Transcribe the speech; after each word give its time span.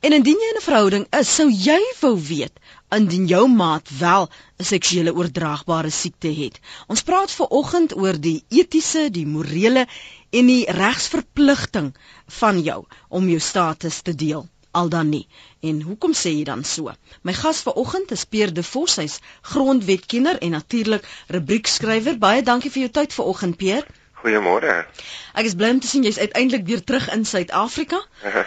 En 0.00 0.12
indien 0.12 0.40
jy 0.40 0.48
in 0.54 0.60
'n 0.60 0.68
verhouding 0.70 1.06
is, 1.20 1.34
sou 1.34 1.50
jy 1.50 1.80
wou 2.00 2.16
weet 2.20 2.58
indien 2.96 3.26
jou 3.26 3.48
maat 3.48 3.90
wel 3.98 4.28
'n 4.58 4.64
seksuele 4.64 5.14
oordraagbare 5.14 5.90
siekte 5.90 6.32
het. 6.42 6.60
Ons 6.86 7.02
praat 7.02 7.30
ver 7.30 7.46
oggend 7.60 7.96
oor 7.96 8.20
die 8.20 8.44
etiese, 8.48 9.10
die 9.10 9.26
morele 9.26 9.86
en 10.30 10.46
die 10.46 10.64
regsverpligting 10.80 11.94
van 12.40 12.62
jou 12.62 12.84
om 13.08 13.28
jou 13.28 13.40
status 13.40 14.00
te 14.02 14.14
deel 14.14 14.48
al 14.70 14.88
dan 14.88 15.08
nie. 15.08 15.26
En 15.60 15.80
hoekom 15.82 16.14
sê 16.14 16.32
jy 16.36 16.44
dan 16.44 16.64
so? 16.64 16.92
My 17.22 17.32
gas 17.32 17.62
vanoggend 17.66 18.12
is 18.16 18.24
Peer 18.24 18.52
de 18.54 18.62
Vos, 18.62 18.96
hy's 18.96 19.18
grondwetkenner 19.52 20.38
en 20.38 20.50
natuurlik 20.50 21.08
rubriekskrywer. 21.34 22.18
Baie 22.18 22.42
dankie 22.42 22.70
vir 22.70 22.86
jou 22.86 22.92
tyd 23.00 23.16
vanoggend, 23.16 23.56
Peer. 23.56 23.86
Goeiemôre. 24.18 24.76
Ek 25.38 25.46
is 25.46 25.54
bly 25.54 25.70
om 25.76 25.80
te 25.80 25.90
sien 25.90 26.02
jy's 26.02 26.18
uiteindelik 26.18 26.66
weer 26.66 26.84
terug 26.84 27.08
in 27.14 27.24
Suid-Afrika. 27.24 28.00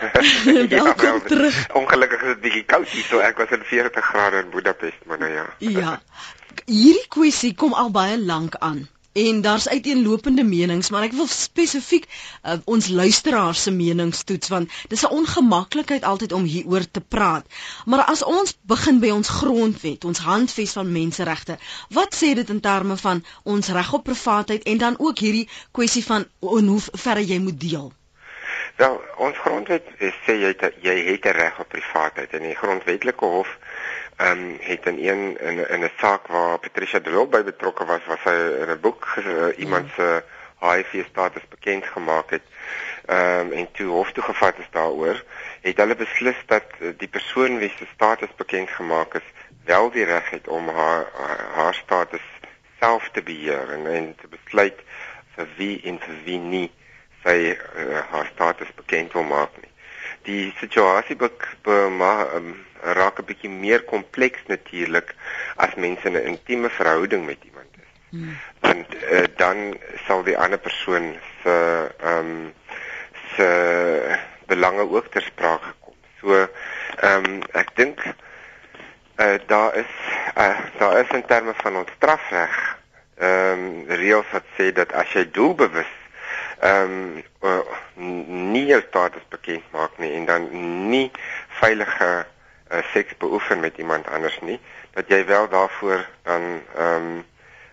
Welkom 0.77 1.19
ja, 1.21 1.27
terug. 1.27 1.59
Ongelukkig 1.79 2.21
is 2.21 2.33
dit 2.33 2.41
bietjie 2.47 2.65
koud 2.67 2.87
hier, 2.91 3.05
so 3.07 3.23
ek 3.23 3.39
was 3.39 3.53
in 3.55 3.63
40 3.63 4.09
grade 4.11 4.43
in 4.43 4.49
Budapest, 4.51 5.05
maar 5.07 5.21
nou 5.21 5.31
ja. 5.31 5.45
ja. 5.59 5.99
Hierdie 6.65 7.07
kwessie 7.07 7.53
kom 7.55 7.73
al 7.73 7.93
baie 7.95 8.19
lank 8.19 8.59
aan 8.59 8.83
en 9.13 9.41
daar's 9.41 9.67
uiteenlopende 9.67 10.43
menings 10.43 10.89
maar 10.89 11.03
ek 11.03 11.15
wil 11.17 11.27
spesifiek 11.27 12.05
uh, 12.07 12.57
ons 12.65 12.87
luisteraars 12.87 13.63
se 13.67 13.71
menings 13.71 14.23
toets 14.23 14.51
want 14.53 14.71
dis 14.87 15.03
'n 15.03 15.13
ongemaklikheid 15.19 16.03
altyd 16.03 16.31
om 16.31 16.43
hieroor 16.43 16.85
te 16.91 17.01
praat. 17.01 17.45
Maar 17.85 18.05
as 18.05 18.23
ons 18.23 18.57
begin 18.61 18.99
by 18.99 19.09
ons 19.09 19.29
grondwet 19.29 20.05
ons 20.05 20.19
handves 20.19 20.71
van 20.71 20.91
menseregte 20.91 21.57
wat 21.89 22.15
sê 22.15 22.33
dit 22.33 22.49
in 22.49 22.59
terme 22.59 22.97
van 22.97 23.23
ons 23.43 23.67
reg 23.67 23.93
op 23.93 24.03
privaatheid 24.03 24.63
en 24.63 24.77
dan 24.77 24.95
ook 24.97 25.17
hierdie 25.19 25.49
kwessie 25.71 26.05
van 26.05 26.25
in 26.41 26.67
hoe 26.67 26.81
ver 26.91 27.19
jy 27.19 27.39
moet 27.39 27.59
deel? 27.59 27.91
Wel 28.77 29.01
ons 29.17 29.37
grondwet 29.37 29.83
sê 30.25 30.37
jy 30.39 30.55
het, 30.55 30.73
jy 30.81 30.95
het 31.11 31.25
'n 31.25 31.37
reg 31.37 31.59
op 31.59 31.69
privaatheid 31.69 32.31
en 32.33 32.47
die 32.47 32.55
grondwetlike 32.55 33.25
hof 33.25 33.57
ehm 34.21 34.39
um, 34.39 34.57
het 34.59 34.85
in 34.85 34.97
een 35.07 35.37
in 35.39 35.69
in 35.69 35.83
'n 35.83 35.91
saak 35.97 36.27
waar 36.27 36.59
Patricia 36.59 36.99
de 36.99 37.09
Lille 37.09 37.27
by 37.27 37.43
betrokke 37.43 37.85
was, 37.85 38.05
was 38.05 38.21
sy 38.21 38.35
in 38.61 38.69
'n 38.69 38.79
boek 38.79 39.07
uh, 39.17 39.57
iemand 39.57 39.89
se 39.95 40.23
HIV 40.59 41.05
status 41.05 41.47
bekend 41.49 41.85
gemaak 41.85 42.29
het. 42.29 42.45
Ehm 43.05 43.39
um, 43.39 43.51
en 43.51 43.71
toe 43.71 43.89
hof 43.89 44.11
toe 44.11 44.23
gevat 44.23 44.57
is 44.57 44.69
daaroor, 44.71 45.23
het 45.61 45.77
hulle 45.77 45.95
beslis 45.95 46.43
dat 46.45 46.63
die 46.97 47.07
persoon 47.07 47.57
wie 47.57 47.73
se 47.77 47.85
status 47.93 48.35
bekend 48.35 48.69
gemaak 48.69 49.13
is, 49.13 49.27
wel 49.65 49.91
die 49.91 50.05
reg 50.05 50.29
het 50.29 50.47
om 50.47 50.69
haar 50.69 51.05
haar 51.53 51.73
status 51.73 52.27
self 52.79 53.09
te 53.09 53.21
beheer 53.21 53.71
en 53.71 53.87
en 53.87 54.15
te 54.15 54.27
besluit 54.27 54.79
vir 55.35 55.47
wie 55.57 55.81
en 55.83 55.99
vir 55.99 56.17
wie 56.23 56.39
nie 56.39 56.71
sy 57.23 57.37
uh, 57.53 57.99
haar 58.11 58.29
status 58.33 58.73
bekend 58.75 59.13
wil 59.13 59.23
maak 59.23 59.57
nie. 59.61 59.69
Die 60.21 60.53
situasie 60.57 61.15
be, 61.15 61.31
be 61.61 61.87
maar 61.97 62.35
um, 62.35 62.65
raak 62.81 63.19
'n 63.19 63.25
bietjie 63.25 63.49
meer 63.49 63.83
kompleks 63.83 64.41
natuurlik 64.47 65.15
as 65.55 65.75
mense 65.75 66.07
in 66.07 66.17
'n 66.17 66.27
intieme 66.33 66.69
verhouding 66.69 67.25
met 67.25 67.37
iemand 67.43 67.71
is. 67.77 67.91
Hmm. 68.09 68.37
Want 68.59 68.87
uh, 68.95 69.23
dan 69.35 69.77
sal 70.05 70.23
die 70.23 70.37
ander 70.37 70.59
persoon 70.59 71.15
se 71.43 71.55
ehm 71.99 72.17
um, 72.17 72.53
se 73.35 73.47
belange 74.45 74.89
ook 74.89 75.07
ter 75.07 75.21
sprake 75.21 75.73
kom. 75.79 75.95
So 76.19 76.47
ehm 76.99 77.25
um, 77.25 77.41
ek 77.51 77.75
dink 77.75 78.03
uh, 79.15 79.39
daar 79.47 79.75
is 79.75 79.93
uh, 80.37 80.59
daar 80.77 80.99
is 80.99 81.09
in 81.09 81.25
terme 81.25 81.53
van 81.55 81.77
ons 81.77 81.91
strafreg 81.95 82.77
ehm 83.17 83.59
um, 83.59 83.85
reëls 83.87 84.29
wat 84.31 84.45
sê 84.57 84.71
dat 84.73 84.91
as 84.91 85.13
jy 85.13 85.31
doelbewus 85.31 85.93
ehm 86.59 86.91
um, 86.91 87.23
uh, 87.41 87.59
nie 88.53 88.65
jou 88.65 88.81
status 88.87 89.25
bekend 89.29 89.65
maak 89.71 89.97
nie 89.97 90.11
en 90.17 90.25
dan 90.25 90.47
nie 90.89 91.11
veilige 91.61 92.11
uh, 92.71 92.83
seks 92.93 93.17
beoefen 93.17 93.59
met 93.59 93.77
iemand 93.77 94.07
anders 94.07 94.39
nie 94.41 94.59
dat 94.93 95.07
jy 95.07 95.25
wel 95.25 95.49
daarvoor 95.49 96.05
dan 96.23 96.61
ehm 96.75 96.95
um, 96.95 97.25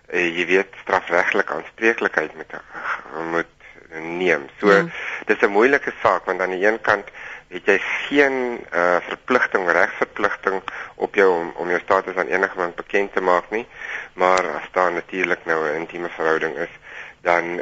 uh, 0.09 0.37
jy 0.37 0.45
weet 0.45 0.75
strafregtelik 0.81 1.51
aanspreeklikheid 1.51 2.35
met 2.35 2.53
uh, 2.53 3.25
moet 3.31 3.45
neem. 3.89 4.49
So 4.59 4.71
ja. 4.71 4.85
dis 5.25 5.41
'n 5.41 5.51
moeilike 5.51 5.93
saak 6.01 6.25
want 6.25 6.41
aan 6.41 6.55
die 6.55 6.65
een 6.65 6.81
kant 6.81 7.07
het 7.49 7.65
jy 7.65 7.77
geen 7.81 8.65
uh, 8.73 8.95
verpligting 9.07 9.71
regsverpligting 9.71 10.61
op 10.95 11.15
jou 11.15 11.29
om 11.39 11.51
om 11.55 11.69
jou 11.69 11.79
status 11.81 12.15
aan 12.15 12.27
enigiemand 12.27 12.75
bekend 12.75 13.13
te 13.13 13.21
maak 13.21 13.49
nie, 13.49 13.67
maar 14.13 14.45
as 14.55 14.69
daar 14.71 14.91
natuurlik 14.91 15.45
nou 15.45 15.65
'n 15.65 15.75
intieme 15.75 16.09
verhouding 16.09 16.57
is, 16.57 16.73
dan 17.21 17.43
uh, 17.43 17.61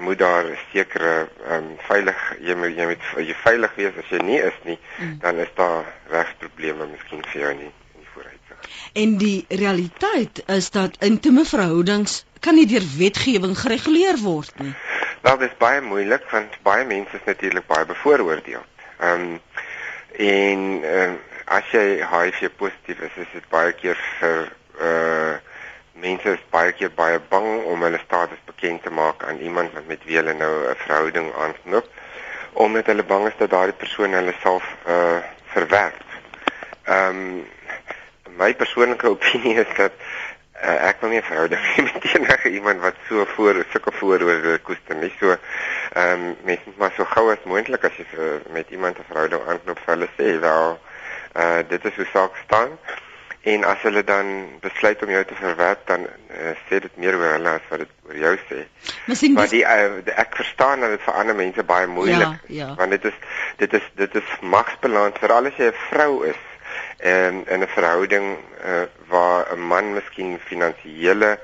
moet 0.00 0.18
daar 0.18 0.44
sekere 0.72 1.28
um, 1.50 1.74
veilig 1.88 2.20
jy 2.40 2.54
moet 2.56 2.76
jy 2.76 2.86
moet 2.88 3.08
jy 3.20 3.36
veilig 3.42 3.74
wees 3.76 3.98
as 4.00 4.12
jy 4.12 4.20
nie 4.24 4.40
is 4.40 4.60
nie 4.64 4.78
mm. 4.98 5.18
dan 5.20 5.40
is 5.44 5.50
daar 5.58 5.90
regsprobleme 6.12 6.86
miskien 6.92 7.24
vir 7.32 7.40
jou 7.42 7.52
nie 7.58 7.68
in 7.68 8.00
die 8.00 8.10
vooruitsig. 8.14 8.70
En 9.02 9.16
die 9.20 9.44
realiteit 9.48 10.42
is 10.56 10.70
dat 10.70 10.96
intieme 11.04 11.44
verhoudings 11.44 12.22
kan 12.40 12.56
nie 12.56 12.66
deur 12.70 12.86
wetgewing 12.96 13.56
gereguleer 13.58 14.20
word 14.24 14.56
nie. 14.60 14.72
Wel 15.24 15.38
dis 15.44 15.56
baie 15.60 15.80
moeilik 15.84 16.24
want 16.32 16.56
baie 16.64 16.84
mense 16.88 17.16
is 17.16 17.28
natuurlik 17.28 17.68
baie 17.68 17.88
bevooroordeel. 17.92 18.64
Ehm 19.00 19.30
um, 19.34 19.40
en 20.14 20.60
uh, 20.86 21.12
as 21.50 21.70
jy 21.74 21.98
HIV 22.06 22.52
positief 22.56 23.00
is, 23.02 23.16
is 23.24 23.32
dit 23.32 23.48
baie 23.52 23.72
keer 23.76 23.98
vir 24.20 24.46
uh 24.80 25.34
mense 25.94 26.28
is 26.32 26.42
baie 26.50 26.72
keer 26.72 26.90
baie 26.94 27.20
bang 27.28 27.64
om 27.64 27.82
hulle 27.82 28.00
status 28.04 28.38
bekend 28.46 28.82
te 28.82 28.90
maak 28.90 29.22
aan 29.24 29.38
iemand 29.38 29.72
wat 29.72 29.86
met 29.86 30.04
wie 30.04 30.16
hulle 30.16 30.34
nou 30.34 30.54
'n 30.70 30.76
verhouding 30.86 31.32
aanknoop 31.34 31.88
omdat 32.54 32.86
hulle 32.86 33.04
bang 33.04 33.26
is 33.26 33.36
dat 33.38 33.50
daardie 33.50 33.76
persoon 33.78 34.12
hulle 34.12 34.34
self 34.42 34.64
uh 34.86 35.18
verwerp. 35.54 36.02
Ehm 36.84 37.08
um, 37.08 37.46
my 38.36 38.54
persoonlike 38.54 39.08
opinie 39.14 39.54
is 39.54 39.76
dat 39.76 39.92
uh, 40.64 40.88
ek 40.88 41.00
wil 41.00 41.10
nie 41.10 41.20
'n 41.20 41.28
verhouding 41.30 41.62
hê 41.70 41.82
met 41.82 42.04
enige 42.14 42.50
iemand 42.50 42.80
wat 42.80 42.96
so 43.08 43.24
voor 43.34 43.64
sulke 43.70 43.92
vooroordele 43.92 44.58
koester 44.58 44.96
nie. 44.96 45.12
So 45.20 45.30
ehm 45.30 46.10
um, 46.10 46.36
mens 46.44 46.60
moet 46.64 46.76
maar 46.76 46.92
so 46.96 47.04
gou 47.04 47.30
as 47.32 47.44
moontlik 47.44 47.84
as 47.84 47.96
jy 47.96 48.06
uh, 48.18 48.38
met 48.50 48.70
iemand 48.70 48.98
'n 48.98 49.08
verhouding 49.08 49.42
aanknoop, 49.46 49.78
vir 49.84 49.94
hulle 49.94 50.10
sê 50.18 50.38
wel 50.40 50.78
uh 51.42 51.60
dit 51.68 51.84
is 51.84 51.96
hoe 51.96 52.06
saak 52.12 52.36
staan. 52.44 52.78
En 53.44 53.64
as 53.68 53.82
hulle 53.84 54.04
dan 54.04 54.28
besluit 54.60 55.02
om 55.02 55.10
jou 55.12 55.24
te 55.24 55.34
verwerp 55.36 55.86
dan 55.86 56.06
uh, 56.06 56.54
sê 56.68 56.80
dit 56.80 56.96
meer 56.96 57.18
oor 57.18 57.34
hulle 57.36 57.50
as 57.58 57.66
wat 57.68 57.82
dit 57.82 57.90
oor 58.08 58.20
jou 58.22 58.32
sê. 58.48 58.62
Misschien 59.06 59.36
maar 59.36 59.50
die, 59.52 59.64
uh, 59.68 59.98
die 60.06 60.14
ek 60.24 60.36
verstaan 60.36 60.80
dat 60.80 60.94
dit 60.94 61.04
vir 61.04 61.18
ander 61.20 61.36
mense 61.36 61.64
baie 61.68 61.86
moeilik 61.86 62.38
is. 62.48 62.56
Ja, 62.56 62.68
ja. 62.68 62.70
Want 62.80 62.96
dit 62.96 63.04
is 63.10 63.18
dit 63.60 63.76
is 63.80 63.90
dit 64.00 64.16
is 64.22 64.30
magsbalans 64.40 65.20
veral 65.20 65.50
as 65.50 65.60
jy 65.60 65.68
'n 65.72 65.82
vrou 65.90 66.24
is 66.30 66.40
en 67.04 67.44
in 67.44 67.60
'n 67.60 67.74
verhouding 67.76 68.30
uh, 68.64 68.86
waar 69.12 69.52
'n 69.52 69.60
man 69.60 69.92
miskien 69.98 70.38
finansiële 70.48 71.38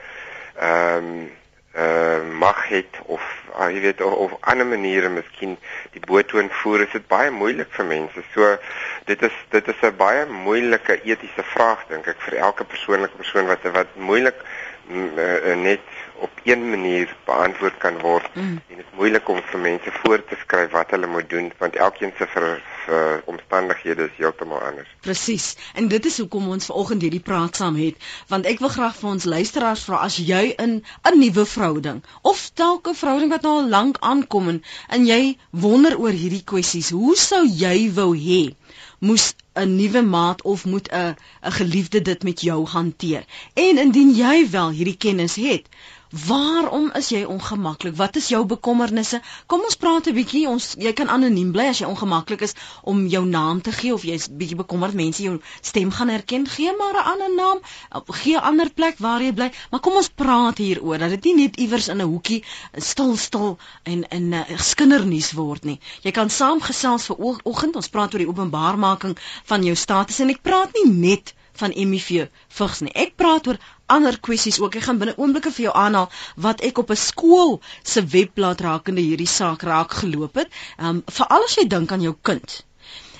ehm 0.56 1.04
um, 1.04 1.38
uh 1.74 2.22
mag 2.40 2.68
het 2.68 2.98
of 3.06 3.22
uh, 3.60 3.68
jy 3.70 3.80
weet 3.80 4.00
of, 4.02 4.12
of 4.12 4.32
ander 4.40 4.66
maniere 4.66 5.08
miskien 5.08 5.58
die 5.92 6.02
boetoon 6.06 6.48
voer 6.62 6.86
is 6.86 6.92
dit 6.92 7.06
baie 7.06 7.30
moeilik 7.30 7.70
vir 7.76 7.86
mense. 7.86 8.24
So 8.34 8.56
dit 9.06 9.22
is 9.22 9.36
dit 9.50 9.68
is 9.68 9.82
'n 9.82 9.96
baie 9.96 10.26
moeilike 10.26 11.00
etiese 11.02 11.44
vraag 11.54 11.86
dink 11.88 12.06
ek 12.06 12.20
vir 12.26 12.38
elke 12.48 12.64
persoonlike 12.64 13.16
persoon 13.16 13.46
wat 13.46 13.62
wat 13.76 13.94
moeilik 13.96 14.34
uh, 14.34 14.59
net 14.90 15.80
op 16.20 16.30
een 16.44 16.70
manier 16.70 17.16
beantwoord 17.24 17.76
kan 17.78 17.98
word 17.98 18.34
mm. 18.34 18.60
en 18.68 18.76
dit 18.76 18.78
is 18.84 18.96
moeilik 18.96 19.28
om 19.28 19.40
vir 19.50 19.60
mense 19.60 19.92
voor 20.02 20.24
te 20.24 20.36
skryf 20.42 20.70
wat 20.76 20.90
hulle 20.90 21.06
moet 21.06 21.28
doen 21.30 21.52
want 21.58 21.76
elkeen 21.76 22.12
se 22.18 22.26
vir, 22.34 22.46
vir 22.86 23.22
omstandighede 23.32 24.08
is 24.08 24.18
heeltemal 24.18 24.60
anders. 24.70 24.90
Presies. 25.06 25.46
En 25.74 25.88
dit 25.88 26.04
is 26.10 26.18
hoekom 26.18 26.48
ons 26.56 26.68
vanoggend 26.72 27.06
hierdie 27.06 27.22
praat 27.30 27.56
saam 27.56 27.78
het 27.80 28.10
want 28.32 28.48
ek 28.52 28.60
wil 28.64 28.72
graag 28.76 28.96
vir 29.00 29.10
ons 29.14 29.28
luisteraars 29.34 29.84
vra 29.88 30.02
as 30.08 30.18
jy 30.32 30.42
in 30.66 30.80
'n 30.82 31.18
nuwe 31.22 31.46
verhouding 31.54 32.02
of 32.32 32.50
dalk 32.54 32.88
'n 32.88 33.00
verhouding 33.02 33.32
wat 33.36 33.46
nou 33.48 33.56
al 33.60 33.68
lank 33.76 34.00
aankom 34.00 34.48
en, 34.54 34.62
en 34.88 35.06
jy 35.06 35.36
wonder 35.50 35.98
oor 35.98 36.12
hierdie 36.12 36.44
kwessies, 36.44 36.90
hoe 36.90 37.16
sou 37.16 37.44
jy 37.46 37.90
wou 37.94 38.12
hê 38.16 38.42
moes 39.06 39.24
'n 39.62 39.76
nuwe 39.76 40.02
maat 40.14 40.42
of 40.52 40.64
moet 40.72 40.88
'n 40.92 41.14
'n 41.46 41.52
geliefde 41.58 42.02
dit 42.02 42.22
met 42.22 42.40
jou 42.40 42.66
hanteer. 42.66 43.24
En 43.54 43.78
indien 43.84 44.14
jy 44.14 44.50
wel 44.50 44.70
hierdie 44.70 44.96
kennis 44.96 45.34
het, 45.34 45.66
Waarom 46.10 46.90
is 46.98 47.08
jy 47.14 47.20
ongemaklik? 47.22 47.94
Wat 47.94 48.16
is 48.16 48.28
jou 48.28 48.40
bekommernisse? 48.44 49.20
Kom 49.46 49.60
ons 49.62 49.76
praat 49.78 50.08
'n 50.10 50.14
bietjie. 50.14 50.48
Ons 50.48 50.74
jy 50.74 50.92
kan 50.92 51.08
anoniem 51.08 51.52
bly 51.52 51.66
as 51.70 51.78
jy 51.78 51.86
ongemaklik 51.86 52.40
is 52.42 52.54
om 52.82 53.06
jou 53.06 53.24
naam 53.26 53.60
te 53.60 53.70
gee 53.72 53.94
of 53.94 54.02
jy's 54.02 54.26
bietjie 54.26 54.56
bekommerd 54.58 54.94
mense 54.94 55.22
jou 55.22 55.38
stem 55.60 55.90
gaan 55.90 56.08
herken. 56.08 56.48
Gee 56.48 56.74
maar 56.76 56.98
'n 56.98 57.06
ander 57.12 57.34
naam. 57.34 57.58
Gee 58.22 58.34
'n 58.34 58.42
ander 58.42 58.70
plek 58.70 58.98
waar 58.98 59.22
jy 59.22 59.32
bly. 59.32 59.52
Maar 59.70 59.80
kom 59.80 59.94
ons 59.94 60.08
praat 60.08 60.58
hieroor 60.58 60.98
dat 60.98 61.10
dit 61.10 61.24
nie 61.24 61.34
net 61.34 61.56
iewers 61.56 61.88
in 61.88 62.02
'n 62.02 62.10
hoekie 62.10 62.44
stil 62.74 63.16
stil 63.16 63.58
en 63.82 64.04
in 64.08 64.28
'n 64.28 64.34
uh, 64.34 64.58
skindernuus 64.58 65.32
word 65.32 65.64
nie. 65.64 65.80
Jy 66.02 66.10
kan 66.10 66.30
saamgesels 66.30 67.06
vir 67.06 67.16
oggend. 67.44 67.76
Ons 67.76 67.88
praat 67.88 68.12
oor 68.12 68.18
die 68.18 68.28
openbaarmaking 68.28 69.16
van 69.44 69.62
jou 69.62 69.76
status 69.76 70.18
en 70.18 70.30
ek 70.30 70.42
praat 70.42 70.74
nie 70.74 70.90
net 70.92 71.34
van 71.52 71.72
HIV 71.72 72.28
vigs 72.48 72.80
nie. 72.80 72.92
Ek 72.94 73.16
praat 73.16 73.46
oor 73.46 73.58
ander 73.86 74.18
kwessies 74.20 74.60
ook. 74.60 74.76
Ek 74.76 74.86
gaan 74.88 74.98
binne 74.98 75.16
oomblikke 75.16 75.50
vir 75.50 75.64
jou 75.64 75.74
aanhaal 75.74 76.10
wat 76.36 76.60
ek 76.60 76.78
op 76.78 76.90
'n 76.90 76.96
skool 76.96 77.60
se 77.82 78.04
webblad 78.04 78.60
rakende 78.60 79.00
hierdie 79.00 79.26
saak 79.26 79.62
raak 79.62 79.92
geloop 79.92 80.34
het. 80.34 80.48
Ehm 80.78 80.88
um, 80.88 81.02
veral 81.06 81.44
as 81.44 81.56
jy 81.56 81.66
dink 81.66 81.92
aan 81.92 82.02
jou 82.02 82.16
kind. 82.22 82.64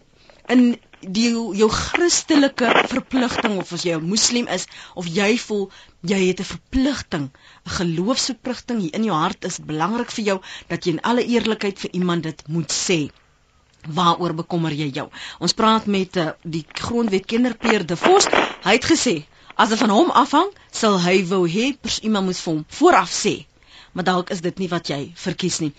in 0.54 0.74
die 1.18 1.30
jou 1.58 1.68
Christelike 1.72 2.70
verpligting 2.92 3.58
of 3.62 3.74
as 3.76 3.84
jy 3.88 3.98
'n 3.98 4.08
moslim 4.12 4.48
is 4.56 4.66
of 4.96 5.08
jy 5.18 5.38
voel 5.46 5.66
jy 6.12 6.20
het 6.28 6.40
'n 6.42 6.50
verpligting, 6.52 7.26
'n 7.66 7.76
geloofsverpligting 7.80 8.80
hier 8.82 8.96
in 9.00 9.06
jou 9.10 9.18
hart 9.18 9.46
is 9.50 9.60
belangrik 9.72 10.12
vir 10.12 10.26
jou 10.30 10.38
dat 10.70 10.86
jy 10.86 10.94
in 10.94 11.04
alle 11.12 11.26
eerlikheid 11.36 11.80
vir 11.80 11.92
iemand 12.00 12.24
dit 12.24 12.44
moet 12.48 12.72
sê. 12.72 13.00
Waaroor 13.88 14.34
bekommer 14.34 14.72
jy 14.72 14.90
jou? 15.00 15.10
Ons 15.40 15.54
praat 15.54 15.86
met 15.86 16.18
uh, 16.18 16.32
die 16.44 16.66
grondwet 16.74 17.26
kinderpeer 17.26 17.86
De 17.86 17.96
Vos. 17.96 18.28
Hy 18.64 18.74
het 18.80 18.86
gesê 18.86 19.26
as 19.56 19.70
dit 19.70 19.78
van 19.78 19.90
hom 19.90 20.12
afhang, 20.12 20.50
sal 20.72 21.00
hy 21.00 21.26
wou 21.26 21.48
hê 21.48 21.76
iemand 22.02 22.26
moet 22.26 22.38
vir 22.38 22.54
hom 22.54 22.66
vooraf 22.70 23.12
sê 23.12 23.46
maar 23.94 24.04
dalk 24.04 24.30
is 24.34 24.42
dit 24.42 24.58
nie 24.58 24.70
wat 24.70 24.90
jy 24.90 25.12
verkies 25.16 25.60
nie. 25.62 25.72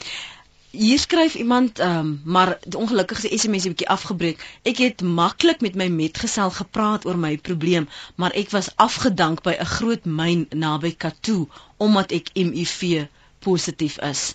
Hier 0.75 0.99
skryf 0.99 1.35
iemand, 1.35 1.79
ehm, 1.79 1.99
um, 1.99 2.21
maar 2.25 2.59
ongelukkig 2.77 3.19
se 3.19 3.39
SMS 3.39 3.65
'n 3.65 3.73
bietjie 3.73 3.89
afgebreek. 3.89 4.39
Ek 4.63 4.77
het 4.77 5.03
maklik 5.03 5.61
met 5.61 5.75
my 5.75 5.87
metgesel 5.89 6.51
gepraat 6.51 7.05
oor 7.07 7.19
my 7.19 7.39
probleem, 7.39 7.89
maar 8.15 8.31
ek 8.31 8.51
was 8.51 8.73
afgedank 8.77 9.43
by 9.43 9.55
'n 9.59 9.67
groot 9.67 10.05
myn 10.05 10.47
naby 10.51 10.95
Katoo 10.97 11.49
omdat 11.77 12.11
ek 12.13 12.31
HIV 12.33 13.07
positief 13.39 13.99
is. 14.01 14.35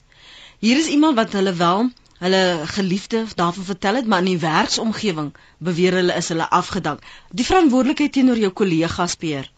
Hier 0.59 0.77
is 0.77 0.88
iemand 0.88 1.15
wat 1.15 1.31
hulle 1.31 1.53
wel 1.53 1.91
hulle 2.19 2.59
geliefde 2.65 3.25
daarvan 3.36 3.63
vertel 3.63 3.95
het, 3.95 4.06
maar 4.07 4.19
in 4.19 4.25
die 4.25 4.39
werksomgewing 4.39 5.33
beweer 5.57 5.94
hulle 5.94 6.13
is 6.13 6.27
hulle 6.27 6.50
afgedank. 6.50 7.00
Die 7.31 7.45
verantwoordelikheid 7.45 8.12
teenoor 8.12 8.38
jou 8.38 8.51
kollegas 8.51 9.15
peer. 9.15 9.51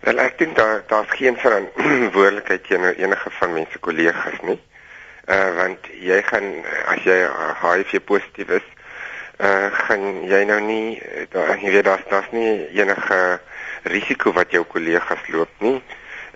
Wel 0.00 0.18
ek 0.18 0.38
dink 0.38 0.56
daar 0.56 0.84
daar's 0.86 1.10
geen 1.10 1.36
verantwoordelikheid 1.36 2.64
teenoor 2.64 2.94
enige 2.94 3.30
van 3.30 3.52
mense 3.52 3.78
kollegas 3.78 4.40
nie. 4.42 4.58
Uh 5.26 5.54
want 5.56 5.86
jy 6.00 6.20
gaan 6.22 6.48
as 6.92 7.04
jy 7.04 7.16
HIV 7.62 8.02
positief 8.04 8.50
is, 8.60 8.66
uh 9.40 9.70
gaan 9.86 10.24
jy 10.28 10.42
nou 10.44 10.60
nie 10.60 11.00
daar 11.32 11.56
jy 11.56 11.70
weet 11.78 11.88
daar's 11.88 12.04
daar's 12.10 12.30
nie 12.30 12.68
enige 12.76 13.40
risiko 13.88 14.32
wat 14.32 14.52
jou 14.52 14.64
kollegas 14.64 15.28
loop 15.28 15.64
nie. 15.64 15.80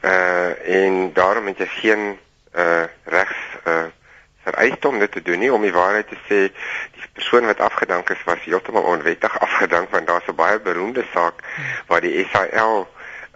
Uh 0.01 0.57
en 0.81 1.13
daarom 1.13 1.47
het 1.53 1.59
jy 1.59 1.69
geen 1.81 2.19
uh 2.57 2.85
regs 3.05 3.45
uh 3.67 3.87
vereiste 4.49 4.89
om 4.89 4.99
dit 4.99 5.13
te 5.13 5.23
doen 5.23 5.39
nie 5.39 5.53
om 5.53 5.63
die 5.63 5.75
waarheid 5.75 6.09
te 6.09 6.19
sê 6.29 6.41
die 6.97 7.09
persoon 7.13 7.47
wat 7.51 7.61
afgedank 7.61 8.11
is 8.15 8.25
was 8.25 8.45
heeltemal 8.45 8.89
onwettig 8.95 9.41
afgedank 9.41 9.91
want 9.91 10.07
daar's 10.07 10.29
'n 10.29 10.35
baie 10.35 10.61
beroemde 10.61 11.05
saak 11.13 11.45
waar 11.87 12.01
die 12.01 12.27
SAL 12.33 12.89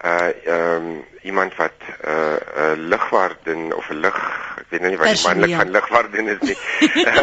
uh 0.04 0.30
ehm 0.44 0.86
um, 0.86 1.04
iemand 1.22 1.56
wat 1.56 1.78
uh 2.04 2.12
'n 2.12 2.38
uh, 2.58 2.72
lugwaarden 2.76 3.76
of 3.76 3.90
'n 3.90 4.00
lug 4.04 4.18
ek 4.58 4.66
weet 4.68 4.80
nou 4.80 4.90
nie 4.90 4.98
wat 4.98 5.14
die 5.14 5.26
manlik 5.28 5.54
van 5.54 5.70
lugwaarden 5.70 6.28
is 6.28 6.40
nie. 6.40 6.58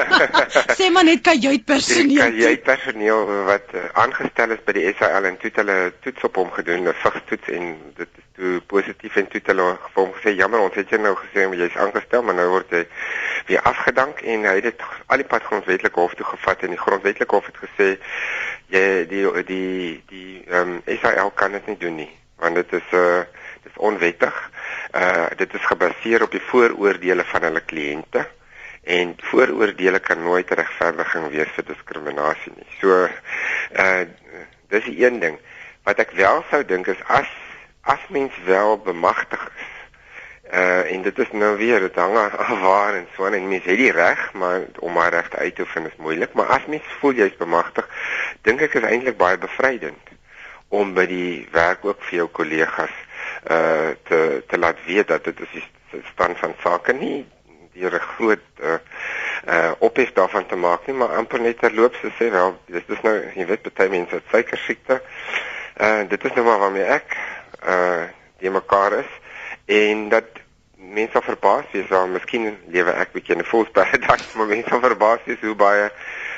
Sê 0.80 0.92
maar 0.92 1.04
net 1.04 1.22
kajuit 1.22 1.66
personeel. 1.66 2.24
Kajuit 2.24 2.64
personeel 2.64 3.26
wat 3.46 3.68
uh, 3.74 3.86
aangestel 3.94 4.56
is 4.56 4.64
by 4.66 4.72
die 4.80 4.94
SAL 5.00 5.24
en 5.24 5.38
toe 5.38 5.52
hulle 5.54 5.94
toets 6.00 6.24
op 6.24 6.36
hom 6.36 6.52
gedoen, 6.52 6.88
'n 6.88 6.94
vigstoets 7.04 7.48
en 7.48 7.76
dit 7.96 8.08
is 8.18 8.30
toe 8.40 8.62
positief 8.72 9.16
en 9.20 9.28
toe 9.28 9.42
hulle 9.52 9.66
vir 9.94 10.00
hom 10.00 10.12
gesê 10.16 10.34
jammer 10.38 10.62
ons 10.64 10.76
het 10.80 10.92
jou 10.94 11.00
nou 11.04 11.12
gesê 11.20 11.44
jy's 11.60 11.76
aangestel 11.84 12.24
maar 12.24 12.38
nou 12.38 12.48
word 12.54 12.72
jy 12.76 12.84
weer 13.50 13.66
afgedank 13.72 14.22
en 14.34 14.48
hy 14.48 14.56
het 14.60 14.68
dit 14.70 14.86
al 15.08 15.22
die 15.22 15.28
pad 15.34 15.44
grondwetlike 15.50 16.00
hof 16.00 16.16
toe 16.16 16.28
gevat 16.30 16.64
en 16.64 16.76
die 16.76 16.80
grondwetlike 16.80 17.36
hof 17.36 17.50
het 17.52 17.60
gesê 17.66 17.90
jy 18.76 18.86
die 19.12 19.26
die 19.50 19.74
die 20.14 20.32
ehm 20.48 20.78
um, 20.78 21.00
SAL 21.02 21.34
kan 21.42 21.58
dit 21.58 21.68
nie 21.74 21.78
doen 21.84 22.00
nie 22.04 22.12
want 22.40 22.56
dit 22.62 22.80
is 22.80 22.96
'n 22.96 23.04
uh, 23.04 23.28
dis 23.70 23.78
onwettig. 23.78 24.36
Uh 24.96 25.28
dit 25.38 25.54
is 25.54 25.66
gebaseer 25.72 26.24
op 26.26 26.32
die 26.32 26.44
vooroordeele 26.50 27.24
van 27.24 27.48
hulle 27.48 27.62
kliënte 27.62 28.26
en 28.84 29.16
vooroordeele 29.30 30.00
kan 30.00 30.24
nooit 30.24 30.50
regverdiging 30.50 31.30
wees 31.30 31.52
vir 31.58 31.68
diskriminasie 31.70 32.54
nie. 32.56 32.70
So 32.82 33.06
uh 33.06 34.06
dis 34.70 34.86
die 34.86 35.06
een 35.06 35.20
ding 35.20 35.38
wat 35.86 36.00
ek 36.02 36.16
wel 36.18 36.44
sou 36.50 36.64
dink 36.66 36.88
is 36.88 37.04
as 37.08 37.30
as 37.90 38.02
mens 38.10 38.34
wel 38.46 38.78
bemagtig 38.86 39.46
is 39.46 39.76
uh 40.54 40.92
en 40.92 41.02
dit 41.06 41.20
is 41.20 41.32
nou 41.32 41.56
weer 41.58 41.80
dit 41.80 41.96
hang 41.96 42.18
af 42.18 42.54
waar 42.62 42.96
en 42.98 43.08
so 43.16 43.26
en 43.26 43.48
mens 43.48 43.66
het 43.66 43.78
die 43.78 43.92
reg 43.92 44.34
maar 44.34 44.66
om 44.80 44.94
maar 44.94 45.14
reg 45.14 45.30
uit 45.32 45.56
te 45.56 45.62
oefen 45.62 45.86
is 45.86 45.98
moeilik 45.98 46.34
maar 46.34 46.46
as 46.58 46.66
mens 46.66 46.86
voel 47.00 47.14
jy's 47.22 47.38
bemagtig 47.38 47.90
dink 48.42 48.62
ek 48.62 48.78
is 48.82 48.88
eintlik 48.90 49.18
baie 49.18 49.38
bevrydend 49.38 50.16
om 50.70 50.94
by 50.94 51.06
die 51.10 51.48
werk 51.52 51.86
ook 51.86 52.02
vir 52.10 52.22
jou 52.22 52.28
kollegas 52.42 52.98
uh 53.48 53.90
te 54.04 54.44
te 54.48 54.58
laat 54.58 54.78
weet 54.86 55.08
dat 55.08 55.24
dit 55.24 55.40
is 55.40 55.52
die 55.54 56.04
stand 56.12 56.38
van 56.38 56.56
sake 56.64 56.94
nie 56.94 57.28
deur 57.74 57.94
'n 57.94 58.08
groot 58.16 58.46
uh 58.62 58.80
uh 59.48 59.72
ophef 59.80 60.12
daarvan 60.14 60.46
te 60.46 60.56
maak 60.56 60.88
nie 60.88 60.96
maar 60.96 61.16
amper 61.16 61.40
net 61.40 61.60
terloops 61.60 62.00
te 62.02 62.12
sê 62.20 62.32
wel 62.32 62.58
dis 62.66 62.84
is 62.88 63.02
nou 63.02 63.16
jy 63.36 63.46
weet 63.46 63.74
baie 63.74 63.90
mense 63.90 64.16
het 64.16 64.32
suiker 64.32 64.58
siekte 64.58 65.02
uh 65.80 66.04
dit 66.10 66.24
is 66.24 66.34
nou 66.34 66.46
maar 66.46 66.60
waarmee 66.60 66.84
ek 66.84 67.18
uh 67.64 68.04
die 68.40 68.52
mekaar 68.52 68.94
is 69.00 69.12
en 69.66 70.10
dat 70.10 70.26
mense 70.76 71.12
sal 71.12 71.22
verbaas 71.22 71.72
wees 71.72 71.88
want 71.88 72.12
miskien 72.12 72.58
lewe 72.68 72.92
ek 72.92 73.12
bietjie 73.14 73.36
in 73.36 73.42
'n 73.42 73.52
false 73.52 73.72
paradise 73.72 74.38
maar 74.38 74.48
mense 74.48 74.70
sal 74.70 74.80
verbaas 74.80 75.24
wees 75.26 75.42
hoe 75.42 75.56
baie 75.56 75.90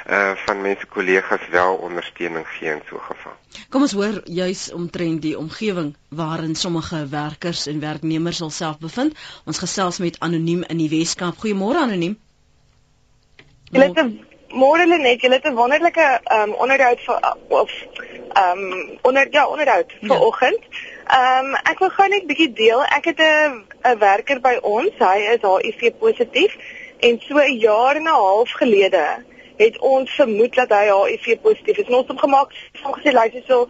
uh 0.10 0.32
van 0.46 0.62
mense 0.62 0.86
kollegas 0.86 1.48
wel 1.52 1.76
ondersteuning 1.76 2.48
gee 2.48 2.70
in 2.70 2.82
so 2.90 2.96
'n 2.96 3.02
geval. 3.02 3.32
Kom 3.70 3.82
ons 3.82 3.92
hoor 3.92 4.22
juis 4.24 4.72
omtrent 4.72 5.22
die 5.22 5.38
omgewing 5.38 5.96
waarin 6.10 6.56
sommige 6.56 7.08
werkers 7.08 7.68
en 7.68 7.80
werknemers 7.80 8.42
alself 8.42 8.78
bevind. 8.80 9.18
Ons 9.46 9.58
gesels 9.58 9.98
met 9.98 10.20
anoniem 10.20 10.64
in 10.64 10.78
die 10.78 10.90
Weskaap. 10.90 11.36
Goeiemôre 11.36 11.78
anoniem. 11.78 12.20
Hulle 13.72 13.86
het 13.86 13.98
'n 14.04 14.26
môre 14.54 14.86
net, 14.86 15.22
julle 15.22 15.36
het 15.36 15.46
'n 15.46 15.56
wonderlike 15.56 16.20
ehm 16.24 16.50
um, 16.50 16.54
onderhoud 16.54 17.00
vir 17.00 17.36
of 17.48 17.72
ehm 18.34 18.58
um, 18.58 18.98
onder 19.02 19.28
ja, 19.32 19.48
onderhoud 19.48 19.92
ja. 20.00 20.08
vanoggend. 20.08 20.60
Ehm 21.08 21.46
um, 21.46 21.56
ek 21.56 21.80
wil 21.80 21.90
gou 21.90 22.08
net 22.10 22.24
'n 22.24 22.28
bietjie 22.28 22.54
deel. 22.54 22.84
Ek 22.84 23.06
het 23.06 23.20
'n 23.20 23.66
'n 23.84 23.98
werker 23.98 24.40
by 24.42 24.58
ons. 24.62 24.92
Hy 24.98 25.18
is 25.34 25.42
HIV 25.42 25.92
positief 26.00 26.56
en 27.00 27.20
so 27.20 27.38
'n 27.38 27.58
jaar 27.58 27.96
en 27.96 28.04
'n 28.04 28.08
half 28.08 28.52
gelede 28.52 29.24
het 29.62 29.80
ons 29.80 30.14
vermoed 30.20 30.56
dat 30.56 30.74
hy 30.74 30.86
HIV 30.90 31.42
positief 31.42 31.78
is. 31.78 31.88
En 31.88 31.98
ons 32.00 32.08
het 32.08 32.14
hom 32.14 32.24
gemaak, 32.26 32.56
hom 32.84 32.96
gesê 32.98 33.14
luister 33.14 33.44
so 33.48 33.68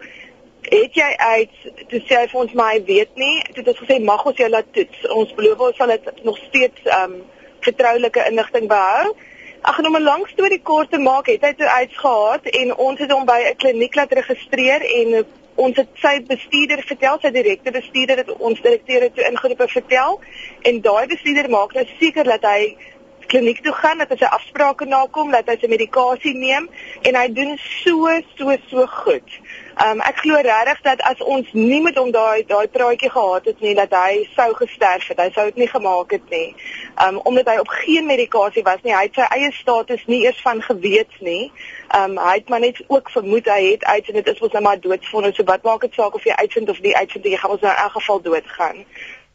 het 0.62 0.94
jy 0.94 1.10
uit 1.18 1.54
toe 1.90 2.00
sê 2.06 2.20
hy 2.20 2.26
vir 2.30 2.40
ons 2.44 2.54
maar 2.58 2.72
hy 2.72 2.80
weet 2.88 3.20
nie. 3.20 3.42
Toe 3.50 3.60
het 3.62 3.70
ons 3.74 3.82
gesê 3.82 3.98
mag 4.04 4.24
ons 4.30 4.40
jou 4.40 4.48
laat 4.48 4.72
toets. 4.76 5.04
Ons 5.18 5.34
beloof 5.38 5.66
ons 5.68 5.76
sal 5.82 5.94
dit 5.94 6.24
nog 6.28 6.40
steeds 6.48 6.88
ehm 6.88 7.18
um, 7.18 7.22
vertroulike 7.62 8.24
inligting 8.26 8.66
behou. 8.70 9.12
Ag 9.62 9.78
en 9.78 9.86
om 9.86 9.96
'n 9.96 10.02
lang 10.02 10.22
storie 10.28 10.62
kort 10.62 10.90
te 10.90 10.98
maak, 10.98 11.26
het 11.26 11.44
hy 11.46 11.52
toe 11.54 11.68
uitgehaat 11.68 12.46
en 12.60 12.74
ons 12.76 12.98
het 12.98 13.12
hom 13.12 13.24
by 13.24 13.38
'n 13.50 13.56
kliniek 13.56 13.94
laat 13.94 14.12
registreer 14.12 14.82
en 14.82 15.24
ons 15.54 15.76
het 15.76 15.88
sy 15.94 16.14
bestuurder 16.26 16.82
vertel, 16.86 17.18
sy 17.20 17.30
direkte 17.30 17.70
bestuurder 17.70 18.16
het 18.16 18.32
ons 18.38 18.60
direkteur 18.60 19.12
toe 19.12 19.24
ingeroep 19.30 19.62
vertel 19.70 20.20
en 20.62 20.80
daai 20.80 21.06
bestuurder 21.06 21.50
maak 21.50 21.74
nou 21.74 21.86
seker 22.00 22.24
dat 22.24 22.42
hy 22.42 22.76
kliniek 23.26 23.62
toe 23.62 23.72
gaan, 23.72 23.98
dat 23.98 24.12
hy 24.12 24.16
sy 24.20 24.30
afsprake 24.30 24.86
nakom, 24.88 25.30
dat 25.34 25.48
hy 25.50 25.56
sy 25.60 25.70
medikasie 25.70 26.34
neem 26.36 26.68
en 27.02 27.18
hy 27.18 27.26
doen 27.32 27.58
so 27.82 28.10
so 28.36 28.56
so 28.70 28.86
goed. 29.02 29.38
Um 29.80 30.02
ek 30.04 30.18
glo 30.20 30.36
regtig 30.44 30.82
dat 30.84 31.00
as 31.08 31.20
ons 31.24 31.48
nie 31.56 31.80
met 31.80 31.96
hom 31.96 32.10
daai 32.12 32.44
daai 32.48 32.68
praatjie 32.68 33.08
gehad 33.10 33.46
het 33.48 33.60
nie 33.64 33.72
dat 33.74 33.94
hy 33.96 34.26
sou 34.36 34.50
gesterf 34.58 35.08
het. 35.08 35.20
Hy 35.20 35.30
sou 35.32 35.46
dit 35.48 35.62
nie 35.62 35.68
gemaak 35.70 36.12
het 36.12 36.28
nie. 36.30 36.54
Um 37.06 37.20
omdat 37.28 37.48
hy 37.48 37.56
op 37.62 37.72
geen 37.80 38.06
medikasie 38.06 38.64
was 38.66 38.82
nie. 38.84 38.92
Hy 38.92 39.06
het 39.08 39.16
sy 39.16 39.28
eie 39.38 39.48
status 39.56 40.04
nie 40.06 40.22
eers 40.26 40.42
van 40.44 40.60
geweet 40.62 41.16
nie. 41.24 41.50
Um 41.96 42.18
hy 42.20 42.36
het 42.42 42.52
maar 42.52 42.60
net 42.60 42.82
ook 42.86 43.10
vermoed 43.10 43.48
hy 43.48 43.62
het 43.70 43.84
uit 43.84 44.12
en 44.12 44.20
dit 44.20 44.30
is 44.34 44.44
mos 44.44 44.52
nou 44.52 44.62
maar 44.68 44.80
doodsvonnis. 44.80 45.36
So 45.40 45.48
wat 45.48 45.64
maak 45.64 45.88
dit 45.88 45.96
saak 45.96 46.20
of 46.20 46.28
jy 46.28 46.36
uitvind 46.36 46.68
of 46.68 46.84
nie 46.84 46.96
uitvind 46.96 47.32
jy 47.32 47.40
gaan 47.40 47.56
ons 47.56 47.64
nou 47.64 47.72
in 47.72 47.82
elk 47.86 47.96
geval 47.96 48.22
doodgaan 48.28 48.84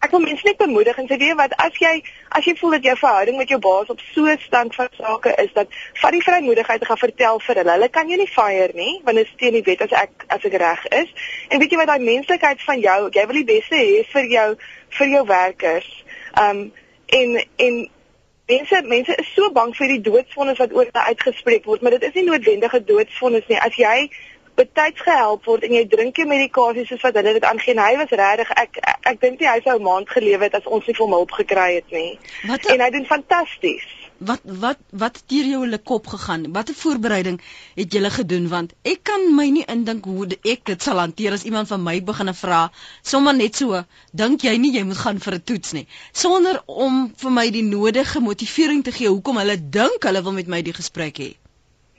ek 0.06 0.12
wil 0.14 0.22
mense 0.22 0.46
net 0.46 0.58
bemoedig 0.58 0.98
en 0.98 1.08
sê 1.10 1.18
weet 1.18 1.38
wat 1.40 1.54
as 1.64 1.78
jy 1.82 1.94
as 2.38 2.46
jy 2.46 2.54
voel 2.60 2.76
dat 2.78 2.86
jou 2.86 2.96
verhouding 3.00 3.38
met 3.38 3.50
jou 3.50 3.60
baas 3.60 3.90
op 3.94 4.02
so 4.14 4.26
'n 4.30 4.38
stand 4.46 4.76
van 4.76 4.90
sake 4.98 5.34
is 5.44 5.52
dat 5.54 5.68
vat 6.02 6.12
die 6.12 6.24
vrymoedigheid 6.28 6.80
te 6.82 6.86
gaan 6.86 7.04
vertel 7.06 7.40
vir 7.40 7.56
hulle. 7.56 7.72
Hulle 7.72 7.90
kan 7.90 8.08
jou 8.08 8.18
nie 8.18 8.34
fire 8.38 8.72
nie 8.74 9.02
want 9.04 9.18
dit 9.18 9.28
steen 9.28 9.54
die 9.54 9.66
wet 9.70 9.82
as 9.82 9.92
ek 9.92 10.26
as 10.28 10.46
ek 10.46 10.54
reg 10.54 10.88
is. 11.02 11.10
En 11.50 11.60
weet 11.60 11.72
jy 11.72 11.78
wat 11.78 11.88
daai 11.88 12.00
menslikheid 12.00 12.62
van 12.62 12.80
jou, 12.80 13.10
jy 13.12 13.26
wil 13.26 13.40
die 13.42 13.52
beste 13.54 13.76
hê 13.76 14.04
vir 14.14 14.26
jou 14.26 14.50
vir 14.90 15.08
jou 15.08 15.26
werkers. 15.26 16.04
Um 16.42 16.72
en 17.08 17.44
en 17.56 17.90
mense 18.48 18.82
mense 18.86 19.16
is 19.16 19.34
so 19.36 19.52
bang 19.52 19.76
vir 19.76 19.88
die 19.88 20.02
doodsvonnis 20.02 20.58
wat 20.58 20.74
oor 20.74 20.86
hulle 20.86 21.06
uitgespreek 21.12 21.66
word, 21.66 21.82
maar 21.82 21.98
dit 21.98 22.04
is 22.04 22.14
nie 22.14 22.24
noodwendige 22.30 22.84
doodsvonnis 22.84 23.48
nie. 23.48 23.60
As 23.60 23.76
jy 23.76 24.10
betyds 24.58 25.04
gehelp 25.06 25.46
word 25.50 25.68
en 25.68 25.76
jy 25.78 25.84
drink 25.92 26.18
jou 26.18 26.26
medikasie 26.30 26.86
soos 26.90 27.04
wat 27.06 27.20
hulle 27.20 27.36
dit 27.38 27.46
aangee. 27.46 27.78
Hy 27.78 27.94
was 28.02 28.16
regtig 28.22 28.52
ek 28.64 28.80
ek, 28.82 29.00
ek 29.14 29.22
dink 29.22 29.40
nie 29.42 29.50
hy 29.50 29.60
sou 29.66 29.78
'n 29.78 29.86
maand 29.86 30.10
gelewe 30.10 30.50
het 30.50 30.58
as 30.60 30.66
ons 30.66 30.88
nie 30.88 30.96
vir 30.98 31.06
hom 31.06 31.16
hulp 31.20 31.32
gekry 31.40 31.70
het 31.76 31.92
nie. 31.92 32.20
Wat, 32.50 32.66
en 32.74 32.82
hy 32.82 32.90
doen 32.96 33.06
fantasties. 33.06 33.88
Wat 34.18 34.42
wat 34.66 34.80
wat 35.04 35.22
het 35.22 35.30
deur 35.30 35.50
jou 35.52 35.62
hulle 35.62 35.78
kop 35.78 36.08
gegaan? 36.14 36.48
Watter 36.54 36.76
voorbereiding 36.76 37.40
het 37.76 37.94
jy 37.94 38.10
gedoen 38.18 38.48
want 38.50 38.74
ek 38.84 39.04
kan 39.12 39.30
my 39.36 39.48
nie 39.54 39.66
indink 39.76 40.06
hoe 40.06 40.28
ek 40.42 40.66
dit 40.66 40.82
sal 40.82 40.98
hanteer 41.04 41.38
as 41.38 41.46
iemand 41.46 41.68
van 41.68 41.84
my 41.84 42.00
begine 42.02 42.34
vra 42.34 42.62
sommer 43.02 43.36
net 43.36 43.56
so 43.62 43.84
dink 44.12 44.42
jy 44.42 44.58
nie 44.58 44.74
jy 44.74 44.84
moet 44.84 45.04
gaan 45.06 45.20
vir 45.20 45.34
'n 45.36 45.44
toets 45.44 45.74
nie 45.78 45.88
sonder 46.12 46.62
om 46.66 47.14
vir 47.24 47.32
my 47.32 47.50
die 47.50 47.68
nodige 47.74 48.20
motivering 48.20 48.84
te 48.84 48.92
gee 48.92 49.08
hoekom 49.10 49.38
hulle 49.38 49.58
dink 49.80 50.04
hulle 50.04 50.24
wil 50.24 50.34
met 50.34 50.48
my 50.48 50.62
die 50.62 50.74
gesprek 50.74 51.22
hê 51.26 51.36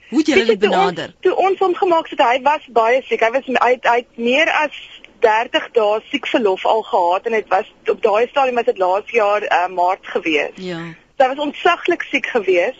Hoe 0.09 0.17
het 0.17 0.27
jy 0.27 0.45
dit 0.45 0.59
benader? 0.59 1.13
Toe 1.21 1.35
ons, 1.35 1.49
ons 1.49 1.59
hom 1.59 1.75
gemaak 1.75 2.09
het, 2.09 2.21
hy 2.25 2.39
was 2.41 2.65
baie 2.73 3.01
siek. 3.05 3.21
Hy 3.21 3.29
was 3.35 3.45
hy 3.45 3.73
het, 3.75 3.85
hy 3.85 3.99
het 4.01 4.17
meer 4.17 4.49
as 4.63 4.77
30 5.21 5.69
dae 5.75 5.99
siek 6.09 6.27
verlof 6.27 6.65
al 6.65 6.81
gehad 6.87 7.27
en 7.27 7.37
dit 7.37 7.47
was 7.51 7.69
op 7.91 8.01
daai 8.01 8.27
stadium 8.27 8.55
was 8.55 8.65
dit 8.65 8.77
laas 8.77 9.13
jaar 9.13 9.45
uh, 9.45 9.67
maart 9.67 10.07
gewees. 10.15 10.55
Ja. 10.55 10.79
So, 11.15 11.23
hy 11.23 11.29
was 11.33 11.45
ontsaglik 11.45 12.05
siek 12.09 12.29
gewees 12.33 12.77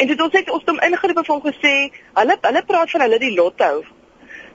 en 0.00 0.10
dit 0.10 0.20
ons 0.20 0.34
het 0.34 0.50
ons 0.50 0.64
hom 0.66 0.80
ingeroep 0.80 1.22
en 1.22 1.30
hom 1.34 1.42
gesê, 1.46 1.74
hulle 2.18 2.38
hulle 2.48 2.64
praat 2.66 2.94
van 2.94 3.06
hulle 3.06 3.18
die 3.22 3.34
lotto. 3.36 3.72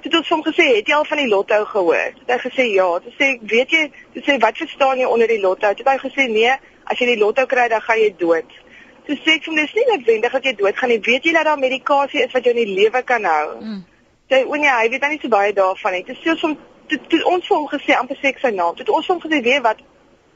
Dit 0.03 0.15
ons 0.17 0.29
hom 0.33 0.43
gesê, 0.45 0.65
het 0.75 0.89
jy 0.89 0.95
al 0.97 1.07
van 1.09 1.21
die 1.21 1.29
lotto 1.29 1.57
gehoor? 1.71 2.15
Het 2.21 2.33
hy 2.33 2.37
gesê 2.43 2.65
ja. 2.73 2.87
Toe 3.03 3.13
sê 3.17 3.33
ek, 3.35 3.43
weet 3.53 3.75
jy, 3.75 3.83
toe 4.15 4.23
sê 4.25 4.37
wat 4.43 4.59
verstaan 4.59 5.01
jy 5.01 5.09
onder 5.09 5.29
die 5.31 5.41
lotto? 5.41 5.71
Toe 5.71 5.85
het 5.85 5.93
hy 5.93 5.99
gesê 6.09 6.27
nee, 6.31 6.55
as 6.87 6.99
jy 6.99 7.13
die 7.13 7.21
lotto 7.21 7.45
kry 7.49 7.67
dan 7.71 7.83
gaan 7.85 8.01
jy 8.01 8.11
dood. 8.19 8.57
Toe 9.07 9.15
sê 9.23 9.37
ek 9.37 9.45
vir 9.45 9.53
hom 9.53 9.59
dis 9.61 9.75
nie 9.77 9.85
noodwendig 9.89 10.33
dat 10.35 10.47
jy 10.47 10.55
doodgaan 10.59 10.91
nie. 10.91 10.99
Weet 11.03 11.27
jy 11.27 11.33
dat 11.37 11.47
daar 11.47 11.61
medikasie 11.61 12.23
is 12.25 12.33
wat 12.35 12.43
jou 12.43 12.55
in 12.55 12.63
die 12.65 12.75
lewe 12.79 13.01
kan 13.07 13.23
hou? 13.23 13.45
Mm. 13.61 13.85
Sê 14.27 14.41
o 14.43 14.59
nee, 14.59 14.73
hy 14.79 14.89
weet 14.91 15.01
dan 15.05 15.15
nie 15.15 15.21
so 15.21 15.31
baie 15.31 15.53
daarvan 15.55 15.95
nie. 15.95 16.03
Dis 16.09 16.19
soos 16.25 16.43
om 16.43 16.57
toe, 16.91 16.99
toe 17.13 17.21
ons 17.31 17.47
vir 17.47 17.55
hom 17.55 17.69
gesê 17.71 17.95
amper 17.95 18.19
sê 18.19 18.33
ek 18.33 18.43
sy 18.43 18.51
naam. 18.55 18.75
Toe 18.75 18.97
ons 18.99 19.07
vir 19.07 19.15
hom 19.15 19.23
gesê 19.23 19.39
weet 19.45 19.63
wat 19.63 19.83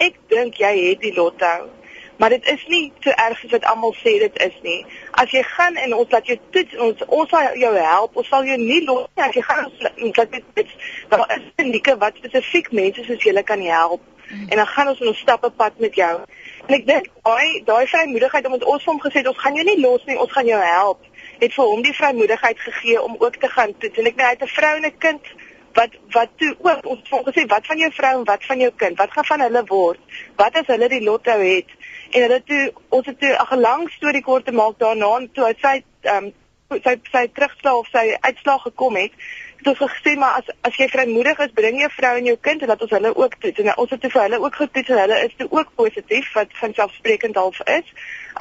ek 0.07 0.15
dink 0.31 0.59
jy 0.63 0.71
het 0.77 1.03
die 1.03 1.13
lotto. 1.17 1.51
Maar 2.21 2.29
dit 2.29 2.47
is 2.53 2.63
nie 2.69 2.83
so 3.03 3.09
erg 3.09 3.39
soos 3.41 3.51
wat 3.57 3.63
almal 3.65 3.95
sê 3.97 4.13
dit 4.21 4.35
is 4.45 4.57
nie. 4.63 4.79
As 5.19 5.31
jy 5.33 5.41
gaan 5.55 5.75
en 5.81 5.95
ons 5.97 6.11
laat 6.13 6.27
jou 6.29 6.37
toets, 6.53 6.75
ons 6.85 7.03
ons 7.07 7.31
sal 7.33 7.57
jou 7.57 7.71
help. 7.75 8.15
Ons 8.21 8.29
sal 8.29 8.45
jou 8.45 8.57
nie 8.61 8.83
los 8.85 9.07
nie 9.17 9.25
as 9.25 9.35
jy 9.35 9.43
gaan 9.47 9.65
ons 9.67 9.81
laat 10.21 10.37
jou 10.37 10.43
toets. 10.53 10.75
Daar 11.09 11.25
is 11.35 11.47
klinieke 11.57 11.97
wat 12.03 12.19
spesifiek 12.21 12.71
mense 12.77 13.03
soos 13.07 13.25
julle 13.25 13.43
kan 13.43 13.63
help. 13.65 14.05
Mm. 14.29 14.47
En 14.47 14.61
dan 14.61 14.69
gaan 14.73 14.93
ons 14.93 15.01
'n 15.01 15.13
stappe 15.23 15.49
pad 15.49 15.79
met 15.79 15.95
jou. 15.95 16.13
En 16.67 16.75
ek 16.77 16.85
dink 16.87 17.07
daai 17.25 17.63
daai 17.65 17.87
vrymoedigheid 17.87 18.45
om 18.45 18.51
met 18.57 18.65
ons 18.73 18.85
hom 18.85 18.99
gesê 19.01 19.23
ons 19.27 19.37
gaan 19.43 19.55
jou 19.57 19.65
nie 19.65 19.79
los 19.81 20.03
nie, 20.05 20.17
ons 20.17 20.31
gaan 20.31 20.49
jou 20.49 20.59
help. 20.61 21.05
Het 21.39 21.53
vir 21.53 21.71
hom 21.73 21.81
die 21.85 21.95
vrymoedigheid 21.97 22.59
gegee 22.59 23.01
om 23.01 23.15
ook 23.19 23.39
te 23.41 23.49
gaan 23.55 23.73
toe. 23.77 23.89
En 23.95 24.09
ek 24.11 24.19
net 24.19 24.25
hy 24.25 24.33
het 24.35 24.43
'n 24.43 24.55
vrou 24.57 24.75
en 24.75 24.85
'n 24.85 24.97
kind 24.97 25.33
wat 25.73 25.91
wat 26.15 26.29
toe 26.37 26.55
ook 26.59 26.85
ons 26.85 27.09
het 27.09 27.27
gesê 27.29 27.45
wat 27.47 27.65
van 27.65 27.77
jou 27.77 27.91
vrou 27.91 28.13
en 28.19 28.25
wat 28.25 28.45
van 28.45 28.59
jou 28.59 28.71
kind? 28.75 28.97
Wat 28.97 29.11
gaan 29.11 29.25
van 29.25 29.41
hulle 29.41 29.63
word? 29.65 29.99
Wat 30.35 30.55
as 30.55 30.67
hulle 30.67 30.89
die 30.89 31.03
lotto 31.03 31.37
het? 31.39 31.69
En 32.11 32.21
hulle 32.21 32.41
toe 32.43 32.73
ons 32.89 33.05
het 33.05 33.19
toe 33.19 33.33
'n 33.51 33.59
lang 33.59 33.89
storie 33.89 34.21
kort 34.21 34.45
te 34.45 34.51
maak 34.51 34.77
daarna 34.77 35.27
toe 35.33 35.53
sy 35.61 35.83
ehm 36.01 36.25
um, 36.25 36.33
sy 36.69 36.95
sy 37.11 37.27
terugslag 37.27 37.73
of 37.73 37.87
sy 37.91 38.15
uitslag 38.21 38.61
gekom 38.61 38.95
het 38.95 39.11
het 39.61 39.81
ons 39.81 39.91
gesê 39.93 40.13
maar 40.17 40.39
as 40.39 40.47
as 40.67 40.77
jy 40.79 40.87
vrymoedig 40.89 41.39
is, 41.45 41.53
bring 41.57 41.79
jou 41.81 41.89
vrou 41.95 42.13
en 42.17 42.29
jou 42.29 42.37
kind 42.47 42.61
en 42.61 42.71
laat 42.71 42.81
ons 42.85 42.95
hulle 42.97 43.11
ook 43.15 43.35
toets. 43.43 43.59
En 43.63 43.69
ons 43.83 43.93
het 43.93 44.07
vir 44.07 44.21
hulle 44.21 44.39
ook 44.41 44.55
getoets 44.61 44.89
en 44.89 45.01
hulle 45.03 45.19
is 45.25 45.35
toe 45.37 45.47
ook 45.49 45.75
positief 45.75 46.33
wat 46.37 46.57
van 46.61 46.73
selfsprekend 46.73 47.39
half 47.41 47.61
is. 47.77 47.93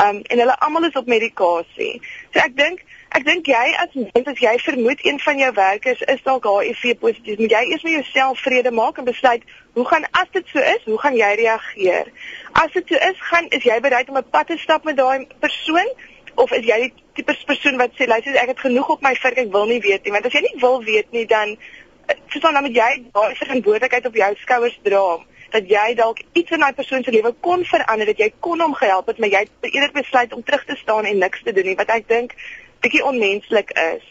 Um 0.05 0.23
en 0.23 0.43
hulle 0.45 0.57
almal 0.67 0.89
is 0.89 0.99
op 1.01 1.07
medikasie. 1.07 2.01
So 2.33 2.43
ek 2.45 2.57
dink 2.57 2.85
ek 3.19 3.25
dink 3.27 3.49
jy 3.51 3.65
as 3.83 3.97
mens 4.01 4.31
as 4.33 4.43
jy 4.43 4.55
vermoed 4.65 5.05
een 5.05 5.21
van 5.21 5.43
jou 5.45 5.51
werkers 5.57 6.05
is 6.15 6.23
dalk 6.25 6.47
HIV 6.47 6.99
positief, 7.01 7.41
moet 7.43 7.57
jy 7.57 7.65
eers 7.73 7.83
met 7.87 7.97
jouself 7.99 8.45
vrede 8.47 8.71
maak 8.71 9.01
en 9.03 9.09
besluit 9.09 9.43
hoe 9.75 9.87
gaan 9.87 10.07
as 10.11 10.31
dit 10.33 10.47
so 10.53 10.59
is, 10.59 10.85
hoe 10.85 10.99
gaan 10.99 11.17
jy 11.19 11.35
reageer? 11.43 12.09
As 12.53 12.73
dit 12.75 12.89
so 12.89 13.03
is, 13.11 13.21
gaan 13.31 13.51
is 13.55 13.67
jy 13.67 13.81
bereid 13.81 14.09
om 14.09 14.17
'n 14.19 14.31
pad 14.31 14.47
te 14.47 14.57
stap 14.59 14.85
met 14.85 14.97
daai 14.97 15.27
persoon? 15.41 15.91
Of 16.35 16.53
is 16.53 16.67
jy 16.67 16.79
die 16.87 16.93
tipe 17.19 17.37
persoon 17.47 17.79
wat 17.81 17.97
sê 17.99 18.07
luister 18.07 18.37
ek 18.43 18.55
het 18.55 18.65
genoeg 18.67 18.89
op 18.97 19.03
my 19.03 19.15
vurk 19.15 19.39
ek 19.39 19.53
wil 19.53 19.67
nie 19.67 19.81
weet 19.81 20.05
nie. 20.05 20.13
Want 20.13 20.27
as 20.27 20.37
jy 20.37 20.45
nie 20.47 20.61
wil 20.61 20.79
weet 20.85 21.11
nie 21.13 21.27
dan 21.27 21.57
eh, 21.57 22.17
verstaan 22.27 22.55
dan 22.55 22.67
moet 22.69 22.77
jy 22.77 22.91
daai 23.13 23.35
verantwoordelikheid 23.43 24.07
op 24.07 24.23
jou 24.23 24.31
skouers 24.45 24.79
dra 24.87 25.05
dat 25.51 25.67
jy 25.67 25.95
dalk 25.99 26.23
iets 26.33 26.55
in 26.55 26.63
daai 26.63 26.73
persoon 26.73 27.03
se 27.05 27.11
lewe 27.11 27.35
kon 27.41 27.65
verander 27.67 28.07
dat 28.13 28.23
jy 28.23 28.31
kon 28.41 28.61
hom 28.63 28.75
gehelp 28.79 29.11
het 29.11 29.19
maar 29.19 29.33
jy 29.33 29.45
het 29.47 29.73
eerder 29.73 29.93
besluit 29.99 30.33
om 30.33 30.43
terug 30.47 30.65
te 30.65 30.77
staan 30.79 31.05
en 31.05 31.19
niks 31.19 31.43
te 31.43 31.53
doen 31.53 31.67
nie 31.73 31.79
wat 31.81 31.91
ek 31.97 32.07
dink 32.09 32.37
bietjie 32.85 33.05
onmenslik 33.05 33.75
is 33.83 34.07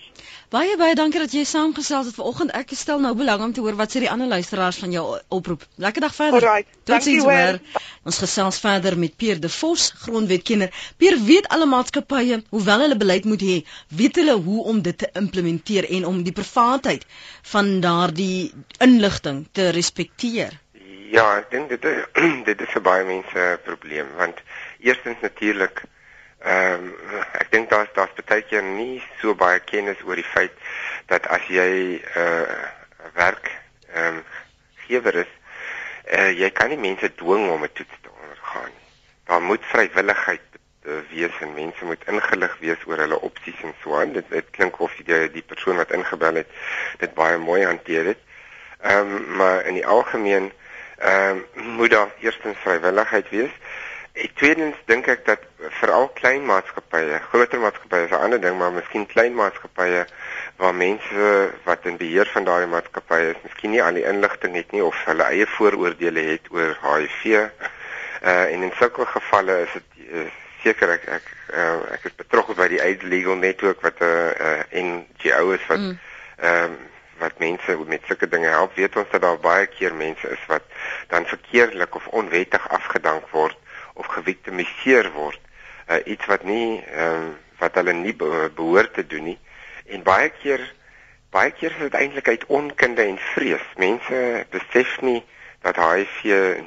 Baie 0.50 0.78
baie 0.82 0.96
dankie 0.98 1.20
dat 1.22 1.34
jy 1.36 1.44
saamgesels 1.46 2.08
het 2.10 2.16
vanoggend. 2.18 2.52
Ek 2.58 2.72
stel 2.74 3.02
nou 3.04 3.12
belang 3.18 3.42
om 3.46 3.52
te 3.54 3.62
hoor 3.62 3.76
wat 3.78 3.94
sê 3.94 4.02
die 4.02 4.10
ander 4.10 4.28
luisteraars 4.32 4.80
van 4.82 4.94
jou 4.96 5.04
oproep. 5.38 5.66
Lekker 5.78 6.02
dag 6.02 6.16
verder. 6.16 6.66
Totsiens 6.90 7.28
hoor. 7.28 7.60
Ons 8.10 8.18
gesels 8.24 8.58
verder 8.64 8.98
met 8.98 9.14
Pier 9.16 9.38
De 9.40 9.50
Vos, 9.50 9.90
grondwetkenner. 10.06 10.74
Pier 10.98 11.20
weet 11.28 11.50
alle 11.54 11.68
maatskappye, 11.70 12.40
hoewel 12.50 12.86
hulle 12.86 12.98
beleid 12.98 13.28
moet 13.30 13.46
hê, 13.46 13.60
weet 14.02 14.18
hulle 14.22 14.40
hoe 14.48 14.64
om 14.74 14.82
dit 14.82 14.98
te 14.98 15.12
implementeer 15.22 15.90
en 16.00 16.10
om 16.10 16.24
die 16.26 16.34
privaatheid 16.34 17.06
van 17.54 17.78
daardie 17.86 18.50
inligting 18.82 19.46
te 19.52 19.70
respekteer. 19.78 20.58
Ja, 21.14 21.28
ek 21.38 21.54
dink 21.54 21.70
dit 21.74 21.86
is 21.90 22.04
dit 22.50 22.66
is 22.66 22.74
vir 22.74 22.86
baie 22.90 23.06
mense 23.06 23.46
'n 23.54 23.64
probleem 23.70 24.10
want 24.18 24.42
eerstens 24.82 25.22
natuurlik 25.22 25.86
Ehm 26.40 26.84
um, 26.88 27.24
ek 27.36 27.52
dink 27.52 27.70
daar's 27.70 27.90
daar's 27.94 28.14
baie 28.26 28.42
keer 28.48 28.64
nie 28.64 29.02
so 29.20 29.36
baie 29.36 29.60
kennis 29.60 30.00
oor 30.08 30.16
die 30.16 30.32
feit 30.34 30.54
dat 31.12 31.28
as 31.28 31.44
jy 31.52 32.00
'n 32.00 32.22
uh, 32.22 32.60
werk 33.14 33.52
ehm 33.94 34.20
um, 34.20 34.24
gewer 34.88 35.16
is, 35.16 35.32
uh, 36.18 36.32
jy 36.32 36.50
kan 36.50 36.70
nie 36.70 36.78
mense 36.78 37.10
dwing 37.16 37.50
om 37.50 37.64
'n 37.64 37.74
toets 37.74 37.98
te 38.02 38.10
ondergaan 38.22 38.72
nie. 38.72 38.88
Daar 39.28 39.42
moet 39.42 39.66
vrywilligheid 39.66 40.48
uh, 40.86 41.02
wees 41.12 41.36
en 41.42 41.54
mense 41.54 41.86
moet 41.86 42.08
ingelig 42.08 42.56
wees 42.60 42.86
oor 42.86 42.98
hulle 42.98 43.20
opsies 43.22 43.62
en 43.62 43.76
so 43.84 44.00
aan. 44.00 44.14
Dit 44.14 44.30
dit 44.30 44.50
klink 44.52 44.80
of 44.80 44.96
die 44.96 45.30
die 45.36 45.44
persoon 45.44 45.76
wat 45.76 45.92
ingebel 45.92 46.36
het 46.36 46.48
dit 47.04 47.14
baie 47.14 47.38
mooi 47.38 47.66
hanteer 47.66 48.06
het. 48.14 48.22
Ehm 48.82 49.16
um, 49.16 49.36
maar 49.36 49.66
in 49.66 49.74
die 49.74 49.88
algemeen 49.88 50.52
ehm 50.98 51.44
um, 51.56 51.68
moet 51.76 51.92
daar 51.92 52.12
eerstens 52.20 52.58
vrywilligheid 52.64 53.30
wees. 53.30 53.52
Ek 54.20 54.34
tweedens 54.36 54.76
dink 54.90 55.08
ek 55.08 55.22
dat 55.28 55.44
veral 55.80 56.10
klein 56.18 56.44
maatskappye. 56.48 57.20
Groter 57.32 57.62
maatskappye 57.64 58.08
is 58.08 58.12
'n 58.12 58.24
ander 58.26 58.42
ding, 58.42 58.58
maar 58.58 58.72
miskien 58.72 59.06
klein 59.08 59.36
maatskappye 59.36 60.06
waar 60.58 60.76
mense 60.76 61.52
wat 61.64 61.86
in 61.86 61.98
beheer 61.98 62.28
van 62.34 62.44
daardie 62.44 62.68
maatskappye 62.68 63.30
is, 63.30 63.44
miskien 63.44 63.72
nie 63.72 63.84
al 63.84 63.96
die 63.96 64.04
inligting 64.04 64.56
het 64.56 64.72
nie 64.76 64.84
of 64.84 65.06
hulle 65.06 65.24
eie 65.24 65.48
vooroordeele 65.48 66.26
het 66.32 66.52
oor 66.52 66.76
HIV. 66.84 67.24
Uh 67.26 68.48
en 68.52 68.62
in 68.68 68.74
sulke 68.76 69.06
gevalle 69.06 69.62
is 69.64 69.74
dit 69.78 70.12
uh, 70.12 70.26
seker 70.64 70.92
ek 70.98 71.08
ek 71.08 71.32
uh, 71.54 71.80
ek 71.96 72.10
is 72.12 72.16
betrokke 72.20 72.54
by 72.60 72.68
die 72.68 72.82
AIDS 72.84 73.08
Legal 73.08 73.40
Network 73.40 73.82
wat 73.88 74.04
'n 74.04 74.04
uh, 74.04 74.52
uh, 74.52 74.84
NGO 74.84 75.52
is 75.56 75.66
wat 75.72 75.80
mm. 75.80 75.98
ehm 76.38 76.56
mm. 76.56 76.64
um, 76.64 76.78
wat 77.20 77.40
mense 77.40 77.78
met 77.88 78.04
sulke 78.08 78.28
dinge 78.28 78.48
help. 78.48 78.76
Weet 78.76 78.96
ons 78.96 79.10
dat 79.12 79.22
daar 79.22 79.40
baie 79.40 79.66
keer 79.68 79.96
mense 79.96 80.28
is 80.28 80.44
wat 80.48 80.64
dan 81.08 81.26
verkeerdelik 81.26 81.96
of 81.96 82.08
onwettig 82.08 82.70
afgedank 82.70 83.28
word 83.32 83.58
of 84.00 84.10
geviktimiseer 84.16 85.12
word. 85.16 85.40
Uh, 85.90 86.00
iets 86.06 86.26
wat 86.32 86.44
nie 86.48 86.82
ehm 86.86 87.30
um, 87.30 87.38
wat 87.60 87.76
hulle 87.76 87.92
nie 87.92 88.14
behoort 88.16 88.94
te 88.96 89.04
doen 89.04 89.26
nie. 89.34 89.40
En 89.92 90.04
baie 90.04 90.30
keer 90.32 90.62
baie 91.36 91.52
keer 91.52 91.74
is 91.76 91.82
dit 91.90 91.98
eintlik 92.00 92.30
uit 92.32 92.46
onkunde 92.48 93.04
en 93.04 93.18
vrees. 93.34 93.66
Mense 93.76 94.46
besef 94.54 94.94
nie 95.04 95.20
dat 95.66 95.76
HIV 95.76 96.22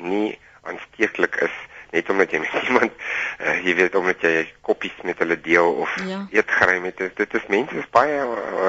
nie 0.04 0.38
aansteeklik 0.68 1.40
is 1.48 1.54
net 1.92 2.08
omdat 2.10 2.30
jy 2.32 2.40
met 2.44 2.68
iemand 2.68 2.92
uh, 3.40 3.56
jy 3.64 3.74
weet 3.76 3.96
omdat 3.98 4.24
jy 4.24 4.46
koppies 4.64 4.96
met 5.04 5.18
hulle 5.20 5.36
deel 5.44 5.74
of 5.84 5.92
ja. 6.08 6.22
eet 6.32 6.54
gry 6.58 6.78
met 6.84 6.96
dit 6.96 7.16
dit 7.20 7.36
is 7.38 7.48
mense 7.52 7.76
is 7.76 7.90
baie 7.92 8.16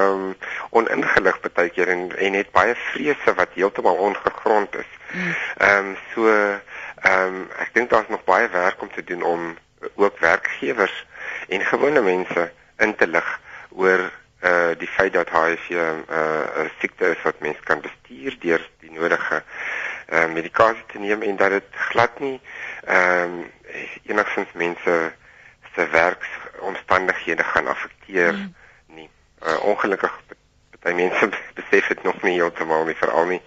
um, 0.00 0.34
oningelig 0.76 1.40
baie 1.46 1.72
keer 1.72 1.92
en 1.94 2.04
en 2.28 2.38
het 2.40 2.52
baie 2.56 2.76
vrese 2.90 3.34
wat 3.40 3.56
heeltemal 3.56 4.00
ongegrond 4.10 4.76
is. 4.82 4.90
Mm. 5.12 5.34
Ehm 5.56 5.90
um, 5.92 5.96
so 6.12 6.36
ehm 7.04 7.34
um, 7.34 7.48
ek 7.60 7.74
dink 7.76 7.90
daar's 7.90 8.08
nog 8.08 8.24
baie 8.24 8.48
werk 8.48 8.82
om 8.82 8.90
te 8.92 9.04
doen 9.04 9.22
om 9.22 9.56
ook 9.94 10.18
werkgewers 10.18 11.06
en 11.48 11.60
gewone 11.60 12.00
mense 12.00 12.52
in 12.76 12.94
te 12.96 13.06
lig 13.06 13.40
oor 13.70 14.04
uh 14.44 14.72
die 14.78 14.88
feit 14.88 15.12
dat 15.12 15.30
HIV 15.30 15.68
'n 15.70 16.04
uh, 16.08 16.64
'n 16.64 16.70
siekte 16.78 17.10
is 17.10 17.22
wat 17.22 17.44
mense 17.44 17.60
kan 17.64 17.80
bestuur 17.80 18.36
deur 18.40 18.70
die 18.80 18.90
nodige 18.90 19.42
uh 20.12 20.26
medikasie 20.32 20.86
te 20.86 20.98
neem 20.98 21.22
en 21.22 21.36
dat 21.36 21.50
dit 21.50 21.68
glad 21.90 22.18
nie 22.20 22.40
ehm 22.84 23.36
um, 23.36 23.50
enigstens 24.02 24.52
mense 24.52 25.12
se 25.74 25.88
werksomstandighede 25.88 27.44
gaan 27.44 27.66
affekteer 27.66 28.32
mm. 28.32 28.54
nie. 28.86 29.10
Uh, 29.46 29.64
ongelukkig 29.64 30.20
baie 30.80 30.94
mense 30.94 31.28
besef 31.60 31.86
dit 31.86 32.02
nog 32.02 32.22
nie 32.22 32.36
heeltemal 32.40 32.84
nie 32.84 32.96
veral 32.96 33.26
nie 33.26 33.42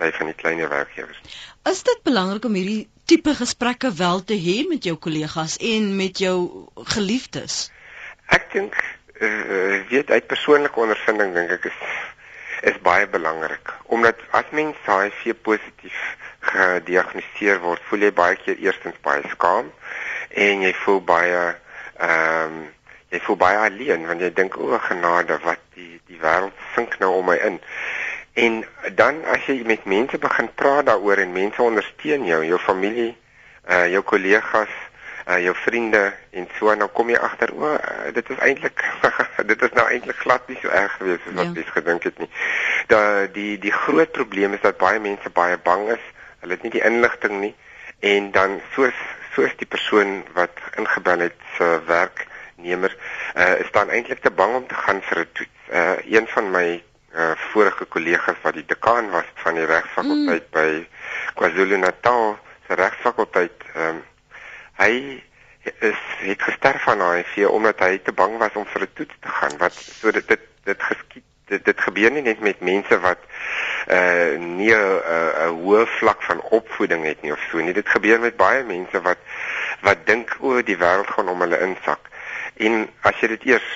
party 0.00 0.16
van 0.16 0.30
die 0.30 0.34
kleiner 0.34 0.68
werkgewers. 0.68 1.20
Is 1.68 1.82
dit 1.82 2.00
belangrik 2.02 2.44
om 2.44 2.56
hierdie 2.56 2.88
tipe 3.10 3.34
gesprekke 3.34 3.90
wel 3.98 4.24
te 4.24 4.36
hê 4.38 4.56
met 4.70 4.84
jou 4.86 4.94
kollegas 4.96 5.56
en 5.72 5.96
met 5.96 6.18
jou 6.22 6.36
geliefdes? 6.94 7.72
Ek 8.30 8.46
dink 8.52 8.76
uh, 9.18 9.80
weet 9.90 10.10
uit 10.14 10.26
persoonlike 10.30 10.78
ondervinding 10.78 11.34
dink 11.34 11.58
ek 11.58 11.70
is 11.72 11.80
is 12.70 12.76
baie 12.84 13.06
belangrik 13.08 13.72
omdat 13.96 14.20
as 14.36 14.50
mens 14.52 14.76
HIV 14.84 15.32
positief 15.42 16.00
gediagnoseer 16.50 17.58
word, 17.64 17.82
voel 17.88 18.04
jy 18.06 18.10
baie 18.16 18.36
keer 18.40 18.60
eerstens 18.62 18.98
baie 19.04 19.24
skaam 19.32 19.72
en 20.46 20.62
jy 20.66 20.74
voel 20.84 21.00
baie 21.14 21.40
ehm 21.40 22.60
um, 22.60 22.60
jy 23.10 23.18
voel 23.26 23.40
baie 23.42 23.58
alleen 23.58 24.06
want 24.06 24.22
jy 24.22 24.30
dink 24.38 24.54
o 24.54 24.78
genade 24.86 25.40
wat 25.42 25.62
die 25.74 25.96
die 26.06 26.20
wêreld 26.22 26.54
sink 26.76 26.94
nou 27.02 27.16
om 27.18 27.26
my 27.26 27.34
in. 27.48 27.58
En 28.32 28.64
dan 28.94 29.24
as 29.24 29.46
jy 29.46 29.62
met 29.66 29.84
mense 29.84 30.18
begin 30.18 30.54
praat 30.54 30.86
daaroor 30.86 31.18
en 31.18 31.32
mense 31.32 31.62
ondersteun 31.62 32.24
jou, 32.24 32.44
jou 32.46 32.58
familie, 32.58 33.16
uh 33.68 33.86
jou 33.90 34.02
kollegas, 34.02 34.70
uh 35.26 35.38
jou 35.42 35.54
vriende 35.54 36.12
en 36.30 36.48
so 36.58 36.70
en 36.70 36.78
dan 36.78 36.92
kom 36.92 37.10
jy 37.10 37.18
agter 37.18 37.52
o 37.54 37.74
uh, 37.74 38.12
dit 38.14 38.30
is 38.30 38.38
eintlik 38.38 38.84
dit 39.50 39.62
is 39.62 39.74
nou 39.76 39.86
eintlik 39.90 40.16
glad 40.16 40.48
nie 40.48 40.58
so 40.62 40.68
erg 40.68 40.94
gewees 40.98 41.26
as 41.26 41.36
wat 41.38 41.58
jy 41.58 41.64
ja. 41.66 41.74
gedink 41.74 42.06
het 42.08 42.18
nie. 42.18 42.30
Da 42.86 43.02
die 43.26 43.58
die 43.58 43.74
groot 43.74 44.12
probleem 44.12 44.54
is 44.54 44.64
dat 44.64 44.78
baie 44.78 45.02
mense 45.02 45.30
baie 45.30 45.58
bang 45.58 45.88
is 45.96 46.06
hulle 46.40 46.56
het 46.56 46.62
nie 46.66 46.74
die 46.78 46.84
inligting 46.86 47.40
nie 47.40 47.54
en 48.00 48.30
dan 48.34 48.60
soos 48.74 48.96
soos 49.34 49.52
die 49.60 49.68
persoon 49.68 50.22
wat 50.34 50.62
ingebel 50.80 51.26
het 51.28 51.36
se 51.56 51.68
werknemer 51.86 52.94
uh, 53.36 53.58
is 53.60 53.70
dan 53.76 53.90
eintlik 53.90 54.22
te 54.24 54.30
bang 54.30 54.54
om 54.54 54.66
te 54.66 54.74
gaan 54.74 55.02
vir 55.02 55.20
'n 55.20 55.28
toets. 55.32 55.58
Uh, 55.70 55.98
een 56.16 56.26
van 56.26 56.50
my 56.50 56.82
uh, 57.14 57.32
vorige 57.52 57.84
kollegas 57.84 58.38
wat 58.42 58.54
die 58.54 58.66
dekaan 58.66 59.10
was 59.10 59.28
van 59.34 59.54
die 59.54 59.66
regsfakulteit 59.66 60.46
mm. 60.46 60.54
by 60.54 60.68
KwaZulu-Natal 61.38 62.38
se 62.66 62.78
regsfakulteit, 62.78 63.66
um, 63.76 64.02
hy 64.80 64.92
is 65.84 66.04
het 66.24 66.42
gesterf 66.42 66.82
van 66.82 67.02
HIV 67.04 67.48
omdat 67.48 67.82
hy 67.84 67.98
te 68.04 68.12
bang 68.16 68.38
was 68.38 68.54
om 68.56 68.64
vir 68.66 68.86
'n 68.86 68.94
toets 68.94 69.16
te 69.20 69.28
gaan 69.28 69.58
wat 69.58 69.74
so 69.74 70.10
dit 70.10 70.28
dit, 70.28 70.46
dit 70.64 70.82
geskied 70.82 71.26
dit 71.50 71.64
dit 71.64 71.80
gebeur 71.80 72.10
nie 72.14 72.22
net 72.22 72.40
met 72.40 72.60
mense 72.60 73.00
wat 73.04 73.22
uh 73.90 74.38
nie 74.38 74.72
'n 74.74 75.54
hoë 75.62 75.86
vlak 75.98 76.22
van 76.22 76.40
opvoeding 76.40 77.04
het 77.04 77.22
nie 77.22 77.32
of 77.32 77.42
so 77.50 77.58
nie. 77.58 77.72
Dit 77.72 77.88
gebeur 77.88 78.20
met 78.20 78.36
baie 78.36 78.62
mense 78.64 79.00
wat 79.02 79.18
wat 79.82 80.06
dink 80.06 80.36
o, 80.40 80.62
die 80.62 80.76
wêreld 80.76 81.10
gaan 81.10 81.28
om 81.28 81.40
hulle 81.40 81.60
insak. 81.60 82.08
En 82.56 82.88
as 83.02 83.20
jy 83.20 83.28
dit 83.36 83.46
eers 83.52 83.70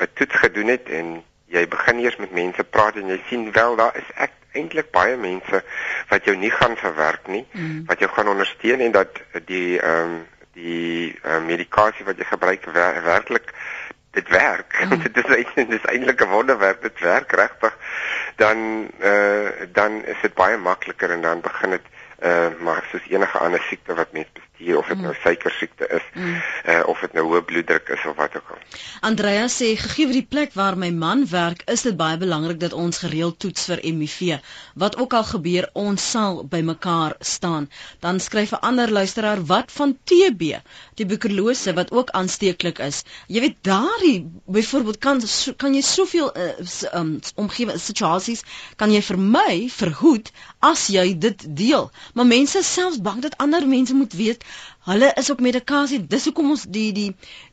'n 0.00 0.08
toets 0.14 0.36
gedoen 0.44 0.68
het 0.68 0.88
en 0.88 1.24
jy 1.52 1.66
begin 1.68 2.00
eers 2.00 2.16
met 2.16 2.32
mense 2.32 2.64
praat 2.64 2.96
en 2.96 3.10
jy 3.12 3.20
sien 3.28 3.50
wel 3.52 3.76
daar 3.76 3.96
is 4.00 4.08
ek 4.16 4.32
eintlik 4.56 4.90
baie 4.92 5.16
mense 5.16 5.62
wat 6.10 6.28
jou 6.28 6.34
nie 6.36 6.50
gaan 6.52 6.76
verwerk 6.76 7.28
nie, 7.32 7.44
mm. 7.52 7.84
wat 7.88 8.00
jou 8.04 8.10
gaan 8.12 8.28
ondersteun 8.32 8.84
en 8.84 8.94
dat 8.98 9.22
die 9.48 9.80
ehm 9.80 10.18
um, 10.18 10.20
die 10.52 11.16
uh, 11.24 11.38
medikasie 11.40 12.04
wat 12.04 12.18
jy 12.20 12.26
gebruik 12.28 12.66
wer 12.76 12.98
werklik 13.06 13.54
dit 14.12 14.28
werk. 14.28 14.76
Mm. 14.84 15.00
dit 15.06 15.20
is 15.22 15.46
dit 15.54 15.70
is 15.72 15.86
eintlik 15.88 16.20
'n 16.20 16.28
wonderwerk. 16.28 16.82
Dit 16.82 17.00
werk 17.00 17.32
regtig. 17.32 17.76
Dan 18.36 18.90
eh 19.00 19.08
uh, 19.08 19.48
dan 19.72 20.04
is 20.04 20.20
dit 20.20 20.34
baie 20.34 20.56
makliker 20.56 21.10
en 21.10 21.20
dan 21.20 21.40
begin 21.40 21.70
dit 21.70 21.86
eh 22.18 22.30
uh, 22.30 22.60
maar 22.60 22.84
soos 22.90 23.08
enige 23.08 23.38
ander 23.38 23.62
siekte 23.68 23.94
wat 23.94 24.12
mens 24.12 24.28
bestuur 24.62 24.78
of 24.78 24.88
dit 24.88 24.96
mm. 24.96 25.02
nou 25.02 25.14
suiker 25.22 25.54
siekte 25.58 25.86
is 25.88 26.02
mm. 26.14 26.36
uh, 26.66 26.82
of 26.88 27.00
dit 27.00 27.14
nou 27.16 27.24
hoë 27.28 27.42
bloeddruk 27.46 27.88
is 27.94 28.04
of 28.06 28.16
wat 28.16 28.36
ook 28.36 28.50
al. 28.54 28.58
Andrea 29.02 29.48
sê 29.50 29.72
gegee 29.76 30.06
vir 30.06 30.16
die 30.20 30.26
plek 30.28 30.54
waar 30.54 30.76
my 30.76 30.90
man 30.90 31.24
werk, 31.30 31.64
is 31.66 31.82
dit 31.82 31.96
baie 31.96 32.16
belangrik 32.18 32.60
dat 32.60 32.72
ons 32.72 33.02
gereeld 33.02 33.38
toets 33.42 33.66
vir 33.70 33.82
HIV. 33.82 34.38
Wat 34.78 34.96
ook 34.98 35.14
al 35.14 35.24
gebeur, 35.24 35.68
ons 35.74 36.02
sal 36.14 36.42
by 36.44 36.62
mekaar 36.62 37.16
staan. 37.20 37.68
Dan 38.00 38.20
skryf 38.20 38.52
'n 38.52 38.62
ander 38.62 38.90
luisteraar 38.90 39.42
wat 39.46 39.72
van 39.72 39.96
TB, 40.04 40.60
tuberkulose 40.94 41.74
wat 41.74 41.92
ook 41.92 42.10
aansteeklik 42.10 42.78
is. 42.78 43.02
Jy 43.26 43.40
weet 43.40 43.56
daardie 43.62 44.30
byvoorbeeld 44.46 44.98
kan 44.98 45.20
kan 45.56 45.74
jy 45.74 45.82
soveel 45.82 46.30
uh, 46.36 46.52
um, 46.94 47.18
omgewe 47.36 47.78
situasies 47.78 48.42
kan 48.76 48.92
jy 48.92 49.02
vermy 49.02 49.68
verhoed 49.68 50.30
as 50.60 50.86
jy 50.88 51.18
dit 51.18 51.56
deel. 51.56 51.90
Maar 52.14 52.26
mense 52.26 52.62
selfs 52.62 53.00
bang 53.00 53.22
dat 53.22 53.36
ander 53.36 53.66
mense 53.66 53.94
moet 53.94 54.12
weet 54.12 54.44
hulle 54.88 55.12
is 55.20 55.30
op 55.30 55.40
medikasie. 55.40 56.00
Dis 56.06 56.24
hoekom 56.24 56.50
ons 56.56 56.66
die 56.68 56.90
die 56.92 57.08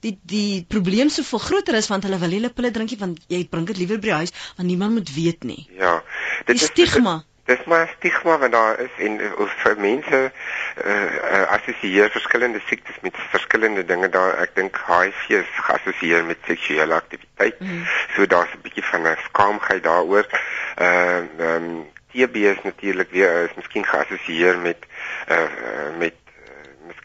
die 0.06 0.18
die 0.24 0.66
probleem 0.68 1.10
so 1.14 1.24
veel 1.24 1.40
groter 1.46 1.80
is 1.80 1.90
want 1.92 2.08
hulle 2.08 2.20
wil 2.22 2.38
hulle 2.38 2.54
pille 2.54 2.72
drinkie 2.72 3.00
want 3.00 3.20
jy 3.28 3.46
bring 3.50 3.68
dit 3.70 3.78
liewer 3.78 4.00
by 4.02 4.12
die 4.12 4.20
huis 4.22 4.36
want 4.58 4.68
niemand 4.70 4.98
moet 4.98 5.16
weet 5.16 5.44
nie. 5.44 5.68
Ja. 5.78 6.00
Dit 6.46 6.56
die 6.56 6.64
is 6.64 6.72
stigma. 6.74 7.20
Dis 7.50 7.64
maar 7.66 7.90
stigma 7.98 8.38
wat 8.38 8.52
daar 8.54 8.80
is 8.80 8.98
en 9.02 9.20
uh, 9.26 9.46
vir 9.64 9.78
mense 9.82 10.18
uh, 10.22 10.94
uh, 10.94 11.46
assosieer 11.56 12.12
verskillende 12.14 12.62
siektes 12.68 13.00
met 13.02 13.18
verskillende 13.32 13.86
dinge 13.86 14.10
daar 14.14 14.38
ek 14.44 14.54
dink 14.56 14.78
HIV 14.88 15.24
is 15.40 15.56
geassosieer 15.68 16.26
met 16.26 16.38
seksuele 16.46 16.94
aktiwiteit. 16.94 17.58
Mm. 17.60 17.86
So 18.16 18.26
daar's 18.26 18.54
'n 18.54 18.62
bietjie 18.68 18.86
van 18.92 19.08
'n 19.08 19.18
skaamheid 19.30 19.84
daaroor. 19.84 20.30
Ehm 20.76 21.26
uh, 21.40 21.56
um, 21.56 21.88
TB 22.14 22.36
is 22.36 22.62
natuurlik 22.64 23.10
weer 23.12 23.44
is 23.50 23.56
miskien 23.56 23.86
geassosieer 23.86 24.58
met 24.58 24.86
uh, 25.30 25.98
met 25.98 26.14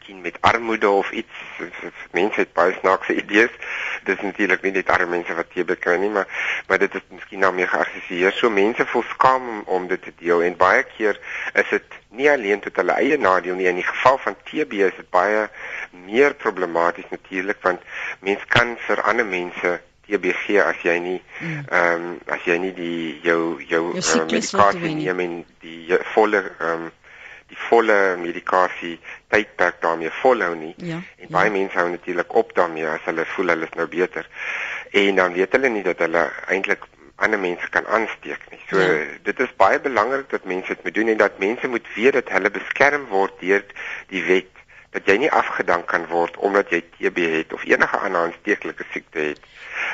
miskien 0.05 0.21
met 0.21 0.37
armoede 0.41 0.89
of 0.89 1.11
iets. 1.11 1.33
Mense 2.11 2.39
het 2.39 2.53
baie 2.53 2.75
snaakse 2.79 3.15
idees. 3.23 3.49
Dit 4.03 4.17
is 4.17 4.23
natuurlik 4.23 4.61
nie 4.61 4.71
net 4.71 4.89
arme 4.89 5.09
mense 5.09 5.33
wat 5.33 5.49
TB 5.53 5.79
kry 5.79 5.97
nie, 5.97 6.09
maar 6.09 6.27
maar 6.67 6.77
dit 6.77 6.93
is 6.93 7.01
miskien 7.09 7.39
nou 7.39 7.53
meer 7.53 7.67
geassosieer. 7.67 8.31
So 8.31 8.49
mense 8.49 8.85
voel 8.85 9.03
skaam 9.09 9.49
om, 9.49 9.63
om 9.65 9.87
dit 9.87 10.01
te 10.01 10.13
deel 10.19 10.43
en 10.43 10.57
baie 10.57 10.83
keer 10.83 11.19
is 11.53 11.69
dit 11.69 11.97
nie 12.09 12.29
alleen 12.29 12.59
tot 12.59 12.75
hulle 12.75 12.93
eie 12.93 13.17
nadeel 13.17 13.55
nie. 13.55 13.67
In 13.67 13.81
die 13.81 13.87
geval 13.87 14.17
van 14.17 14.37
TB 14.45 14.85
is 14.85 14.95
dit 14.95 15.09
baie 15.09 15.47
meer 16.05 16.33
problematies 16.33 17.09
natuurlik 17.09 17.61
want 17.61 17.81
mense 18.21 18.45
kan 18.47 18.77
vir 18.87 19.01
ander 19.01 19.25
mense 19.25 19.79
TB 20.05 20.35
gee 20.45 20.61
as 20.61 20.83
jy 20.85 20.99
nie 21.01 21.21
hmm. 21.39 21.65
ehm 21.69 22.01
mm. 22.01 22.11
um, 22.11 22.19
as 22.29 22.45
jy 22.45 22.59
nie 22.61 22.73
die 22.77 23.21
jou 23.25 23.57
jou, 23.65 23.81
jou 23.97 24.21
uh, 24.21 24.27
medikasie 24.29 24.93
neem 24.99 25.23
en 25.23 25.33
die 25.65 25.97
volle 26.13 26.43
ehm 26.45 26.85
um, 26.85 26.93
die 27.51 27.59
volle 27.67 28.17
medikasie 28.17 28.95
tydperk 29.33 29.81
daarmee 29.81 30.11
volhou 30.21 30.55
nie. 30.57 30.73
Ja, 30.77 30.99
en 31.21 31.31
baie 31.33 31.51
ja. 31.51 31.55
mense 31.57 31.77
hou 31.77 31.89
natuurlik 31.89 32.33
op 32.33 32.55
daarmee 32.57 32.87
as 32.89 33.05
hulle 33.05 33.25
voel 33.35 33.53
hulle 33.53 33.69
is 33.69 33.77
nou 33.77 33.87
beter. 33.87 34.27
En 34.91 35.21
dan 35.21 35.37
weet 35.37 35.57
hulle 35.57 35.69
nie 35.69 35.83
dat 35.85 36.01
hulle 36.05 36.25
eintlik 36.47 36.87
ander 37.15 37.39
mense 37.39 37.69
kan 37.71 37.87
aansteek 37.87 38.49
nie. 38.51 38.59
So 38.69 38.81
ja. 38.81 39.05
dit 39.23 39.39
is 39.39 39.53
baie 39.61 39.79
belangrik 39.79 40.29
dat 40.29 40.49
mense 40.49 40.73
dit 40.73 40.83
moet 40.83 40.97
doen 40.97 41.13
en 41.13 41.21
dat 41.21 41.39
mense 41.39 41.67
moet 41.67 41.87
weet 41.95 42.17
dat 42.19 42.33
hulle 42.33 42.51
beskerm 42.51 43.07
word 43.13 43.39
deur 43.39 43.63
die 44.11 44.23
wet 44.27 44.51
dat 44.95 45.07
jy 45.11 45.17
nie 45.25 45.31
afgedank 45.31 45.87
kan 45.91 46.05
word 46.07 46.37
omdat 46.47 46.71
jy 46.71 46.81
TB 46.95 47.23
het 47.37 47.53
of 47.53 47.63
enige 47.67 47.97
ander 47.97 48.27
aansteeklike 48.27 48.87
siekte 48.91 49.31
het 49.31 49.41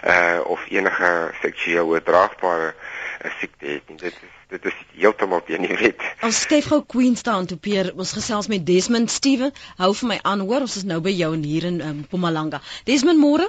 uh 0.07 0.39
of 0.45 0.65
enige 0.69 1.09
seksueel 1.41 1.87
oordraagbare 1.89 2.73
uh, 2.73 3.00
siekte 3.29 3.65
het 3.65 3.89
nie. 3.89 3.97
Dit 3.97 4.13
is 4.13 4.29
dit 4.51 4.65
is 4.65 4.73
heeltemal 4.99 5.43
teen 5.47 5.61
die 5.61 5.77
wet. 5.79 6.01
Ons 6.27 6.41
skryf 6.41 6.67
gou 6.71 6.81
Queenstown 6.93 7.45
toe 7.47 7.57
Peer, 7.57 7.93
ons 7.95 8.11
gesels 8.17 8.49
met 8.51 8.65
Desmond 8.65 9.11
Steven. 9.11 9.53
Hou 9.77 9.93
vir 10.01 10.07
my 10.07 10.19
aan 10.27 10.43
hoor, 10.47 10.65
ons 10.67 10.75
is 10.75 10.83
nou 10.83 10.99
by 11.01 11.13
jou 11.15 11.31
hier 11.39 11.69
in 11.69 11.79
um, 11.81 12.01
Mpumalanga. 12.03 12.59
Desmond 12.89 13.19
môre? 13.19 13.47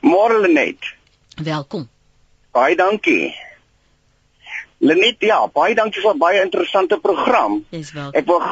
Môre 0.00 0.40
Lenet. 0.40 0.94
Welkom. 1.36 1.88
Baie 2.56 2.76
dankie. 2.76 3.34
Lenet, 4.80 5.20
ja, 5.20 5.42
baie 5.52 5.74
dankie 5.74 6.00
vir 6.00 6.14
'n 6.14 6.18
baie 6.18 6.40
interessante 6.42 6.98
program. 6.98 7.64
Jy's 7.70 7.92
welkom. 7.92 8.20
Ek 8.20 8.26
wil 8.26 8.42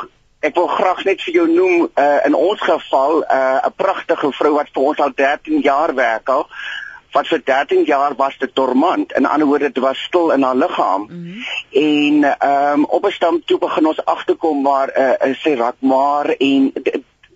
ek 0.40 0.54
wil 0.54 0.68
graag 0.70 1.04
net 1.04 1.22
vir 1.22 1.34
jou 1.34 1.46
noem 1.50 1.88
uh 1.98 2.18
in 2.26 2.34
ons 2.34 2.60
geval 2.60 3.24
uh 3.24 3.66
'n 3.66 3.72
pragtige 3.76 4.32
vrou 4.32 4.52
wat 4.54 4.68
vir 4.74 4.82
ons 4.82 4.98
al 4.98 5.14
13 5.14 5.60
jaar 5.62 5.94
werk 5.94 6.28
al 6.28 6.46
wat 7.12 7.28
vir 7.28 7.42
13 7.44 7.84
jaar 7.84 8.14
was 8.16 8.38
dit 8.38 8.50
dormant. 8.54 9.12
In 9.12 9.26
ander 9.26 9.46
woorde, 9.46 9.72
dit 9.72 9.82
was 9.82 9.98
stil 9.98 10.30
in 10.30 10.42
haar 10.42 10.56
liggaam. 10.56 11.06
Mm 11.10 11.24
-hmm. 11.24 11.44
En 11.70 12.24
ehm 12.38 12.78
um, 12.78 12.84
op 12.84 13.06
'n 13.06 13.10
stam 13.10 13.42
toe 13.44 13.58
begin 13.58 13.86
ons 13.86 14.04
agterkom 14.04 14.62
maar 14.62 14.88
uh, 14.98 15.28
uh 15.28 15.34
sy 15.34 15.54
raak 15.54 15.76
maar 15.78 16.26
en 16.38 16.72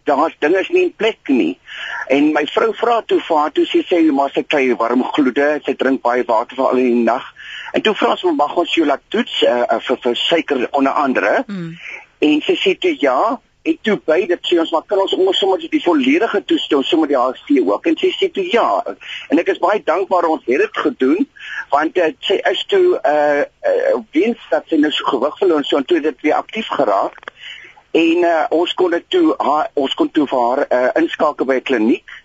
daar's 0.05 0.37
dinge 0.39 0.61
is 0.61 0.69
nie 0.69 0.83
in 0.83 0.95
plek 0.97 1.19
nie. 1.29 1.59
En 2.07 2.33
my 2.33 2.47
vrou 2.47 2.73
vra 2.75 3.03
toe 3.07 3.21
vir 3.21 3.37
haar 3.37 3.53
toe 3.53 3.65
sy 3.67 3.83
sê 3.87 4.01
maar 4.13 4.31
sy 4.35 4.43
kry 4.43 4.65
warm 4.77 5.05
gloede, 5.15 5.61
sy 5.65 5.75
drink 5.79 6.03
baie 6.03 6.25
water 6.27 6.57
vir 6.57 6.67
al 6.67 6.81
die 6.81 6.95
nag. 6.95 7.29
En 7.73 7.83
toe 7.83 7.95
vra 7.95 8.11
ons 8.17 8.37
mag 8.37 8.57
ons 8.57 8.75
jou 8.75 8.87
laat 8.87 9.03
toets 9.09 9.43
uh, 9.43 9.63
uh, 9.71 9.81
vir 9.81 10.01
vir 10.03 10.17
suiker 10.17 10.67
onder 10.71 10.93
andere. 10.93 11.45
Mm. 11.47 11.73
En 12.19 12.43
sy 12.47 12.57
sê 12.59 12.75
toe 12.79 12.97
ja, 13.01 13.39
en 13.63 13.79
toe 13.83 13.99
dit 14.27 14.47
sê 14.49 14.59
ons 14.59 14.71
maar 14.75 14.87
kan 14.87 14.99
ons 14.99 15.13
ons 15.15 15.39
sommer 15.39 15.59
die 15.71 15.83
volledige 15.85 16.41
toestel 16.45 16.83
sommer 16.83 17.09
die 17.09 17.19
HC 17.19 17.61
ook 17.63 17.87
en 17.87 17.99
sy 18.01 18.11
sê 18.17 18.29
toe 18.35 18.45
ja 18.51 18.67
en 19.31 19.39
ek 19.39 19.53
is 19.55 19.61
baie 19.63 19.83
dankbaar 19.87 20.27
ons 20.35 20.43
het 20.49 20.65
dit 20.65 20.81
gedoen 20.87 21.29
want 21.71 21.99
uh, 21.99 22.11
sy 22.27 22.41
is 22.51 22.65
toe 22.73 22.99
uh, 22.99 23.45
uh 23.71 24.01
wins 24.17 24.49
dat 24.51 24.67
sy 24.69 24.81
nou 24.83 24.91
so 24.91 25.13
gewig 25.13 25.39
verloor 25.39 25.69
so 25.69 25.79
en 25.79 25.87
toe 25.87 26.01
dit 26.03 26.27
weer 26.27 26.41
aktief 26.41 26.71
geraak 26.75 27.31
en 27.93 28.27
uh, 28.27 28.45
ons 28.51 28.75
kon 28.75 28.91
dit 28.91 29.09
toe 29.15 29.35
haar, 29.39 29.71
ons 29.79 29.95
kon 29.95 30.11
toe 30.11 30.27
vir 30.27 30.45
haar 30.49 30.67
uh, 30.67 30.91
inskakel 31.03 31.47
by 31.47 31.61
'n 31.61 31.67
kliniek 31.71 32.19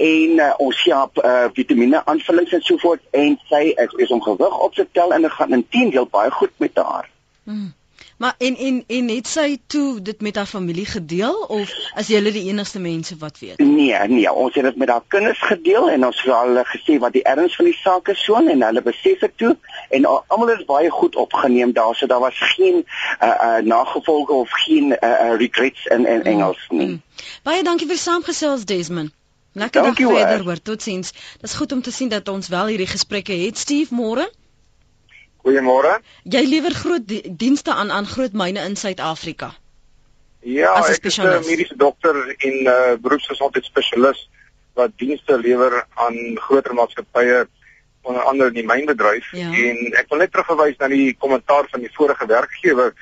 en 0.00 0.38
uh, 0.40 0.52
ons 0.64 0.82
sien 0.82 1.22
uh, 1.22 1.48
vitamiene 1.54 2.00
aanvullings 2.08 2.54
en 2.56 2.62
so 2.64 2.80
voort 2.80 3.02
en 3.12 3.36
sy 3.52 3.66
is, 3.76 3.92
is 4.06 4.10
om 4.10 4.22
gewig 4.24 4.62
op 4.66 4.74
te 4.74 4.86
tel 4.92 5.12
en 5.12 5.22
dit 5.22 5.36
gaan 5.38 5.52
intedeel 5.52 6.08
baie 6.08 6.30
goed 6.30 6.54
met 6.56 6.76
haar. 6.80 7.10
Hmm. 7.44 7.74
Maar 8.20 8.34
en 8.38 8.56
en 8.56 8.84
en 8.86 9.08
het 9.08 9.26
sy 9.26 9.58
toe 9.66 10.02
dit 10.02 10.20
met 10.20 10.36
haar 10.36 10.46
familie 10.46 10.86
gedeel 10.86 11.34
of 11.48 11.70
as 11.94 12.10
jy 12.12 12.18
hulle 12.18 12.32
die 12.34 12.50
enigste 12.50 12.80
mense 12.80 13.14
wat 13.16 13.38
weet? 13.40 13.58
Nee, 13.58 13.96
nee, 14.12 14.32
ons 14.32 14.54
het 14.54 14.66
dit 14.66 14.76
met 14.76 14.90
haar 14.92 15.06
kinders 15.08 15.40
gedeel 15.40 15.88
en 15.90 16.04
ons 16.04 16.18
het 16.22 16.34
hulle 16.34 16.64
gesê 16.68 16.98
wat 17.00 17.14
die 17.16 17.22
erns 17.24 17.56
van 17.56 17.64
die 17.64 17.78
saak 17.78 18.10
is 18.12 18.20
so 18.24 18.36
en 18.36 18.64
hulle 18.66 18.82
besef 18.84 19.24
dit 19.24 19.32
toe 19.40 19.54
en 19.88 20.04
almal 20.04 20.52
het 20.52 20.66
baie 20.68 20.90
goed 20.90 21.16
opgeneem 21.16 21.72
daar 21.72 21.96
so 21.96 22.06
daar 22.06 22.20
was 22.20 22.36
geen 22.52 22.84
uh, 22.84 23.28
uh 23.28 23.62
nagevolge 23.64 24.32
of 24.32 24.52
geen 24.66 24.92
uh, 24.92 25.08
uh 25.10 25.38
regrets 25.40 25.86
in 25.86 26.04
in 26.06 26.22
Engels 26.22 26.66
nie. 26.68 26.86
Mm, 26.86 26.92
mm. 26.92 27.32
Baie 27.42 27.62
dankie 27.62 27.88
vir 27.88 28.02
saamgesels 28.02 28.68
Desmond. 28.68 29.16
Lekker 29.52 29.82
dag 29.82 29.96
verder 29.96 30.44
hoor. 30.44 30.62
Totsiens. 30.62 31.12
Dit 31.40 31.48
is 31.48 31.56
goed 31.56 31.72
om 31.72 31.82
te 31.82 31.90
sien 31.90 32.08
dat 32.08 32.28
ons 32.28 32.48
wel 32.48 32.66
hierdie 32.66 32.86
gesprekke 32.86 33.32
het. 33.32 33.58
Steve, 33.58 33.94
môre. 33.94 34.28
Goeiemôre. 35.42 36.00
Jy 36.24 36.42
lewer 36.48 36.74
groot 36.76 37.14
dienste 37.38 37.72
aan 37.72 37.90
aan 37.90 38.06
groot 38.06 38.32
myne 38.32 38.60
in 38.68 38.76
Suid-Afrika. 38.76 39.54
Ja, 40.40 40.74
ek 40.88 41.04
is 41.04 41.18
'n 41.18 41.44
mediese 41.44 41.76
dokter 41.76 42.16
en 42.38 42.54
'n 42.62 42.66
uh, 42.66 42.96
beroepsgesondheidsspesialis 43.00 44.28
wat 44.74 44.90
dienste 44.96 45.38
lewer 45.38 45.84
aan 45.94 46.16
groter 46.36 46.74
maatskappye 46.74 47.46
onder 48.02 48.22
andere 48.22 48.48
in 48.48 48.54
die 48.54 48.66
mynbedryf 48.66 49.32
ja. 49.36 49.50
en 49.52 49.92
ek 49.92 50.08
wil 50.08 50.22
net 50.22 50.32
terugverwys 50.32 50.78
na 50.80 50.88
die 50.88 51.14
kommentaar 51.20 51.68
van 51.70 51.84
die 51.84 51.92
vorige 51.92 52.26
werkgewer 52.26 52.94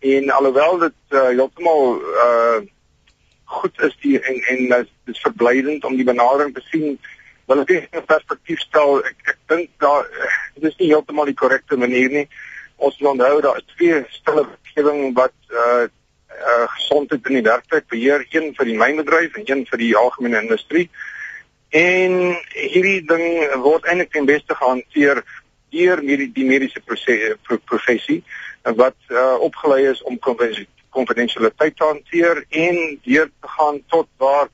en 0.00 0.30
alhoewel 0.30 0.78
dit 0.78 0.98
uh, 1.10 1.28
heeltemal 1.30 2.00
uh 2.26 2.60
goed 3.52 3.82
is 3.84 3.96
die 4.00 4.16
en 4.16 4.38
en 4.48 4.68
dit 4.68 5.14
is 5.14 5.20
verblydend 5.20 5.84
om 5.84 5.96
die 5.96 6.08
benadering 6.08 6.54
te 6.54 6.62
sien 6.70 6.96
wil 7.46 7.62
ek 7.62 7.70
net 7.70 7.96
'n 7.96 8.06
perspektief 8.06 8.60
stel. 8.60 9.04
Ek 9.04 9.16
ek 9.32 9.38
dink 9.48 9.70
daar 9.78 10.06
dit 10.54 10.70
is 10.70 10.78
nie 10.78 10.92
heeltemal 10.92 11.26
die 11.26 11.40
korrekte 11.42 11.76
manier 11.76 12.10
nie. 12.10 12.28
Ons 12.76 12.98
moet 12.98 13.10
onthou 13.10 13.40
daar 13.40 13.56
is 13.56 13.74
twee 13.76 14.04
stille 14.10 14.46
wetgewing 14.46 15.14
wat 15.14 15.34
uh 15.50 15.86
uh 16.32 16.66
gesondheid 16.76 17.26
in 17.26 17.34
die 17.34 17.50
werkplek 17.50 17.88
beheer, 17.88 18.26
een 18.30 18.54
vir 18.54 18.64
die 18.64 18.78
mynbedryf 18.78 19.36
en 19.36 19.44
een 19.46 19.66
vir 19.66 19.78
die 19.78 19.96
algemene 19.96 20.40
industrie. 20.42 20.90
En 21.70 22.36
hierdie 22.52 23.02
ding 23.06 23.60
word 23.62 23.84
eintlik 23.84 24.12
ten 24.12 24.26
beste 24.26 24.54
gehanteer 24.54 25.22
deur 25.72 26.00
die, 26.00 26.32
die 26.32 26.44
mediese 26.44 26.80
professie 27.64 28.22
wat 28.62 28.96
uh 29.10 29.36
opgelei 29.40 29.86
is 29.90 30.02
om 30.02 30.18
konfidensialiteit 30.90 31.76
te 31.76 31.84
hanteer 31.84 32.44
en 32.50 32.98
deur 33.04 33.30
te 33.40 33.48
gaan 33.56 33.80
tot 33.88 34.08
waar 34.16 34.48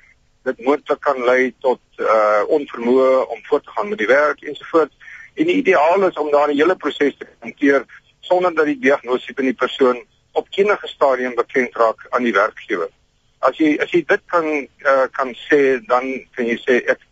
dit 0.48 0.64
moontlik 0.66 1.00
kan 1.04 1.18
lei 1.24 1.52
tot 1.64 1.80
uh 2.00 2.42
onvermoë 2.56 3.08
om 3.32 3.40
voort 3.48 3.64
te 3.64 3.74
gaan 3.76 3.88
met 3.92 4.00
die 4.02 4.11
werk 4.11 4.42
ensovoorts. 4.42 4.94
En 5.34 5.50
die 5.50 5.58
ideaal 5.62 6.06
is 6.08 6.20
om 6.20 6.30
daardie 6.34 6.61
hele 6.61 6.76
proses 6.76 7.16
te 7.18 7.26
hanteer 7.44 7.84
sonder 8.28 8.54
dat 8.54 8.68
die 8.68 8.78
diagnose 8.78 9.34
van 9.34 9.50
die 9.50 9.56
persoon 9.64 10.00
op 10.32 10.46
enige 10.50 10.88
stadium 10.88 11.34
bekend 11.34 11.76
raak 11.76 12.06
aan 12.11 12.26
die 12.26 12.34
werkgewer. 12.37 12.90
As 13.38 13.58
jy 13.61 13.76
as 13.82 13.92
jy 13.94 14.02
dit 14.06 14.24
kan 14.32 14.46
uh 14.92 15.06
kan 15.18 15.34
sê 15.46 15.78
dan 15.87 16.11
kan 16.37 16.48
jy 16.48 16.58
sê 16.64 16.80
ek 16.94 17.04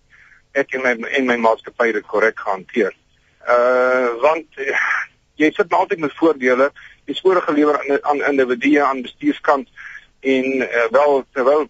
ek 0.62 0.77
en 0.79 0.87
my 0.87 0.94
en 1.18 1.29
my 1.29 1.37
maatskappy 1.49 1.92
dit 1.99 2.07
korrek 2.12 2.40
hanteer. 2.49 2.94
Uh 3.46 4.16
want 4.25 4.61
uh, 4.62 4.75
jy 5.40 5.53
sit 5.53 5.72
altyd 5.72 6.03
met 6.05 6.16
voordele, 6.18 6.70
jy 7.07 7.14
spore 7.18 7.44
gelewer 7.44 7.79
aan 7.81 8.03
aan 8.11 8.25
individue 8.33 8.83
aan 8.83 9.05
bestuurskant 9.07 9.68
en 10.20 10.46
uh, 10.66 10.87
wel 10.90 11.25
terwyl 11.37 11.66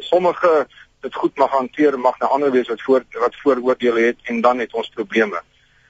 sommige 0.00 0.66
dit 1.00 1.14
goed 1.14 1.36
mag 1.36 1.50
hanteer 1.50 1.98
mag 1.98 2.18
'n 2.18 2.32
ander 2.34 2.50
wees 2.50 2.68
wat 2.68 2.82
voor 2.82 3.04
wat 3.12 3.36
vooroordeele 3.36 4.00
het 4.00 4.18
en 4.22 4.40
dan 4.40 4.58
het 4.58 4.74
ons 4.74 4.88
probleme. 4.88 5.42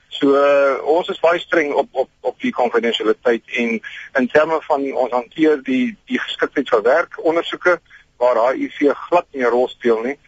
So 0.09 0.35
uh, 0.35 0.83
ons 0.83 1.09
is 1.09 1.21
baie 1.21 1.39
streng 1.39 1.73
op 1.73 1.89
op 1.93 2.11
op 2.21 2.41
die 2.41 2.53
konfidensialiteit 2.53 3.43
en 3.47 3.81
in 4.15 4.29
terme 4.29 4.59
van 4.63 4.93
ons 4.93 5.13
hanteer 5.13 5.63
die 5.63 5.97
die 6.05 6.19
geskiktheid 6.19 6.69
vir 6.69 6.83
werk 6.83 7.19
ondersoeke 7.23 7.81
waar 8.19 8.41
HIV 8.53 8.93
glad 9.09 9.27
nie 9.33 9.45
'n 9.45 9.51
rol 9.51 9.69
speel 9.69 10.01
nie. 10.03 10.19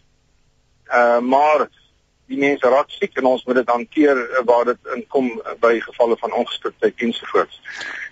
Uh 0.93 1.19
maar 1.19 1.69
die 2.31 2.39
mense 2.39 2.69
raak 2.69 2.91
siek 2.91 3.17
en 3.19 3.25
ons 3.25 3.45
moet 3.45 3.59
dit 3.59 3.71
hanteer 3.71 4.21
waar 4.45 4.65
dit 4.65 4.93
inkom 4.95 5.33
by 5.61 5.81
gevalle 5.81 6.17
van 6.21 6.33
ongeskiktheid 6.33 6.95
ensovoorts. 6.97 7.61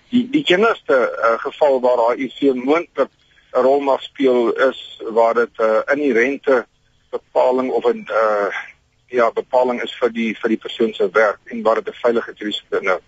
Die 0.09 0.25
die 0.29 0.43
enigste 0.55 0.97
uh, 0.97 1.37
geval 1.45 1.79
waar 1.79 2.03
HIV 2.09 2.53
moontlik 2.53 3.11
'n 3.53 3.61
rol 3.61 3.79
mag 3.79 4.01
speel 4.03 4.51
is 4.69 5.01
waar 5.09 5.33
dit 5.33 5.53
'n 5.57 5.63
uh, 5.63 5.81
inherente 5.95 6.65
bepaling 7.09 7.71
of 7.71 7.83
'n 7.85 8.05
uh, 8.11 8.49
ja, 9.09 9.31
bepaling 9.31 9.81
is 9.81 9.93
vir 9.99 10.11
die 10.13 10.33
vir 10.41 10.49
die 10.49 10.61
persoon 10.65 10.93
se 10.93 11.09
werk 11.13 11.39
en 11.45 11.61
waar 11.61 11.81
dit 11.81 11.87
'n 11.87 12.01
veiligheidsrisiko 12.01 12.77
inhou. 12.77 12.99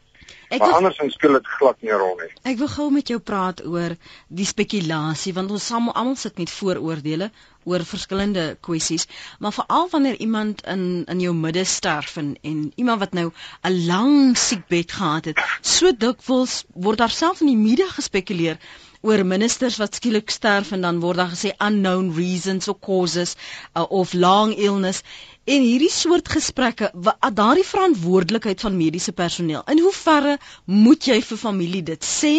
Maar 0.50 0.68
wil, 0.68 0.76
andersins 0.76 1.14
speel 1.14 1.34
dit 1.34 1.48
glad 1.48 1.82
nie 1.82 1.92
'n 1.92 1.98
rol 1.98 2.18
nie. 2.20 2.32
Ek 2.52 2.58
wil 2.58 2.68
gou 2.68 2.92
met 2.92 3.08
jou 3.08 3.20
praat 3.20 3.66
oor 3.66 3.96
die 4.28 4.46
spekulasie 4.46 5.34
want 5.34 5.52
ons 5.52 5.72
almal 5.72 5.94
almal 5.94 6.16
sit 6.16 6.38
met 6.38 6.50
vooroordeele 6.50 7.32
oor 7.64 7.86
verskillende 7.86 8.58
kwessies, 8.60 9.08
maar 9.40 9.54
veral 9.54 9.90
wanneer 9.90 10.16
iemand 10.16 10.66
in 10.66 11.06
in 11.06 11.20
jou 11.20 11.34
midde 11.34 11.64
sterf 11.64 12.18
en 12.18 12.36
en 12.42 12.72
iemand 12.76 13.00
wat 13.00 13.14
nou 13.14 13.32
'n 13.64 13.86
lang 13.86 14.38
siekbed 14.38 14.92
gehad 14.92 15.26
het, 15.26 15.40
so 15.62 15.92
dikwels 15.98 16.64
word 16.74 16.98
daar 16.98 17.10
self 17.10 17.42
in 17.42 17.48
die 17.48 17.64
media 17.70 17.88
gespekuleer 17.88 18.58
oor 19.02 19.24
ministers 19.26 19.78
wat 19.82 19.98
skielik 19.98 20.30
sterf 20.30 20.72
en 20.76 20.82
dan 20.86 21.00
word 21.02 21.18
daar 21.22 21.32
gesê 21.34 21.52
unknown 21.68 22.12
reasons 22.18 22.68
or 22.68 22.78
causes 22.80 23.36
uh, 23.76 23.86
of 23.90 24.14
long 24.14 24.54
illness. 24.58 25.02
En 25.50 25.64
hierdie 25.66 25.90
soort 25.90 26.30
gesprekke 26.30 26.92
daardie 27.34 27.66
verantwoordelikheid 27.66 28.62
van 28.62 28.78
mediese 28.78 29.14
personeel 29.18 29.64
in 29.74 29.82
hoeverre 29.82 30.38
moet 30.66 31.08
jy 31.10 31.18
vir 31.26 31.42
familie 31.42 31.82
dit 31.84 32.06
sê 32.06 32.36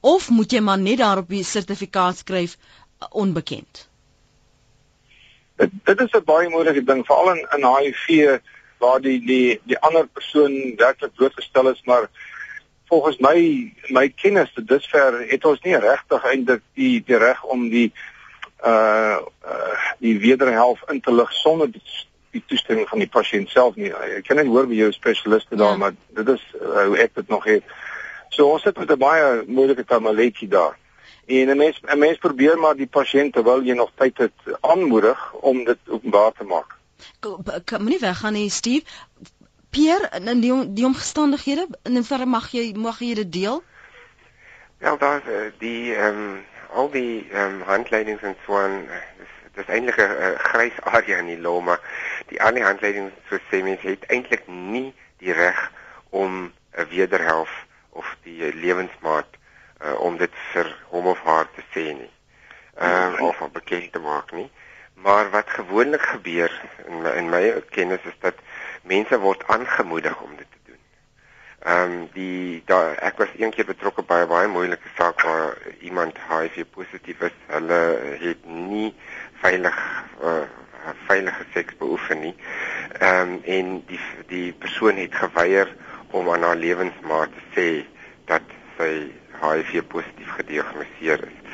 of 0.00 0.30
moet 0.32 0.56
jy 0.56 0.64
maar 0.64 0.80
net 0.80 1.02
daarop 1.04 1.28
die 1.28 1.44
sertifikaat 1.44 2.24
skryf 2.24 2.56
uh, 2.56 3.10
onbekend? 3.10 3.84
Dit, 5.56 5.72
dit 5.84 6.00
is 6.00 6.12
'n 6.16 6.24
baie 6.24 6.48
moeilike 6.48 6.84
ding 6.84 7.04
veral 7.06 7.34
in 7.36 7.44
in 7.56 7.68
HIV 7.68 8.40
waar 8.78 9.00
die 9.00 9.20
die 9.20 9.60
die 9.64 9.78
ander 9.78 10.06
persoon 10.06 10.76
werklik 10.76 11.14
blootgestel 11.16 11.68
is 11.72 11.80
maar 11.84 12.08
volgens 12.88 13.18
my 13.18 13.72
my 13.88 14.08
kennis 14.08 14.52
tot 14.54 14.68
dusver 14.68 15.24
het 15.28 15.44
ons 15.44 15.62
nie 15.62 15.76
regtig 15.76 16.24
eintlik 16.24 16.62
die 16.74 17.02
die 17.06 17.18
reg 17.18 17.42
om 17.44 17.68
die 17.68 17.92
uh 18.64 19.18
uh 19.44 19.74
die 19.98 20.18
wederhelf 20.18 20.82
in 20.90 21.00
te 21.00 21.14
lig 21.14 21.32
sonder 21.32 21.70
die, 21.70 21.82
die 22.30 22.42
toestemming 22.46 22.88
van 22.88 22.98
die 22.98 23.08
pasiënt 23.08 23.50
self 23.50 23.76
nie. 23.80 23.90
Ek 23.90 24.26
kan 24.28 24.36
net 24.36 24.50
hoor 24.50 24.68
by 24.68 24.78
jou 24.78 24.92
spesialiste 24.92 25.56
daar, 25.56 25.76
ja. 25.76 25.82
maar 25.82 25.94
dit 26.18 26.28
is 26.28 26.42
uh, 26.60 26.86
hoe 26.86 26.98
ek 27.00 27.14
dit 27.14 27.28
nog 27.32 27.44
het. 27.48 27.64
So 28.28 28.50
ons 28.52 28.62
sit 28.62 28.78
met 28.78 28.90
'n 28.90 28.98
baie 29.00 29.44
moeilike 29.46 29.84
tamaletjie 29.84 30.48
daar. 30.48 30.76
En 31.26 31.50
'n 31.50 31.56
mens 31.56 31.80
'n 31.82 31.98
mens 31.98 32.18
probeer 32.18 32.58
maar 32.58 32.76
die 32.76 32.90
pasiënt 32.98 33.32
terwyl 33.32 33.62
jy 33.62 33.74
nog 33.74 33.90
tyd 33.94 34.18
het 34.18 34.58
aanmoedig 34.60 35.32
om 35.32 35.64
dit 35.64 35.78
openbaar 35.88 36.32
te 36.32 36.44
maak. 36.44 36.76
Kan 37.64 37.80
moenie 37.82 37.98
weggaan 37.98 38.32
nie, 38.32 38.50
Steve. 38.50 38.84
Pierre, 39.76 40.08
in 40.24 40.40
die 40.40 40.72
die 40.72 40.84
omstandighede, 40.88 41.66
in 41.84 42.00
watter 42.00 42.28
mag 42.28 42.46
jy 42.56 42.70
mag 42.80 43.00
jy 43.04 43.14
dit 43.18 43.32
deel? 43.32 43.58
Wel, 44.80 44.96
daar 45.02 45.26
uh, 45.28 45.40
die 45.60 45.92
ehm 45.94 46.20
um, 46.20 46.38
al 46.80 46.88
die 46.94 47.26
ehm 47.28 47.58
um, 47.58 47.66
handleidings 47.68 48.22
en 48.24 48.36
so 48.46 48.56
aan 48.56 48.86
dis 49.18 49.34
dis 49.58 49.68
eintlik 49.74 50.00
'n 50.00 50.16
uh, 50.28 50.30
grys 50.48 50.80
area 50.80 51.18
in 51.20 51.28
die 51.28 51.40
law, 51.48 51.60
maar 51.60 51.80
die 52.32 52.40
ander 52.40 52.64
handleidings 52.64 53.12
so 53.28 53.36
sê 53.50 53.60
mens 53.68 53.84
het 53.84 54.08
eintlik 54.16 54.48
nie 54.48 54.94
die 55.20 55.36
reg 55.42 55.60
om 56.08 56.52
'n 56.72 56.88
wederhelf 56.96 57.52
of 57.90 58.16
die 58.24 58.54
lewensmaat 58.54 59.28
uh, 59.84 60.00
om 60.00 60.16
dit 60.16 60.32
vir 60.52 60.72
hom 60.88 61.12
of 61.12 61.20
haar 61.28 61.52
te 61.52 61.68
sê 61.76 61.92
nie. 62.00 62.12
Ehm 62.80 63.20
uh, 63.20 63.28
of 63.28 63.40
om 63.40 63.52
bekend 63.52 63.92
te 63.92 64.00
maak 64.00 64.32
nie. 64.32 64.50
Maar 64.94 65.30
wat 65.30 65.50
gewoonlik 65.50 66.02
gebeur 66.16 66.60
in 66.86 67.02
my, 67.02 67.10
in 67.10 67.28
my 67.28 67.62
kennis 67.76 68.00
is 68.04 68.16
dat 68.20 68.40
mense 68.86 69.18
word 69.18 69.46
aangemoedig 69.52 70.20
om 70.22 70.36
dit 70.36 70.56
Ehm 71.66 71.92
um, 71.92 72.08
die 72.14 72.62
daar 72.66 72.94
ek 73.02 73.16
was 73.18 73.32
eendag 73.34 73.66
betrokke 73.66 74.02
by 74.06 74.20
'n 74.22 74.28
baie 74.30 74.48
moeilike 74.48 74.90
saak 74.96 75.22
waar 75.26 75.56
iemand 75.80 76.18
HIV 76.28 76.64
positief 76.70 77.20
is. 77.20 77.34
Hulle 77.46 77.80
het 78.20 78.44
nie 78.44 78.94
veilig 79.42 79.78
uh, 80.22 80.46
veilige 81.06 81.44
seks 81.54 81.74
beoefen 81.76 82.20
nie. 82.20 82.34
Ehm 83.00 83.32
um, 83.32 83.40
en 83.44 83.82
die 83.86 84.00
die 84.26 84.52
persoon 84.52 84.96
het 84.96 85.14
geweier 85.14 85.74
om 86.10 86.30
aan 86.30 86.42
haar 86.42 86.56
lewensmaat 86.56 87.34
te 87.34 87.42
sê 87.56 87.68
dat 88.30 88.46
sy 88.78 89.10
HIV 89.42 89.82
positief 89.88 90.30
gediagnoseer 90.38 91.26
is. 91.26 91.45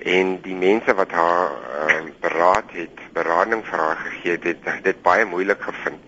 En 0.00 0.40
die 0.40 0.54
mense 0.54 0.94
wat 0.94 1.10
haar 1.12 1.50
um, 1.90 2.12
beraad 2.20 2.72
het, 2.72 3.00
berading 3.12 3.64
vir 3.66 3.78
haar 3.78 3.96
gegee 3.96 4.38
het, 4.38 4.44
het 4.64 4.84
dit 4.84 5.02
baie 5.02 5.24
moeilik 5.24 5.62
gevind. 5.62 6.00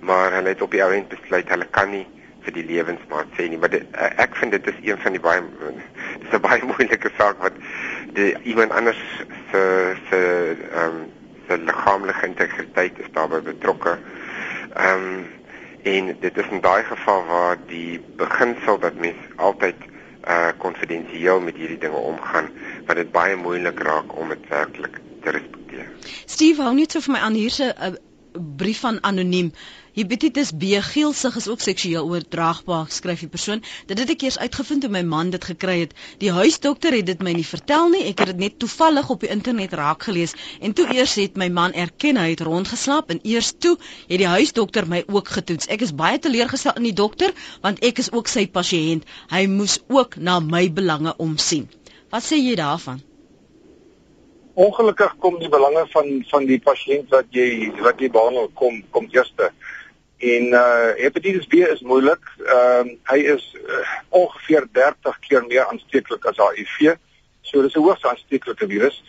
Maar 0.00 0.32
hulle 0.32 0.48
het 0.48 0.62
op 0.62 0.70
die 0.70 0.82
ou 0.84 0.92
end 0.92 1.08
besluit 1.08 1.48
hulle 1.48 1.66
kan 1.70 1.90
nie 1.90 2.06
vir 2.48 2.56
die 2.56 2.66
lewensmaat 2.68 3.32
sê 3.36 3.48
nie, 3.48 3.58
maar 3.60 3.72
dit, 3.72 3.84
eh, 3.92 4.10
ek 4.24 4.36
vind 4.40 4.54
dit 4.56 4.68
is 4.72 4.80
een 4.86 5.00
van 5.02 5.12
die 5.12 5.20
baie 5.20 5.42
dis 6.22 6.32
'n 6.32 6.40
baie 6.40 6.64
moeilike 6.72 7.10
saak 7.18 7.40
wat 7.44 7.56
die 8.16 8.32
iemand 8.42 8.72
anders 8.72 9.00
se 9.52 9.62
se 10.10 10.20
ehm 10.72 10.84
um, 10.84 11.02
se 11.48 11.58
liggaamlike 11.58 12.26
integriteit 12.26 12.98
is 12.98 13.12
daarbey 13.12 13.42
betrokke. 13.42 13.98
Ehm 14.76 15.04
um, 15.04 15.26
en 15.82 16.16
dit 16.20 16.36
is 16.36 16.48
in 16.50 16.60
daai 16.60 16.84
geval 16.84 17.24
waar 17.26 17.56
die 17.66 18.00
beginsel 18.16 18.78
dat 18.78 18.94
mens 18.94 19.16
altyd 19.36 19.76
uh 20.28 20.48
konfidensieel 20.58 21.40
met 21.40 21.56
hierdie 21.56 21.78
dinge 21.78 21.96
omgaan, 21.96 22.50
wat 22.88 22.96
dit 22.96 23.10
baie 23.12 23.36
moeilik 23.36 23.80
raak 23.84 24.16
om 24.16 24.32
dit 24.32 24.48
werklik 24.48 25.00
te 25.24 25.34
respekteer. 25.36 25.88
Steve 26.24 26.64
hou 26.64 26.74
net 26.74 26.94
so 26.94 27.04
vir 27.04 27.18
my 27.18 27.24
aan 27.26 27.36
hierse 27.36 27.68
'n 27.68 27.92
uh, 27.92 27.96
brief 28.56 28.80
van 28.80 29.02
anoniem. 29.02 29.52
Hepatitis 29.98 30.52
B 30.54 30.78
geelsig 30.88 31.36
is 31.36 31.48
ook 31.48 31.60
seksueel 31.60 32.06
oordraagbaar, 32.06 32.86
skryf 32.88 33.24
die 33.24 33.28
persoon. 33.28 33.62
Dit 33.90 33.98
het 33.98 34.10
ek 34.12 34.22
eers 34.22 34.38
uitgevind 34.38 34.84
toe 34.84 34.90
my 34.94 35.02
man 35.02 35.32
dit 35.34 35.44
gekry 35.44 35.80
het. 35.80 35.94
Die 36.22 36.30
huisdokter 36.30 36.94
het 36.94 37.06
dit 37.08 37.24
my 37.26 37.32
nie 37.34 37.46
vertel 37.46 37.88
nie. 37.90 38.04
Ek 38.10 38.22
het 38.22 38.30
dit 38.30 38.42
net 38.44 38.58
toevallig 38.62 39.10
op 39.10 39.24
die 39.26 39.32
internet 39.34 39.74
raak 39.80 40.06
gelees 40.06 40.36
en 40.60 40.76
toe 40.78 40.86
eers 40.94 41.16
het 41.18 41.40
my 41.42 41.48
man 41.48 41.74
erken 41.74 42.20
hy 42.20 42.28
het 42.30 42.44
rondgeslaap 42.46 43.10
en 43.10 43.22
eers 43.24 43.50
toe 43.58 43.74
het 43.80 44.22
die 44.22 44.30
huisdokter 44.30 44.86
my 44.86 45.02
ook 45.08 45.34
getoets. 45.34 45.66
Ek 45.66 45.82
is 45.82 45.96
baie 46.04 46.22
teleurgestel 46.22 46.78
in 46.78 46.86
die 46.92 46.98
dokter 47.02 47.34
want 47.66 47.82
ek 47.82 47.98
is 47.98 48.12
ook 48.12 48.30
sy 48.30 48.46
pasiënt. 48.46 49.08
Hy 49.34 49.46
moes 49.50 49.80
ook 49.88 50.20
na 50.22 50.38
my 50.38 50.68
belange 50.70 51.16
omsien. 51.18 51.66
Wat 52.10 52.24
sê 52.24 52.38
jy 52.40 52.54
daarvan? 52.56 53.00
Ongelukkig 54.54 55.16
kom 55.22 55.36
die 55.38 55.50
belange 55.52 55.84
van 55.92 56.06
van 56.30 56.46
die 56.48 56.60
pasiënt 56.60 57.10
wat 57.12 57.28
jy 57.36 57.68
wat 57.84 58.00
jy 58.00 58.08
behandel 58.10 58.48
kom 58.58 58.80
kom 58.94 59.08
eerste. 59.12 59.50
En 60.18 60.48
uh 60.60 60.94
hepatitis 60.98 61.46
B 61.46 61.60
is 61.68 61.84
moeilik. 61.84 62.24
Ehm 62.40 62.88
uh, 62.88 62.96
hy 63.12 63.18
is 63.34 63.44
uh, 63.60 63.82
ongeveer 64.08 64.66
30 64.72 65.18
keer 65.26 65.44
meer 65.46 65.68
aansteeklik 65.68 66.24
as 66.32 66.40
HIV. 66.40 66.96
So 67.42 67.62
dis 67.62 67.76
'n 67.76 67.84
hoogs 67.84 68.04
aansteeklike 68.04 68.66
virus. 68.66 69.02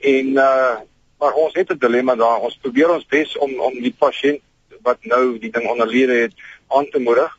En 0.00 0.36
uh 0.36 0.76
maar 1.18 1.32
ons 1.32 1.54
het 1.54 1.72
'n 1.72 1.78
dilemma 1.78 2.14
daar. 2.14 2.44
Ons 2.44 2.58
probeer 2.60 2.92
ons 2.92 3.06
bes 3.06 3.36
om 3.38 3.60
om 3.60 3.80
die 3.80 3.96
pasiënt 3.98 4.42
wat 4.82 5.04
nou 5.04 5.38
die 5.38 5.50
ding 5.50 5.68
onderlede 5.68 6.20
het 6.28 6.34
aan 6.68 6.88
te 6.90 6.98
moedig. 6.98 7.38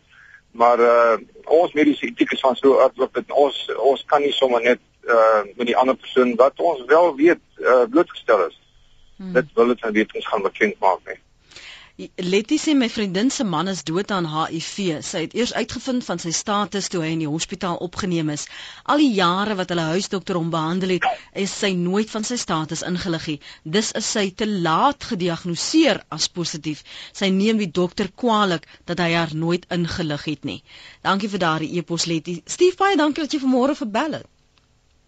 Maar 0.57 0.79
uh 0.79 1.17
ons 1.47 1.73
mediese 1.73 2.05
etiek 2.09 2.31
is 2.35 2.41
van 2.43 2.55
so 2.59 2.79
aard 2.83 2.97
dat 2.97 3.31
ons 3.31 3.57
ons 3.77 4.03
kan 4.05 4.21
nie 4.21 4.33
sommer 4.35 4.61
net 4.61 4.81
uh 5.05 5.43
met 5.55 5.69
die 5.69 5.77
ander 5.77 5.95
persoon 5.95 6.33
wat 6.35 6.59
ons 6.59 6.81
wel 6.89 7.13
weet 7.15 7.43
uh 7.61 7.85
blootgestel 7.89 8.47
is. 8.47 8.57
Hmm. 9.17 9.33
Dit 9.37 9.53
wil 9.53 9.71
dit 9.73 9.83
aan 9.85 9.93
wetens 9.93 10.27
gaan 10.27 10.41
bekend 10.41 10.79
maak 10.79 10.99
nie. 11.05 11.19
Letty 11.97 12.59
sê 12.61 12.75
my 12.77 12.87
vriendin 12.93 13.31
se 13.33 13.43
man 13.43 13.67
is 13.67 13.79
dood 13.83 14.11
aan 14.13 14.27
HIV. 14.29 14.73
Sy 15.01 15.21
het 15.23 15.31
eers 15.33 15.53
uitgevind 15.57 16.03
van 16.05 16.19
sy 16.21 16.29
status 16.39 16.91
toe 16.93 17.01
hy 17.01 17.15
in 17.15 17.23
die 17.23 17.29
hospitaal 17.31 17.79
opgeneem 17.81 18.29
is. 18.29 18.43
Al 18.85 19.01
die 19.01 19.15
jare 19.15 19.55
wat 19.57 19.73
hulle 19.73 19.87
huisdokter 19.95 20.37
hom 20.37 20.51
behandel 20.53 20.93
het, 20.93 21.07
is 21.33 21.55
sy 21.63 21.71
nooit 21.79 22.13
van 22.13 22.27
sy 22.29 22.37
status 22.37 22.85
ingelig 22.85 23.27
nie. 23.31 23.37
Dis 23.79 23.89
is 23.97 24.11
sy 24.13 24.27
te 24.29 24.45
laat 24.45 25.09
gediagnoseer 25.09 26.03
as 26.13 26.29
positief. 26.29 26.85
Sy 27.17 27.31
neem 27.33 27.57
die 27.65 27.71
dokter 27.81 28.13
kwaadlik 28.13 28.69
dat 28.85 29.01
hy 29.01 29.11
haar 29.17 29.33
nooit 29.33 29.65
ingelig 29.73 30.29
het 30.29 30.45
nie. 30.45 30.61
Dankie 31.01 31.33
vir 31.33 31.47
daardie 31.47 31.73
e-pos 31.81 32.05
Letty. 32.05 32.43
Stief 32.45 32.77
baie 32.77 33.01
dankie 33.01 33.25
dat 33.25 33.33
jy 33.33 33.41
vanmôre 33.41 33.73
verbel 33.81 34.19
het. 34.19 34.33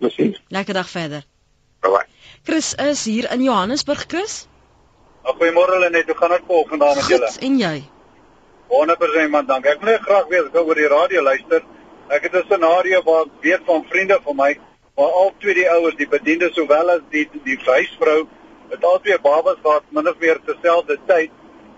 Totsiens. 0.01 0.41
Lekker 0.49 0.81
dag 0.81 0.89
verder. 0.89 1.29
Bye 1.85 1.99
bye. 1.99 2.07
Chris 2.49 2.73
is 2.81 3.05
hier 3.05 3.29
in 3.29 3.45
Johannesburg, 3.45 4.09
Chris. 4.09 4.47
Goeiemôre 5.23 5.77
hulle 5.77 5.89
net. 5.89 6.05
Hoe 6.05 6.15
gaan 6.15 6.29
dit 6.35 6.47
vol 6.47 6.65
vandaan 6.69 6.95
met 6.95 7.07
julle? 7.07 7.31
En 7.47 7.57
jy? 7.57 7.75
100% 8.69 9.29
man, 9.33 9.45
dankie. 9.45 9.71
Ek 9.71 9.83
wil 9.83 9.91
net 9.91 10.01
graag 10.05 10.27
weet, 10.29 10.49
ek 10.53 10.57
oor 10.61 10.81
die 10.81 10.89
radio 10.91 11.21
luister. 11.25 11.63
Ek 12.09 12.23
het 12.23 12.35
'n 12.35 12.45
scenario 12.47 13.01
waar 13.03 13.25
ek 13.25 13.41
weet 13.41 13.63
van 13.65 13.85
vriende 13.89 14.19
van 14.23 14.35
my 14.35 14.51
waar 14.95 15.11
al 15.21 15.31
twee 15.37 15.53
die 15.53 15.69
ouers, 15.69 15.95
die 15.95 16.07
bediende 16.07 16.49
sowel 16.53 16.89
as 16.89 17.03
die 17.09 17.29
die 17.43 17.57
huisvrou, 17.57 18.27
het 18.69 18.83
al 18.83 18.99
twee 18.99 19.19
babas 19.19 19.57
gehad 19.63 19.83
min 19.89 20.07
of 20.07 20.17
meer 20.19 20.39
terselfde 20.45 20.97
tyd. 21.07 21.31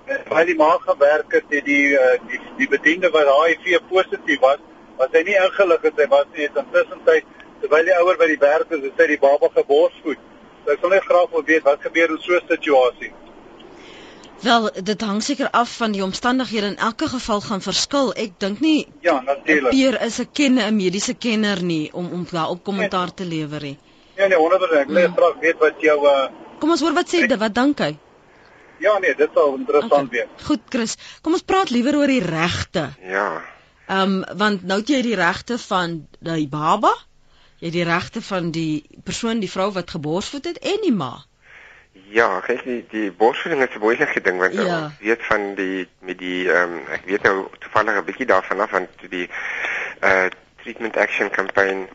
En 0.06 0.24
terwyl 0.24 0.46
die 0.46 0.56
ma 0.56 0.78
gewerk 0.78 1.32
het, 1.32 1.46
het 1.50 1.66
die 1.66 1.94
uh, 1.94 2.18
die 2.28 2.40
die 2.58 2.68
bediende 2.68 3.10
wat 3.10 3.30
HIV 3.30 3.80
positief 3.90 4.40
was, 4.40 4.58
was 4.98 5.14
hy 5.14 5.24
nie 5.24 5.38
ingelig 5.38 5.82
het 5.82 6.02
hy 6.02 6.08
was 6.08 6.26
nie 6.34 6.50
intussen 6.50 7.06
tyd 7.06 7.26
terwyl 7.62 7.86
die 7.86 7.98
ouer 8.02 8.18
by 8.18 8.28
die 8.32 8.42
werk 8.42 8.74
is, 8.74 8.84
het 8.88 9.02
hy 9.04 9.08
die 9.14 9.22
baba 9.22 9.50
geborsvoed. 9.54 10.22
So 10.64 10.74
ek 10.74 10.82
wil 10.82 10.94
net 10.96 11.06
graag 11.06 11.34
wil 11.34 11.46
weet 11.46 11.66
wat 11.68 11.84
gebeur 11.86 12.10
in 12.16 12.22
so 12.22 12.34
'n 12.38 12.48
situasie. 12.50 13.14
Wel, 14.42 14.70
dit 14.84 15.02
hang 15.02 15.22
seker 15.24 15.50
af 15.52 15.76
van 15.78 15.92
die 15.94 16.04
omstandighede 16.04 16.72
in 16.74 16.78
elke 16.78 17.08
geval 17.08 17.42
gaan 17.42 17.62
verskil. 17.62 18.14
Ek 18.14 18.40
dink 18.42 18.60
nie 18.60 18.88
Ja, 19.06 19.22
natuurlik. 19.22 19.70
Peer 19.70 20.02
is 20.02 20.20
'n 20.20 20.30
kenner, 20.34 20.68
'n 20.68 20.76
mediese 20.76 21.14
kenner 21.14 21.64
nie 21.64 21.94
om 21.94 22.12
om 22.12 22.26
daar 22.32 22.50
op 22.50 22.64
kommentaar 22.64 23.14
te 23.14 23.26
lewer 23.26 23.62
nie. 23.62 23.78
Ja, 24.16 24.28
nee, 24.28 24.38
wonderlik. 24.38 24.72
Ek 24.80 24.88
wil 24.88 25.12
graag 25.16 25.40
weet 25.40 25.58
wat 25.60 25.82
jou 25.82 26.06
uh 26.08 26.30
Kom 26.60 26.70
ons 26.70 26.82
hoor 26.82 26.94
wat 26.94 27.10
sê 27.10 27.28
dit, 27.28 27.40
wat 27.40 27.54
dink 27.56 27.80
hy? 27.80 27.98
Ja, 28.80 29.00
nee, 29.00 29.16
dit 29.16 29.30
sal 29.34 29.56
interessant 29.56 30.10
okay. 30.10 30.26
wees. 30.26 30.46
Goed, 30.46 30.62
Chris. 30.70 30.96
Kom 31.22 31.34
ons 31.34 31.46
praat 31.46 31.70
liewer 31.70 31.96
oor 31.96 32.08
die 32.08 32.22
regte. 32.26 32.90
Ja. 33.02 33.42
Ehm 33.88 34.02
um, 34.02 34.38
want 34.38 34.64
nou 34.64 34.80
het 34.80 34.90
jy 34.90 35.02
die 35.02 35.16
regte 35.16 35.58
van 35.58 36.08
die 36.20 36.48
baba, 36.48 36.94
jy 37.60 37.66
het 37.70 37.74
die 37.74 37.84
regte 37.84 38.22
van 38.22 38.52
die 38.52 38.86
persoon, 39.04 39.40
die 39.40 39.50
vrou 39.50 39.72
wat 39.72 39.90
geborsvoed 39.90 40.46
het 40.46 40.58
en 40.58 40.82
die 40.82 40.94
ma. 40.94 41.26
Ja, 42.12 42.28
kyk 42.44 42.64
die 42.68 42.82
die 42.92 43.10
borsvoeding 43.12 43.62
is 43.64 43.76
'n 43.76 43.80
moeilike 43.80 44.22
ding 44.22 44.40
want 44.40 44.54
ja. 44.54 44.84
ons 44.84 44.98
weet 45.00 45.24
van 45.24 45.54
die 45.56 45.88
met 46.00 46.18
die 46.20 46.52
ehm 46.52 46.74
um, 46.74 46.88
ek 46.92 47.06
weet 47.06 47.24
nou 47.24 47.48
toevallig 47.60 48.00
'n 48.00 48.04
bietjie 48.06 48.26
daarvan 48.26 48.60
af 48.60 48.70
van 48.70 48.88
die 49.10 49.30
uh 50.04 50.28
treatment 50.64 50.98
action 50.98 51.30
campaign 51.30 51.88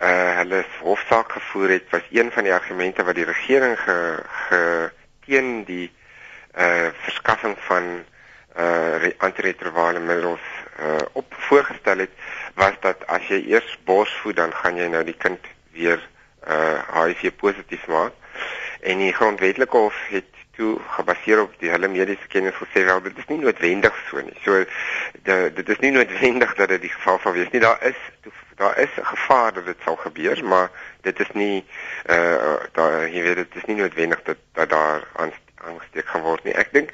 uh 0.00 0.36
hulle 0.38 0.64
hofsaak 0.80 1.32
gevoer 1.32 1.68
het 1.68 1.90
was 1.90 2.06
een 2.10 2.30
van 2.32 2.44
die 2.44 2.52
argumente 2.52 3.04
wat 3.04 3.14
die 3.14 3.24
regering 3.24 3.74
ge, 3.80 3.96
ge 4.48 4.90
teen 5.26 5.64
die 5.64 5.90
uh 6.58 6.88
verskaffing 7.02 7.56
van 7.58 8.04
uh 8.58 9.10
antiretrovirale 9.18 9.98
middels 9.98 10.46
uh 10.78 11.02
op 11.12 11.34
voorgestel 11.48 11.98
het 11.98 12.14
was 12.54 12.78
dat 12.80 13.06
as 13.06 13.26
jy 13.28 13.42
eers 13.46 13.78
borsvoed 13.84 14.36
dan 14.36 14.52
gaan 14.52 14.76
jy 14.76 14.86
nou 14.86 15.04
die 15.04 15.18
kind 15.18 15.40
weer 15.72 16.08
uh 16.46 16.78
HIV 16.94 17.34
positief 17.36 17.86
maak 17.86 18.12
en 18.80 18.98
die 18.98 19.12
grondwetlike 19.12 19.76
hof 19.76 20.00
het 20.08 20.32
toe 20.56 20.78
gebaseer 20.96 21.42
op 21.42 21.54
die 21.60 21.70
hele 21.70 21.88
mediese 21.88 22.26
kennis 22.32 22.56
gesê 22.56 22.84
wel 22.84 23.02
dit 23.02 23.18
is 23.18 23.28
nie 23.28 23.38
noodwendig 23.38 23.96
so 24.08 24.20
nie. 24.24 24.36
So 24.44 24.64
dit 25.58 25.68
is 25.68 25.82
nie 25.84 25.92
noodwendig 25.92 26.54
dat 26.56 26.72
dit 26.72 26.86
die 26.86 26.92
geval 26.92 27.20
sal 27.22 27.36
wees 27.36 27.50
nie. 27.52 27.60
Daar 27.60 27.82
is 27.84 28.00
daar 28.56 28.78
is 28.78 28.88
'n 28.96 29.04
gevaar 29.04 29.52
dat 29.52 29.66
dit 29.66 29.76
sal 29.84 29.96
gebeur, 29.96 30.44
maar 30.44 30.70
dit 31.00 31.20
is 31.20 31.30
nie 31.32 31.64
uh, 32.06 32.54
daar 32.72 33.08
jy 33.08 33.22
weet 33.22 33.36
dit 33.36 33.54
is 33.54 33.64
nie 33.64 33.76
noodwendig 33.76 34.22
dat 34.22 34.36
dat 34.52 34.70
daar 34.70 35.02
aangesteek 35.12 36.06
gaan 36.06 36.22
word 36.22 36.44
nie. 36.44 36.54
Ek 36.54 36.72
dink 36.72 36.90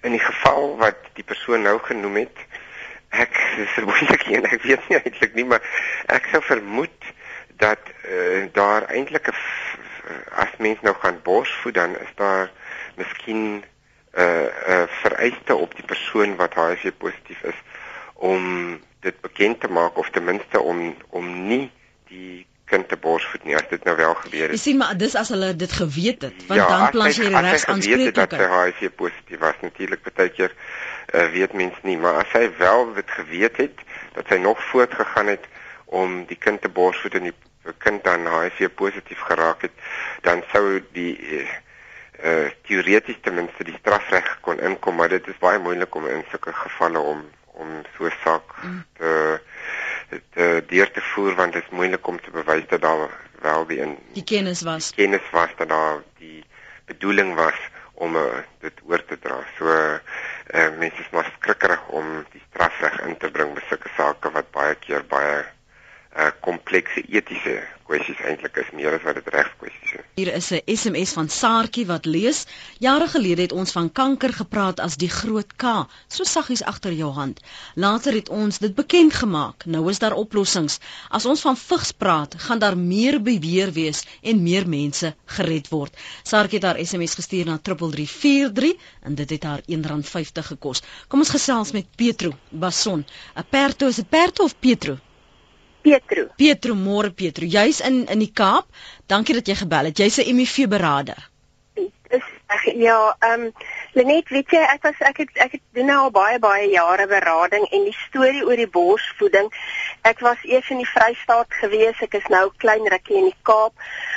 in 0.00 0.10
die 0.10 0.20
geval 0.20 0.76
wat 0.76 0.96
die 1.12 1.24
persoon 1.24 1.62
nou 1.62 1.78
genoem 1.82 2.16
het, 2.16 2.36
ek 3.08 3.36
is 3.64 3.72
vermoedelik 3.78 4.22
en 4.22 4.44
ek 4.44 4.62
weet 4.62 4.88
nie 4.88 5.00
eintlik 5.00 5.34
nie, 5.34 5.44
maar 5.44 5.62
ek 6.06 6.28
sou 6.32 6.42
vermoed 6.42 7.12
dat 7.56 7.78
uh, 8.04 8.44
daar 8.52 8.88
eintlik 8.90 9.28
as 10.44 10.54
mens 10.58 10.80
nou 10.86 10.94
gaan 11.00 11.20
borsvoed 11.22 11.74
dan 11.74 11.98
is 11.98 12.14
daar 12.14 12.50
miskien 12.96 13.42
'n 13.52 13.64
uh, 14.20 14.42
uh, 14.68 14.82
vereiste 15.02 15.54
op 15.54 15.74
die 15.74 15.84
persoon 15.84 16.36
wat 16.36 16.54
HIV 16.54 16.92
positief 16.98 17.42
is 17.42 17.60
om 18.14 18.42
dit 19.00 19.20
bekend 19.20 19.60
te 19.60 19.68
maak 19.68 19.96
of 19.98 20.10
ten 20.10 20.24
minste 20.24 20.60
om 20.60 20.96
om 21.08 21.46
nie 21.46 21.70
die 22.08 22.46
kind 22.64 22.88
te 22.88 22.96
borsvoed 22.96 23.44
nie 23.44 23.56
as 23.58 23.68
dit 23.68 23.84
nou 23.84 23.96
wel 23.96 24.14
gebeur 24.14 24.42
het. 24.48 24.56
Jy 24.56 24.62
sien 24.62 24.78
maar 24.80 24.96
dis 24.96 25.14
as 25.18 25.32
hulle 25.34 25.50
dit 25.56 25.72
geweet 25.72 26.22
het 26.28 26.46
want 26.46 26.60
ja, 26.60 26.68
dan 26.68 26.90
plas 26.94 27.18
jy 27.20 27.32
regs 27.34 27.66
aanspreek 27.74 28.14
dat 28.14 28.36
hy 28.38 28.48
HIV 28.52 28.92
positief 29.00 29.40
was 29.44 29.58
natuurlik 29.64 30.04
baie 30.08 30.32
keer 30.36 30.52
uh, 30.54 31.26
weet 31.36 31.56
mens 31.62 31.80
nie 31.88 31.96
maar 32.04 32.22
as 32.24 32.36
hy 32.36 32.46
wel 32.58 32.92
dit 32.98 33.16
geweet 33.18 33.56
het 33.64 33.84
dat 34.18 34.28
hy 34.32 34.38
nog 34.44 34.62
voortgegaan 34.70 35.32
het 35.34 35.48
om 35.84 36.22
die 36.28 36.38
kind 36.46 36.62
te 36.62 36.72
borsvoed 36.72 37.18
en 37.20 37.28
die 37.30 37.36
kind 37.78 38.04
dan 38.04 38.26
HIV 38.26 38.68
positief 38.74 39.20
geraak 39.28 39.62
het, 39.62 39.76
dan 40.22 40.42
sou 40.52 40.82
die 40.92 41.16
eh 41.28 41.46
uh, 42.22 42.50
teoreties 42.62 43.18
ten 43.20 43.34
minste 43.34 43.64
die 43.64 43.76
strafreg 43.78 44.38
kon 44.40 44.60
inkom, 44.60 44.94
maar 44.96 45.08
dit 45.08 45.26
is 45.26 45.38
baie 45.38 45.58
moeilik 45.58 45.94
om 45.94 46.06
in 46.06 46.24
sulke 46.30 46.52
gevalle 46.52 46.98
om 46.98 47.24
om 47.52 47.82
so 47.96 48.04
'n 48.04 48.12
saak 48.24 48.54
mm. 48.62 48.84
te 48.98 49.40
te 50.34 50.64
deur 50.68 50.90
te 50.90 51.00
voer 51.00 51.34
want 51.34 51.52
dit 51.52 51.62
is 51.62 51.70
moeilik 51.70 52.06
om 52.06 52.20
te 52.20 52.30
bewys 52.30 52.64
dat 52.68 52.80
daar 52.80 53.08
wel 53.40 53.66
die 53.66 53.78
in 53.78 53.98
die 54.12 54.24
kennis 54.24 54.62
was. 54.62 54.92
Die 54.92 55.04
kennis 55.04 55.30
was 55.30 55.50
dat 55.56 55.68
daar 55.68 56.02
die 56.18 56.44
bedoeling 56.84 57.34
was 57.34 57.58
om 57.94 58.16
uh, 58.16 58.42
dit 58.60 58.80
oor 58.86 59.04
te 59.04 59.18
dra. 59.18 59.38
So 59.56 59.66
uh, 59.66 59.98
mense 60.78 61.00
is 61.00 61.10
maar 61.10 61.32
skrikkerig 61.38 61.88
om 61.88 62.24
die 62.32 62.42
strafreg 62.50 63.00
in 63.00 63.16
te 63.16 63.30
bring 63.30 63.54
by 63.54 63.60
sulke 63.68 63.90
sake 63.96 64.30
wat 64.30 64.50
baie 64.50 64.74
keer 64.74 65.04
baie 65.08 65.44
uh 66.16 66.30
komplekse 66.44 67.00
etiese 67.08 67.54
kwessies 67.88 68.20
eintlik 68.24 68.56
is 68.60 68.70
meer 68.76 68.94
as 68.96 69.04
wat 69.04 69.16
dit 69.18 69.28
regskwessies 69.32 69.92
is. 69.98 70.04
Hier 70.20 70.30
is 70.38 70.48
'n 70.52 70.60
SMS 70.76 71.12
van 71.16 71.28
Saartjie 71.28 71.84
wat 71.86 72.04
lees: 72.04 72.44
Jare 72.78 73.08
gelede 73.14 73.42
het 73.42 73.52
ons 73.52 73.72
van 73.72 73.88
kanker 74.00 74.32
gepraat 74.32 74.80
as 74.80 74.96
die 74.96 75.08
groot 75.08 75.56
K, 75.56 75.72
so 76.08 76.24
saggies 76.24 76.62
agter 76.72 76.92
jou 76.92 77.10
hand. 77.12 77.40
Later 77.74 78.12
het 78.12 78.28
ons 78.28 78.58
dit 78.58 78.74
bekend 78.74 79.14
gemaak. 79.14 79.64
Nou 79.64 79.88
is 79.90 79.98
daar 79.98 80.16
oplossings. 80.24 80.78
As 81.08 81.26
ons 81.26 81.40
van 81.40 81.56
vigs 81.56 81.92
praat, 81.92 82.34
gaan 82.38 82.58
daar 82.58 82.76
meer 82.76 83.22
beweer 83.22 83.72
wees 83.72 84.04
en 84.22 84.42
meer 84.42 84.68
mense 84.68 85.14
gered 85.26 85.68
word. 85.68 85.96
Saartjie 86.22 86.58
het 86.60 86.68
haar 86.68 86.84
SMS 86.86 87.14
gestuur 87.14 87.46
na 87.46 87.58
3343 87.58 88.72
en 89.02 89.14
dit 89.14 89.30
het 89.30 89.42
haar 89.42 89.60
R1.50 89.60 90.44
gekos. 90.52 90.82
Kom 91.08 91.18
ons 91.18 91.36
gesels 91.36 91.72
met 91.72 91.86
Petro 91.96 92.32
Bason. 92.50 93.04
'n 93.36 93.44
Perto 93.50 93.86
is 93.86 93.96
dit 93.96 94.08
Perto 94.08 94.44
of 94.44 94.58
Petro? 94.58 94.98
Petro. 95.82 96.28
Petro, 96.36 96.74
môre 96.74 97.10
Petro. 97.10 97.44
Jy's 97.44 97.80
in 97.80 98.06
in 98.06 98.22
die 98.22 98.32
Kaap. 98.32 98.66
Dankie 99.06 99.34
dat 99.34 99.46
jy 99.46 99.58
gebel 99.64 99.90
het. 99.90 99.98
Jy's 99.98 100.18
'n 100.22 100.38
HIV 100.38 100.68
beraader. 100.68 101.28
Dis 102.12 102.26
ek 102.46 102.64
ja, 102.76 103.16
ehm 103.18 103.40
um, 103.40 103.52
Lenet, 103.92 104.28
weet 104.28 104.50
jy, 104.52 104.60
ek 104.72 104.82
was 104.82 105.00
ek 105.00 105.18
het 105.22 105.38
ek 105.44 105.52
het 105.56 105.62
doen 105.76 105.88
nou 105.88 105.98
al 106.04 106.10
baie 106.10 106.38
baie 106.38 106.68
jare 106.72 107.06
berading 107.08 107.64
en 107.76 107.84
die 107.84 107.96
storie 107.96 108.44
oor 108.44 108.56
die 108.56 108.68
borsvoeding. 108.68 109.48
Ek 110.08 110.20
was 110.20 110.44
eers 110.48 110.68
in 110.72 110.82
die 110.82 110.88
Vrystaat 110.88 111.52
gewees, 111.60 112.00
ek 112.04 112.14
is 112.20 112.28
nou 112.32 112.50
klein 112.64 112.84
rukkie 112.94 113.16
in 113.20 113.30
die 113.30 113.40
Kaap. 113.48 113.72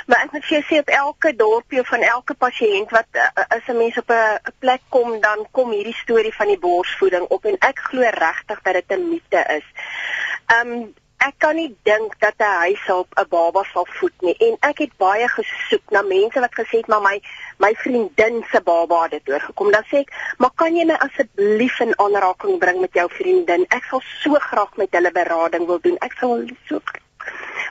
Maar 0.06 0.26
ek 0.26 0.32
moet 0.32 0.44
vir 0.48 0.56
jou 0.58 0.64
sê 0.68 0.80
op 0.84 0.92
elke 0.98 1.32
dorpie 1.36 1.84
van 1.92 2.04
elke 2.08 2.34
pasiënt 2.34 2.92
wat 2.96 3.08
uh, 3.20 3.30
as 3.48 3.64
'n 3.68 3.78
mens 3.80 3.96
op 3.98 4.12
'n 4.12 4.52
plek 4.60 4.84
kom, 4.88 5.20
dan 5.20 5.46
kom 5.52 5.72
hierdie 5.72 5.96
storie 6.02 6.34
van 6.34 6.52
die 6.52 6.60
borsvoeding 6.60 7.26
op 7.28 7.44
en 7.44 7.56
ek 7.60 7.80
glo 7.88 8.00
regtig 8.00 8.62
dat 8.62 8.74
dit 8.80 8.92
'n 8.98 9.08
mite 9.08 9.44
is. 9.58 9.66
Ehm 10.46 10.72
um, 10.72 10.94
ek 11.18 11.38
kan 11.38 11.56
nie 11.56 11.76
dink 11.88 12.18
dat 12.20 12.34
'n 12.38 12.58
huishulp 12.62 13.08
'n 13.16 13.28
baba 13.28 13.62
sal 13.72 13.86
voed 13.98 14.16
nie. 14.20 14.36
En 14.46 14.56
ek 14.70 14.78
het 14.78 14.96
baie 14.96 15.28
gesoek 15.28 15.90
na 15.90 16.02
mense 16.02 16.40
wat 16.40 16.54
gesê 16.60 16.76
het 16.82 16.88
maar 16.88 17.02
my 17.02 17.20
my 17.58 17.72
vriendin 17.74 18.44
se 18.50 18.60
baba 18.60 19.02
het 19.02 19.10
dit 19.10 19.24
deurgekom 19.24 19.70
dan 19.72 19.84
sê 19.90 19.96
ek 20.04 20.12
maar 20.38 20.54
kan 20.54 20.76
jy 20.76 20.84
my 20.84 20.98
asseblief 21.06 21.80
in 21.80 21.98
aanraking 21.98 22.58
bring 22.58 22.80
met 22.80 22.92
jou 22.92 23.08
vriendin? 23.10 23.66
Ek 23.68 23.84
sal 23.90 24.02
so 24.22 24.34
graag 24.34 24.76
met 24.76 24.92
hulle 24.92 25.12
berading 25.12 25.66
wil 25.66 25.80
doen. 25.80 25.96
Ek 26.00 26.12
sal 26.20 26.44
so 26.68 26.80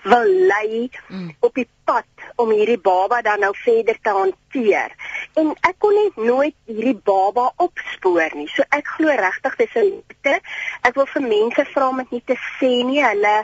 wil 0.05 0.25
lei 0.49 0.89
mm. 1.07 1.29
op 1.39 1.55
die 1.57 1.67
pad 1.85 2.25
om 2.41 2.51
hierdie 2.53 2.79
baba 2.81 3.21
dan 3.25 3.39
nou 3.39 3.51
verder 3.57 3.97
te 4.01 4.13
hanteer. 4.13 4.93
En 5.39 5.51
ek 5.67 5.77
kon 5.83 5.95
net 5.97 6.17
nooit 6.21 6.55
hierdie 6.69 6.97
baba 7.09 7.47
opspoor 7.65 8.35
nie. 8.37 8.47
So 8.53 8.65
ek 8.75 8.89
glo 8.97 9.13
regtig 9.17 9.57
dis 9.61 9.75
'n 9.75 9.85
liefde. 9.89 10.35
Ek 10.81 10.97
wil 10.99 11.09
vir 11.13 11.25
mense 11.25 11.65
vra 11.73 11.89
om 11.89 12.01
dit 12.03 12.11
nie 12.11 12.23
te 12.25 12.37
sê 12.57 12.73
nie. 12.85 13.01
Hulle 13.05 13.35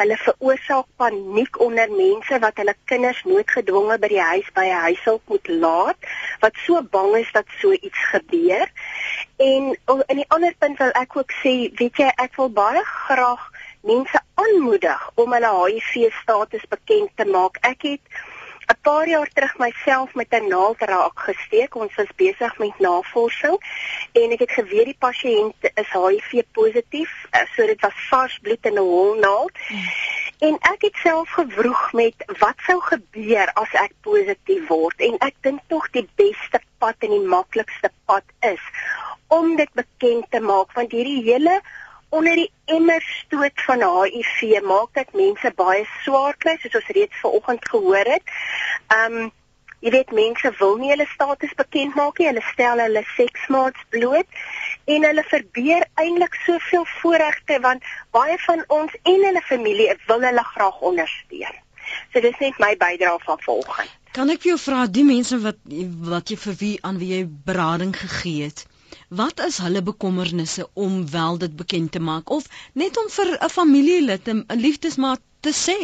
hulle 0.00 0.16
veroorsaak 0.16 0.86
paniek 0.96 1.60
onder 1.60 1.90
mense 1.92 2.38
wat 2.44 2.56
hulle 2.56 2.74
kinders 2.84 3.22
noodgedwonge 3.24 3.98
by 4.00 4.08
die 4.08 4.26
huis 4.32 4.48
by 4.56 4.66
'n 4.68 4.84
huishulp 4.86 5.22
moet 5.28 5.48
laat 5.48 6.10
wat 6.40 6.54
so 6.66 6.82
bang 6.82 7.16
is 7.16 7.32
dat 7.32 7.46
so 7.60 7.72
iets 7.72 8.02
gebeur. 8.12 8.68
En 9.36 9.76
in 10.06 10.16
die 10.16 10.28
ander 10.28 10.54
punt 10.58 10.78
wil 10.78 10.92
ek 10.92 11.16
ook 11.16 11.32
sê, 11.42 11.72
weet 11.80 11.96
jy, 11.96 12.10
ek 12.16 12.36
wil 12.36 12.48
baie 12.48 12.84
graag 12.84 13.50
mense 13.80 14.20
aanmoedig 14.34 15.10
om 15.14 15.32
hulle 15.32 15.52
HIV 15.64 16.12
status 16.22 16.66
bekend 16.68 17.10
te 17.16 17.24
maak. 17.24 17.56
Ek 17.60 17.82
het 17.82 18.00
'n 18.70 18.80
paar 18.82 19.08
jaar 19.08 19.28
terug 19.34 19.58
myself 19.58 20.14
met 20.14 20.30
'n 20.30 20.48
naald 20.48 20.80
raak 20.80 21.18
gesteek. 21.28 21.74
Ons 21.74 21.94
was 21.94 22.16
besig 22.16 22.58
met 22.58 22.78
navorsing 22.78 23.58
en 24.12 24.30
ek 24.30 24.38
het 24.38 24.50
geweet 24.50 24.84
die 24.84 25.00
pasiënt 25.06 25.60
is 25.74 25.90
HIV 25.92 26.42
positief. 26.52 27.10
Eh, 27.30 27.46
so 27.56 27.66
dit 27.66 27.80
was 27.80 28.06
vars 28.10 28.38
bloed 28.38 28.64
in 28.66 28.74
'n 28.74 28.88
holnaald. 28.94 29.52
En 30.38 30.54
ek 30.72 30.80
het 30.80 30.96
self 31.02 31.28
gewroeg 31.30 31.92
met 31.92 32.14
wat 32.38 32.58
sou 32.66 32.80
gebeur 32.80 33.52
as 33.52 33.72
ek 33.72 33.92
positief 34.00 34.68
word 34.68 35.00
en 35.00 35.18
ek 35.18 35.34
dink 35.40 35.60
tog 35.66 35.90
die 35.90 36.08
beste 36.14 36.60
pad 36.78 36.94
en 36.98 37.10
die 37.10 37.28
maklikste 37.36 37.90
pad 38.04 38.24
is 38.40 38.62
om 39.26 39.56
dit 39.56 39.72
bekend 39.72 40.30
te 40.30 40.40
maak 40.40 40.72
want 40.72 40.92
hierdie 40.92 41.22
hele 41.22 41.60
onder 42.10 42.34
die 42.34 42.50
emmer 42.64 43.02
stoot 43.02 43.62
van 43.66 43.82
HIV 43.82 44.62
maak 44.62 44.94
dit 44.98 45.12
mense 45.22 45.52
baie 45.56 45.84
swaar 46.04 46.36
kry 46.42 46.56
soos 46.60 46.80
ons 46.80 46.94
reeds 46.96 47.20
vanoggend 47.22 47.68
gehoor 47.72 48.10
het. 48.14 48.34
Um 48.96 49.30
jy 49.80 49.92
weet 49.94 50.10
mense 50.12 50.50
wil 50.58 50.74
nie 50.76 50.90
hulle 50.92 51.06
status 51.08 51.54
bekend 51.56 51.94
maak 51.96 52.18
nie. 52.18 52.26
Hulle 52.28 52.44
stel 52.50 52.82
hulle 52.84 53.04
seksmaats 53.14 53.86
bloot 53.94 54.42
en 54.94 55.06
hulle 55.08 55.24
verbeur 55.30 55.86
eintlik 56.02 56.36
soveel 56.44 56.84
voorregte 56.98 57.60
want 57.64 57.86
baie 58.16 58.36
van 58.46 58.64
ons 58.80 58.98
en 59.02 59.24
hulle 59.28 59.44
familie 59.48 59.88
wil 60.10 60.28
hulle 60.28 60.44
graag 60.50 60.82
ondersteun. 60.92 61.56
So 62.12 62.20
dis 62.20 62.38
net 62.42 62.58
my 62.62 62.74
bydrae 62.76 63.18
van 63.24 63.40
vanoggend. 63.46 63.96
Kan 64.10 64.30
ek 64.34 64.42
jou 64.50 64.58
vra 64.58 64.84
die 64.90 65.06
mense 65.06 65.38
wat 65.38 65.58
wat 66.10 66.30
jy 66.30 66.36
vir 66.44 66.60
wie 66.60 66.76
aan 66.86 66.98
wie 66.98 67.12
jy 67.14 67.24
berading 67.46 67.94
gegee 67.96 68.50
het? 68.50 68.66
Wat 69.10 69.40
is 69.42 69.56
hulle 69.58 69.82
bekommernisse 69.82 70.68
om 70.72 71.10
wel 71.10 71.38
dit 71.38 71.56
bekend 71.56 71.92
te 71.92 72.00
maak 72.00 72.28
of 72.30 72.44
net 72.72 72.98
om 73.00 73.08
vir 73.10 73.30
'n 73.42 73.48
familielid 73.48 74.28
'n 74.28 74.44
liefdesmaat 74.48 75.20
te 75.40 75.50
sê? 75.50 75.80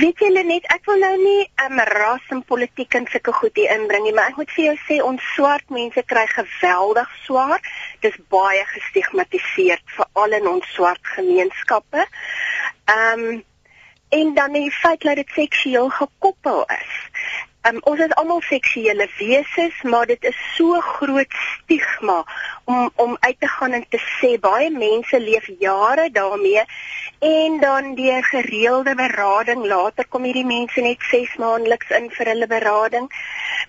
Weet 0.00 0.18
julle 0.18 0.44
net, 0.44 0.64
ek 0.76 0.84
wil 0.84 0.98
nou 0.98 1.16
nie 1.24 1.42
'n 1.44 1.72
um, 1.72 1.78
ras 1.78 2.24
en 2.28 2.42
politiek 2.44 2.94
in 2.94 3.06
sulke 3.06 3.32
goed 3.32 3.56
hier 3.56 3.70
inbring 3.76 4.04
nie, 4.04 4.12
maar 4.12 4.28
ek 4.28 4.36
moet 4.36 4.50
vir 4.56 4.64
jou 4.64 4.76
sê 4.88 5.02
ons 5.04 5.22
swart 5.34 5.68
mense 5.68 6.02
kry 6.02 6.26
geweldig 6.26 7.10
swaar. 7.24 7.60
Dis 8.00 8.16
baie 8.28 8.64
gestigmatiseer 8.64 9.80
veral 9.84 10.32
in 10.40 10.46
ons 10.48 10.72
swart 10.72 11.04
gemeenskappe. 11.16 12.06
Ehm 12.84 13.20
um, 13.20 13.44
en 14.08 14.34
dan 14.34 14.52
die 14.52 14.70
feit 14.70 15.00
dat 15.00 15.16
dit 15.16 15.30
seksueel 15.34 15.88
gekoppel 15.90 16.64
is. 16.64 16.92
Um, 17.68 17.78
ons 17.88 18.00
is 18.04 18.12
almal 18.20 18.42
seksuele 18.44 19.06
wesens, 19.16 19.76
maar 19.88 20.06
dit 20.06 20.24
is 20.28 20.40
so 20.56 20.80
groot 20.84 21.36
stigma 21.44 22.18
om 22.64 22.90
om 23.04 23.16
uit 23.20 23.38
te 23.40 23.48
gaan 23.48 23.72
en 23.72 23.86
te 23.88 24.00
sê 24.18 24.34
baie 24.40 24.68
mense 24.70 25.20
leef 25.20 25.48
jare 25.62 26.10
daarmee 26.12 26.64
en 27.28 27.56
dan 27.60 27.94
deur 27.94 28.24
gereelde 28.24 28.94
berading 28.94 29.64
later 29.66 30.04
kom 30.08 30.28
hierdie 30.28 30.44
mense 30.44 30.84
net 30.84 31.08
6 31.12 31.38
maandeliks 31.40 31.94
in 32.00 32.10
vir 32.18 32.32
hulle 32.32 32.50
berading 32.52 33.08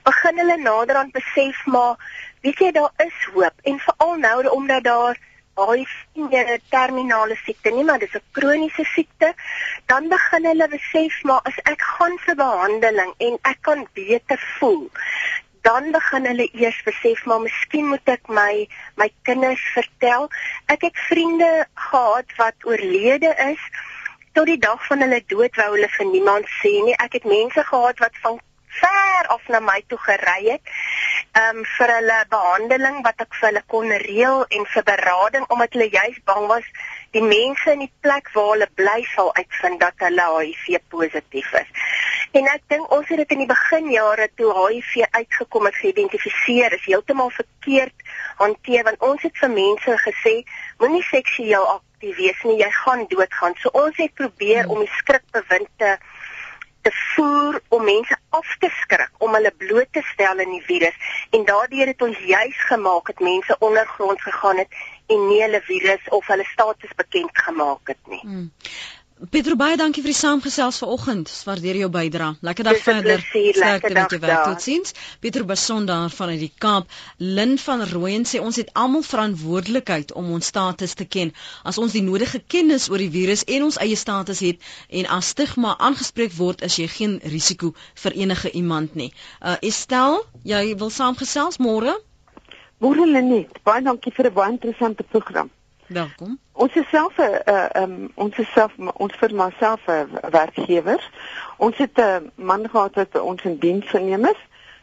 begin 0.09 0.43
hulle 0.43 0.57
naderhand 0.65 1.15
besef 1.15 1.63
maar 1.77 1.95
weet 2.43 2.59
jy 2.65 2.71
daar 2.71 2.91
is 3.07 3.23
hoop. 3.33 3.55
En 3.63 3.79
veral 3.87 4.15
nou 4.27 4.37
omdat 4.57 4.83
daar 4.83 5.17
HIV 5.55 5.91
nie 6.13 6.39
'n 6.43 6.61
terminale 6.69 7.35
siekte 7.45 7.71
nie, 7.71 7.83
maar 7.83 7.99
dis 7.99 8.15
'n 8.15 8.23
kroniese 8.31 8.83
siekte, 8.83 9.33
dan 9.85 10.09
begin 10.09 10.45
hulle 10.45 10.67
besef 10.67 11.23
maar 11.23 11.41
as 11.43 11.57
ek 11.63 11.81
gaan 11.81 12.17
vir 12.25 12.35
behandeling 12.35 13.13
en 13.17 13.37
ek 13.41 13.59
kan 13.61 13.87
beter 13.93 14.39
voel, 14.59 14.89
dan 15.61 15.91
begin 15.91 16.25
hulle 16.25 16.49
eers 16.53 16.81
besef 16.83 17.25
maar 17.25 17.41
miskien 17.41 17.87
moet 17.91 18.09
ek 18.15 18.27
my 18.27 18.67
my 19.01 19.09
kinders 19.23 19.63
vertel. 19.73 20.29
Ek 20.65 20.81
het 20.81 20.97
vriende 21.09 21.67
gehad 21.73 22.35
wat 22.37 22.67
oorlede 22.69 23.31
is 23.51 23.61
tot 24.33 24.45
die 24.45 24.59
dag 24.59 24.85
van 24.87 25.01
hulle 25.01 25.21
dood 25.31 25.55
wou 25.55 25.69
hulle 25.73 25.89
vir 25.97 26.07
niemand 26.11 26.51
sê 26.59 26.73
nie. 26.83 26.97
Ek 27.05 27.17
het 27.17 27.25
mense 27.25 27.63
gehad 27.63 28.03
wat 28.03 28.21
van 28.21 28.39
ver 28.79 29.27
af 29.35 29.47
na 29.49 29.59
my 29.59 29.81
toe 29.87 29.99
gery 30.07 30.41
het 30.51 30.73
um, 31.41 31.63
vir 31.77 31.93
hulle 31.97 32.19
behandeling 32.31 33.01
wat 33.07 33.23
ek 33.25 33.37
vir 33.39 33.49
hulle 33.49 33.63
kon 33.73 33.95
reël 34.05 34.45
en 34.57 34.67
vir 34.73 34.85
berading 34.89 35.47
omdat 35.55 35.77
hulle 35.77 35.89
juis 35.93 36.19
bang 36.29 36.47
was 36.51 36.67
die 37.15 37.23
mense 37.23 37.71
in 37.71 37.85
die 37.85 37.93
plek 38.03 38.31
waar 38.35 38.51
hulle 38.53 38.69
bly 38.81 38.99
sal 39.13 39.31
uitvind 39.39 39.79
dat 39.83 40.03
hulle 40.03 40.25
HIV 40.33 40.79
positief 40.91 41.53
is. 41.61 41.69
En 42.35 42.49
ek 42.51 42.65
dink 42.71 42.91
ons 42.91 43.07
het 43.07 43.21
dit 43.21 43.35
in 43.35 43.43
die 43.45 43.51
beginjare 43.51 44.27
toe 44.39 44.51
HIV 44.57 45.05
uitgekom 45.19 45.69
het 45.69 45.77
geïdentifiseer 45.79 46.75
is 46.75 46.87
heeltemal 46.89 47.31
verkeerd 47.37 47.95
hanteer 48.41 48.83
want 48.89 49.05
ons 49.09 49.23
het 49.23 49.43
vir 49.43 49.53
mense 49.53 49.97
gesê 50.03 50.35
moenie 50.81 51.05
seksueel 51.07 51.67
aktief 51.77 52.19
wees 52.19 52.41
nie, 52.43 52.59
jy 52.59 52.71
gaan 52.81 53.05
doodgaan. 53.11 53.55
So 53.61 53.71
ons 53.71 53.95
het 54.01 54.13
probeer 54.19 54.65
hmm. 54.65 54.75
om 54.75 54.83
die 54.83 54.93
skrikbewind 54.99 55.71
te 55.79 55.95
te 56.85 56.91
voer 56.93 57.61
om 57.73 57.83
mense 57.83 58.17
af 58.29 58.49
te 58.61 58.69
skrik 58.81 59.23
om 59.25 59.33
hulle 59.33 59.51
bloot 59.57 59.89
te 59.97 60.03
stel 60.13 60.41
aan 60.43 60.51
die 60.53 60.65
virus 60.67 60.97
en 61.33 61.45
daardeur 61.49 61.89
het 61.89 62.01
ons 62.07 62.19
juis 62.29 62.59
gemaak 62.69 63.09
dat 63.11 63.23
mense 63.29 63.57
ondergronds 63.67 64.21
gegaan 64.27 64.61
het 64.61 64.77
en 65.15 65.23
nie 65.29 65.41
hulle 65.41 65.61
virus 65.65 66.11
of 66.17 66.27
hulle 66.29 66.45
status 66.51 66.93
bekend 67.01 67.41
gemaak 67.47 67.93
het 67.93 68.13
nie. 68.13 68.21
Hmm. 68.21 68.51
Pietro 69.15 69.55
baie 69.55 69.77
dankie 69.79 70.01
vir 70.03 70.11
die 70.11 70.17
saamgesels 70.19 70.77
vanoggend. 70.81 71.29
Waardeer 71.47 71.77
jou 71.79 71.87
bydrae. 71.91 72.33
Lekker 72.43 72.67
dag 72.67 72.79
verder. 72.83 73.21
Sterkte 73.23 73.93
met 73.95 74.11
jou 74.11 74.19
werk. 74.19 74.41
Totsiens. 74.43 74.91
Pietro 75.23 75.47
Beson 75.47 75.85
daar 75.87 76.09
vanuit 76.11 76.41
die 76.41 76.51
Kaap. 76.65 76.91
Lin 77.37 77.55
van 77.63 77.85
Rooyen 77.93 78.27
sê 78.27 78.41
ons 78.43 78.59
het 78.59 78.73
almal 78.73 79.05
verantwoordelikheid 79.07 80.11
om 80.19 80.33
ons 80.35 80.51
status 80.51 80.97
te 80.99 81.07
ken. 81.07 81.31
As 81.63 81.79
ons 81.79 81.95
die 81.95 82.03
nodige 82.03 82.43
kennis 82.43 82.89
oor 82.91 82.99
die 82.99 83.09
virus 83.15 83.47
en 83.47 83.69
ons 83.69 83.79
eie 83.87 83.95
status 83.95 84.43
het 84.43 84.67
en 84.91 85.07
as 85.07 85.31
stigma 85.31 85.77
aangespreek 85.79 86.35
word, 86.35 86.67
is 86.67 86.75
jy 86.83 86.91
geen 86.99 87.19
risiko 87.23 87.71
vir 88.03 88.19
enige 88.19 88.51
iemand 88.51 88.99
nie. 88.99 89.13
Uh 89.39 89.55
Estel, 89.63 90.25
jy 90.43 90.65
wil 90.75 90.91
saamgesels 90.91 91.63
môre? 91.63 91.95
Môre 92.83 93.07
Lenet. 93.07 93.63
Baie 93.63 93.79
dankie 93.81 94.11
vir 94.11 94.27
'n 94.27 94.35
baie 94.41 94.51
interessante 94.51 95.07
program. 95.07 95.55
Welkom. 95.87 96.39
Ons 96.51 96.75
is 96.75 96.87
self 96.89 97.17
'n 97.17 97.21
uh, 97.21 97.35
eh, 97.45 97.81
um, 97.83 98.11
ons 98.15 98.37
is 98.37 98.51
self 98.51 98.73
ons 98.77 99.13
firma 99.13 99.51
self 99.59 99.81
'n 99.87 100.09
werkgewer. 100.31 101.09
Ons 101.57 101.77
het 101.77 101.97
'n 101.99 102.31
man 102.35 102.69
gehad 102.69 102.95
wat 102.95 103.19
ons 103.21 103.43
in 103.43 103.57
diens 103.57 103.89
geneem 103.89 104.25
is. 104.25 104.41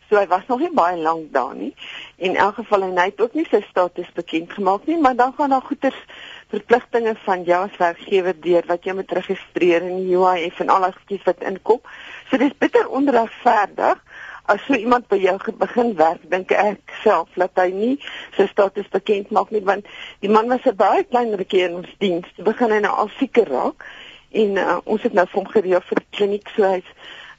So 0.08 0.18
hy 0.18 0.26
was 0.26 0.46
nog 0.46 0.58
nie 0.60 0.72
baie 0.72 0.96
lank 0.96 1.32
daar 1.32 1.54
nie. 1.54 1.74
En 2.16 2.30
in 2.30 2.36
elk 2.36 2.54
geval 2.54 2.82
hy 2.82 3.04
het 3.04 3.20
ook 3.20 3.32
nie 3.32 3.46
sy 3.50 3.62
status 3.68 4.12
bekend 4.12 4.52
gemaak 4.52 4.84
nie, 4.86 4.98
maar 5.00 5.16
dan 5.16 5.32
gaan 5.36 5.50
daar 5.50 5.62
goeders 5.62 6.04
verpligtinge 6.48 7.14
van 7.24 7.42
jou 7.42 7.64
as 7.64 7.76
werkgewer 7.76 8.40
deur 8.40 8.66
wat 8.66 8.84
jy 8.84 8.92
moet 8.92 9.12
registreer 9.12 9.82
in 9.82 9.96
die 9.96 10.16
UIF 10.16 10.60
en 10.60 10.68
al 10.68 10.80
daai 10.80 10.92
goedjies 10.92 11.24
wat 11.24 11.40
inkom. 11.40 11.80
So 12.28 12.36
dis 12.36 12.58
bitter 12.58 12.88
onregverdig 12.88 14.04
as 14.46 14.60
so 14.66 14.74
iemand 14.74 15.06
by 15.08 15.18
jou 15.22 15.36
begin 15.58 15.94
werk, 15.96 16.22
dink 16.30 16.50
ek 16.50 16.94
self 17.02 17.30
dat 17.38 17.54
hy 17.60 17.68
nie 17.70 17.92
sy 18.36 18.48
status 18.50 18.88
bekend 18.90 19.30
maak 19.30 19.52
nie 19.54 19.62
want 19.64 19.86
die 20.24 20.30
man 20.30 20.48
was 20.50 20.66
'n 20.66 20.76
baie 20.76 21.04
klein 21.04 21.34
rukkie 21.34 21.62
in 21.64 21.74
ons 21.82 21.92
diens. 21.98 22.26
Hy 22.36 22.42
begin 22.42 22.70
hy 22.70 22.80
nou 22.80 22.92
al 22.92 23.10
seker 23.18 23.46
raak 23.48 23.86
en 24.32 24.56
uh, 24.56 24.78
ons 24.84 25.02
het 25.02 25.12
nou 25.12 25.26
vir 25.26 25.40
hom 25.40 25.48
gereël 25.48 25.84
vir 25.88 26.00
die 26.00 26.16
kliniek 26.16 26.48
so 26.56 26.66
hy's 26.66 26.90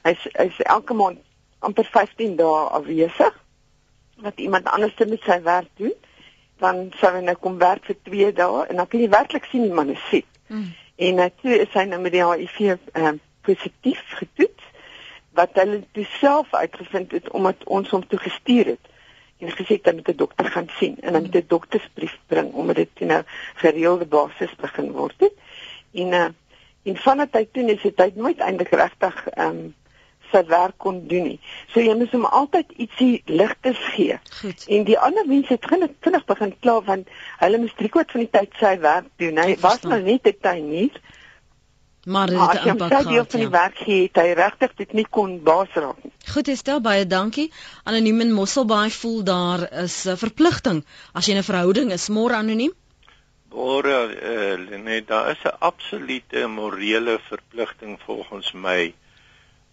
hy's 0.04 0.24
hy's 0.38 0.60
elke 0.64 0.94
maand 0.94 1.20
amper 1.60 1.84
15 1.84 2.36
dae 2.36 2.68
afwesig 2.78 3.34
wat 4.24 4.40
iemand 4.40 4.66
anders 4.66 4.96
met 4.96 5.22
sy 5.26 5.40
werk 5.42 5.68
doen. 5.76 5.94
Dan 6.58 6.92
sou 7.00 7.10
hy 7.12 7.20
nou 7.20 7.34
kom 7.36 7.58
werk 7.58 7.84
vir 7.84 7.96
2 8.08 8.32
dae 8.32 8.66
en 8.68 8.76
dan 8.76 8.88
kan 8.88 9.00
jy 9.00 9.10
werklik 9.10 9.44
sien 9.50 9.66
die 9.66 9.74
man 9.74 9.90
is 9.90 10.08
siek. 10.08 10.26
Mm. 10.48 10.72
En 10.96 11.18
uh, 11.18 11.30
toe 11.42 11.58
is 11.58 11.72
hy 11.74 11.84
nou 11.90 12.00
met 12.00 12.12
die 12.14 12.24
HIV 12.24 12.78
uh, 12.94 13.16
positief 13.42 14.00
getoets 14.20 14.63
wat 15.34 15.50
hulle 15.52 15.82
self 16.20 16.54
uitgevind 16.54 17.12
het 17.12 17.30
omdat 17.30 17.64
ons 17.64 17.90
hom 17.90 18.06
toe 18.06 18.18
gestuur 18.18 18.74
het 18.74 18.92
en 19.38 19.52
gesê 19.52 19.80
dat 19.82 19.94
met 19.94 20.08
'n 20.08 20.16
dokter 20.16 20.44
gaan 20.44 20.68
sien 20.78 20.96
en 21.00 21.12
dan 21.12 21.22
met 21.22 21.34
'n 21.34 21.44
doktersbrief 21.48 22.18
bring 22.26 22.52
omdat 22.52 22.76
dit 22.76 23.00
nou 23.00 23.22
gereelde 23.54 24.06
basis 24.06 24.54
begin 24.54 24.92
word 24.92 25.14
het. 25.18 25.32
En 25.92 26.12
uh 26.12 26.28
en 26.84 26.96
vanaf 26.96 27.28
hy 27.32 27.48
toe 27.52 27.64
is 27.72 27.82
dit 27.82 27.98
hy 28.00 28.12
nooit 28.14 28.38
eintlik 28.38 28.68
regtig 28.68 29.28
ehm 29.28 29.48
um, 29.48 29.74
sy 30.32 30.42
werk 30.50 30.74
kon 30.76 31.06
doen 31.08 31.22
nie. 31.22 31.40
So 31.72 31.80
jy 31.80 31.94
moet 31.98 32.12
hom 32.12 32.24
altyd 32.24 32.72
ietsie 32.76 33.22
ligtes 33.24 33.80
gee. 33.94 34.18
Goed. 34.40 34.64
En 34.68 34.84
die 34.88 34.98
ander 34.98 35.26
mense 35.26 35.52
het 35.52 35.66
vinnig 35.70 35.90
vinnig 36.00 36.24
begin 36.24 36.54
kla 36.60 36.80
want 36.88 37.08
hulle 37.38 37.58
moes 37.62 37.76
drie 37.78 37.90
kwart 37.96 38.10
van 38.10 38.24
die 38.24 38.30
tyd 38.30 38.56
sy 38.60 38.78
werk 38.82 39.10
doen. 39.22 39.38
Hy 39.38 39.56
was 39.60 39.82
nou 39.82 40.00
net 40.02 40.26
'n 40.26 40.36
tuinier. 40.40 41.00
Maar 42.04 42.26
dit 42.26 42.40
het 42.40 42.62
'n 42.62 42.68
impak 42.68 42.88
gehad. 42.88 43.04
Hy 43.04 43.14
het 43.16 43.30
van 43.30 43.40
die 43.40 43.50
ja. 43.50 43.58
werk 43.60 43.76
gehad, 43.76 44.16
hy 44.16 44.32
regtig 44.32 44.74
dit 44.74 44.92
nie 44.92 45.06
kon 45.10 45.42
baas 45.42 45.68
raak 45.72 46.02
nie. 46.02 46.12
Goed, 46.32 46.48
Estel, 46.48 46.80
baie 46.80 47.06
dankie. 47.06 47.52
Anoniem 47.84 48.20
in 48.20 48.32
Mosselbaai 48.32 48.90
voel 48.90 49.22
daar 49.22 49.72
is 49.72 50.04
'n 50.06 50.16
verpligting 50.16 50.84
as 51.12 51.26
jy 51.26 51.34
'n 51.34 51.42
verhouding 51.42 51.92
is, 51.92 52.08
môre 52.08 52.34
anoniem. 52.34 52.72
Môre, 53.48 53.96
uh, 54.10 54.78
nee, 54.78 55.04
daar 55.04 55.30
is 55.30 55.42
'n 55.44 55.56
absolute 55.58 56.46
morele 56.46 57.18
verpligting 57.28 57.98
volgens 58.06 58.52
my 58.52 58.94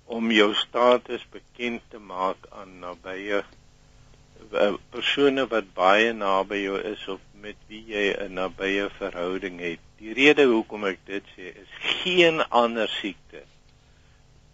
om 0.06 0.32
jou 0.32 0.54
status 0.54 1.26
bekend 1.32 1.82
te 1.90 2.00
maak 2.00 2.38
aan 2.50 2.80
nabye 2.80 3.44
uh, 4.52 4.74
persone 4.90 5.48
wat 5.48 5.74
baie 5.74 6.14
naby 6.14 6.64
jou 6.66 6.80
is 6.80 7.08
of 7.08 7.20
met 7.42 7.58
wie 7.68 7.84
jy 7.88 8.12
'n 8.14 8.34
nabye 8.34 8.90
verhouding 8.98 9.60
het 9.60 9.80
Die 10.02 10.16
rede 10.18 10.48
hoekom 10.50 10.88
ek 10.90 11.04
dit 11.06 11.26
sê 11.36 11.52
is 11.62 11.74
geen 12.02 12.42
ander 12.50 12.90
siekte 12.90 13.44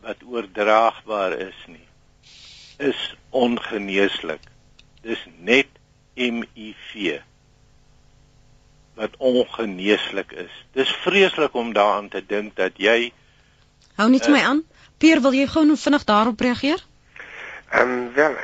wat 0.04 0.26
oordraagbaar 0.28 1.38
is 1.40 1.62
nie 1.72 1.86
is 2.84 3.00
ongeneeslik. 3.34 4.44
Dis 5.02 5.24
net 5.40 5.72
HIV 6.20 7.16
wat 9.00 9.16
ongeneeslik 9.18 10.36
is. 10.44 10.54
Dis 10.78 10.92
vreeslik 11.06 11.56
om 11.56 11.72
daaraan 11.74 12.12
te 12.12 12.22
dink 12.22 12.58
dat 12.60 12.78
jy 12.78 13.14
Hou 13.98 14.10
net 14.12 14.28
uh, 14.28 14.36
my 14.36 14.44
aan. 14.52 14.62
Pier, 15.02 15.24
wil 15.24 15.34
jy 15.34 15.48
gou 15.48 15.64
vinnig 15.64 16.04
daarop 16.04 16.44
reageer? 16.44 16.84
Ehm 17.72 17.96
um, 17.96 18.14
wel 18.14 18.36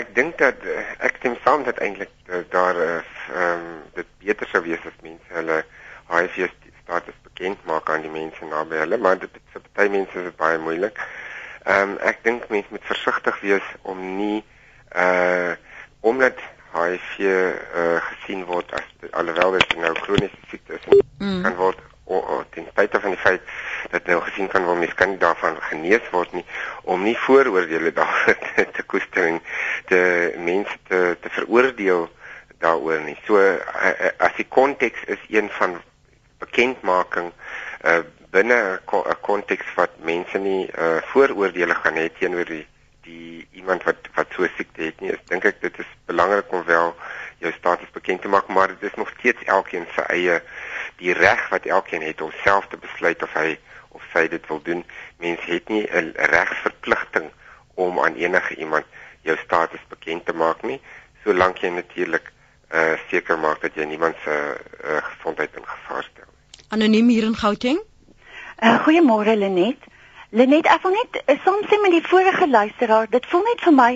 ek 0.00 0.12
dink 0.16 0.38
dat 0.38 0.64
uh, 0.68 0.82
ek 1.06 1.20
stem 1.20 1.36
saam 1.44 1.64
dat 1.64 1.80
eintlik 1.84 2.12
uh, 2.28 2.42
daar 2.52 2.76
ehm 2.76 3.02
uh, 3.32 3.42
um, 3.42 3.66
dit 3.96 4.08
beter 4.24 4.48
sou 4.52 4.62
wees 4.64 4.88
as 4.88 4.98
mense 5.02 5.38
hulle 5.38 5.62
HIV 6.10 6.50
status 6.82 7.16
bekend 7.22 7.64
maak 7.66 7.90
aan 7.90 8.04
die 8.04 8.12
mense 8.12 8.44
naby 8.44 8.78
hulle, 8.82 8.98
maar 8.98 9.18
dit 9.18 9.40
vir 9.52 9.64
baie 9.78 9.90
mense 9.90 10.18
is 10.20 10.28
dit 10.28 10.36
baie 10.42 10.58
moeilik. 10.58 11.00
Ehm 11.64 11.94
um, 11.94 11.96
ek 12.12 12.22
dink 12.28 12.48
mense 12.52 12.70
moet 12.74 12.92
versigtig 12.92 13.40
wees 13.46 13.72
om 13.82 14.04
nie 14.18 14.44
uh 14.94 15.56
omdat 16.06 16.38
HIV 16.76 17.18
uh 17.24 17.98
gesien 18.10 18.44
word 18.46 18.72
as 18.78 19.10
alhoewel 19.10 19.56
dit 19.56 19.76
nou 19.80 19.92
kroniese 20.04 20.48
siekte 20.50 20.78
is 20.78 20.88
mm. 21.18 21.42
kan 21.42 21.56
word 21.58 21.80
of, 22.04 22.22
of 22.22 22.44
ten 22.54 22.66
spyte 22.70 23.00
van 23.00 23.14
die 23.16 23.20
feit 23.20 23.42
dat 23.90 24.06
nou 24.06 24.20
gesien 24.28 24.48
kan 24.52 24.64
word 24.68 24.78
mens 24.78 24.94
kan 24.94 25.10
nie 25.14 25.22
daarvan 25.22 25.58
genees 25.70 26.06
word 26.12 26.32
nie 26.36 26.44
om 26.84 27.02
nie 27.02 27.16
vooroordeele 27.24 27.92
daaroor 27.98 28.38
te, 28.44 28.66
te 28.78 28.86
koester 28.92 29.26
en 29.32 29.40
te 29.86 30.34
mense 30.38 30.78
te 30.88 31.16
te 31.20 31.32
veroordeel 31.38 32.08
daaroor 32.58 33.00
nie. 33.00 33.16
So 33.26 33.38
uh, 33.38 34.12
as 34.18 34.36
die 34.36 34.48
konteks 34.48 35.04
is 35.06 35.22
een 35.28 35.50
van 35.58 35.80
bekendmaking 36.38 37.32
uh 37.84 38.02
binne 38.30 38.80
'n 38.84 39.20
konteks 39.20 39.68
wat 39.74 39.92
mense 39.98 40.38
nie 40.38 40.68
uh 40.78 40.98
vooroordeele 41.12 41.74
gaan 41.74 41.96
hê 41.96 42.08
teenoor 42.18 42.44
die 42.44 42.66
die 43.06 43.48
iemand 43.52 43.84
wat 43.84 44.08
wat 44.14 44.26
so 44.36 44.48
siekte 44.56 44.82
het 44.82 45.00
nie. 45.00 45.12
Ek 45.12 45.28
dink 45.30 45.44
ek 45.44 45.60
dit 45.60 45.78
is 45.78 45.90
belangrik 46.10 46.52
om 46.52 46.64
wel 46.64 46.94
jou 47.38 47.52
status 47.52 47.90
bekend 47.94 48.22
te 48.22 48.28
maak, 48.28 48.48
maar 48.48 48.68
dit 48.68 48.82
is 48.90 48.98
nog 48.98 49.12
steeds 49.18 49.42
elkeen 49.44 49.86
se 49.94 50.02
eie 50.02 50.42
die 51.00 51.12
reg 51.12 51.48
wat 51.48 51.66
elkeen 51.66 52.02
het 52.02 52.20
om 52.20 52.32
self 52.42 52.66
te 52.68 52.76
besluit 52.76 53.22
of 53.22 53.32
hy 53.32 53.58
of 53.88 54.04
sy 54.12 54.26
dit 54.28 54.46
wil 54.48 54.62
doen. 54.62 54.84
Mense 55.22 55.50
het 55.50 55.68
nie 55.68 55.86
'n 55.90 56.12
regsverpligting 56.16 57.30
om 57.74 58.00
aan 58.00 58.14
enige 58.14 58.54
iemand 58.54 58.84
jou 59.26 59.36
status 59.42 59.82
bekend 59.90 60.26
te 60.26 60.32
maak 60.32 60.62
nie, 60.62 60.80
solank 61.24 61.62
jy 61.62 61.70
natuurlik 61.74 62.32
uh 62.74 62.96
seker 63.10 63.38
maak 63.38 63.60
dat 63.62 63.76
jy 63.78 63.84
niemand 63.86 64.16
se 64.24 64.32
uh, 64.34 64.96
gesondheid 65.10 65.54
in 65.54 65.66
gevaar 65.66 66.02
stel. 66.02 66.30
Anoniem 66.74 67.08
hier 67.14 67.28
in 67.28 67.36
Gauteng. 67.38 67.78
Uh, 68.58 68.82
Goeiemôre 68.82 69.36
Lenet. 69.38 69.78
Lenet, 70.30 70.66
ek 70.66 70.82
wil 70.82 70.96
net 70.96 71.20
uh, 71.22 71.36
soms 71.44 71.70
sê 71.70 71.78
met 71.82 71.94
die 71.94 72.02
vorige 72.02 72.48
luisteraar, 72.50 73.06
dit 73.10 73.26
voel 73.30 73.44
net 73.46 73.62
vir 73.62 73.76
my 73.76 73.92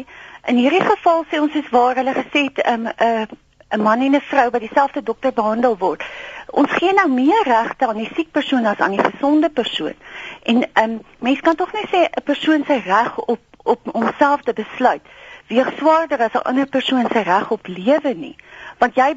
in 0.49 0.61
hierdie 0.63 0.85
geval 0.87 1.25
sê 1.31 1.41
ons 1.43 1.57
is 1.59 1.71
waar 1.75 1.99
hulle 1.99 2.15
gesê 2.15 2.47
het 2.47 2.63
'n 2.63 2.73
um, 2.73 2.87
'n 2.87 3.09
uh, 3.09 3.27
'n 3.75 3.83
man 3.83 4.01
en 4.01 4.15
'n 4.15 4.21
vrou 4.21 4.51
by 4.51 4.59
dieselfde 4.59 5.03
dokter 5.03 5.33
behandel 5.33 5.77
word. 5.79 6.03
Ons 6.51 6.73
gee 6.73 6.93
nou 6.93 7.09
meer 7.11 7.43
regte 7.45 7.87
aan 7.87 8.03
die 8.03 8.11
siek 8.15 8.31
persoon 8.31 8.67
as 8.67 8.79
aan 8.79 8.97
die 8.97 9.05
gesonde 9.11 9.51
persoon. 9.51 9.95
En 10.43 10.63
ehm 10.63 10.91
um, 10.91 11.01
mense 11.19 11.43
kan 11.43 11.57
tog 11.57 11.73
net 11.73 11.89
sê 11.93 12.01
'n 12.07 12.23
persoon 12.25 12.65
se 12.67 12.79
reg 12.79 13.19
op 13.19 13.50
op 13.75 13.93
homself 13.93 14.43
te 14.47 14.57
besluit 14.63 15.17
weeg 15.51 15.71
swaarder 15.79 16.21
as 16.27 16.37
'n 16.39 16.47
ander 16.51 16.69
persoon 16.77 17.07
se 17.13 17.23
reg 17.33 17.51
op 17.51 17.67
lewe 17.67 18.15
nie 18.15 18.37
want 18.81 18.97
jy 18.97 19.11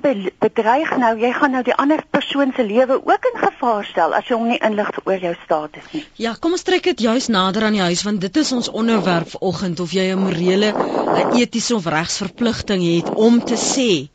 bedreig 0.44 0.92
nou, 1.00 1.14
jy 1.20 1.32
gaan 1.38 1.54
nou 1.56 1.62
die 1.64 1.76
ander 1.80 2.02
persoon 2.12 2.52
se 2.56 2.66
lewe 2.68 2.98
ook 3.00 3.28
in 3.32 3.38
gevaar 3.40 3.86
stel 3.88 4.16
as 4.18 4.28
jy 4.28 4.36
hom 4.36 4.50
nie 4.52 4.60
inlig 4.60 4.90
oor 5.06 5.22
jou 5.24 5.34
status 5.46 5.86
nie. 5.96 6.04
Ja, 6.20 6.34
kom 6.36 6.58
ons 6.58 6.66
trek 6.68 6.84
dit 6.84 7.06
juis 7.06 7.30
nader 7.32 7.64
aan 7.64 7.78
die 7.78 7.86
huis 7.86 8.04
want 8.04 8.20
dit 8.22 8.42
is 8.42 8.52
ons 8.52 8.70
onderwerp 8.70 9.32
vanoggend 9.38 9.80
of 9.80 9.96
jy 9.96 10.10
'n 10.12 10.20
morele, 10.20 10.74
'n 10.74 11.40
etiese 11.40 11.76
of 11.76 11.88
regsverpligting 11.88 12.84
het 12.84 13.14
om 13.16 13.40
te 13.40 13.56
sê 13.56 14.10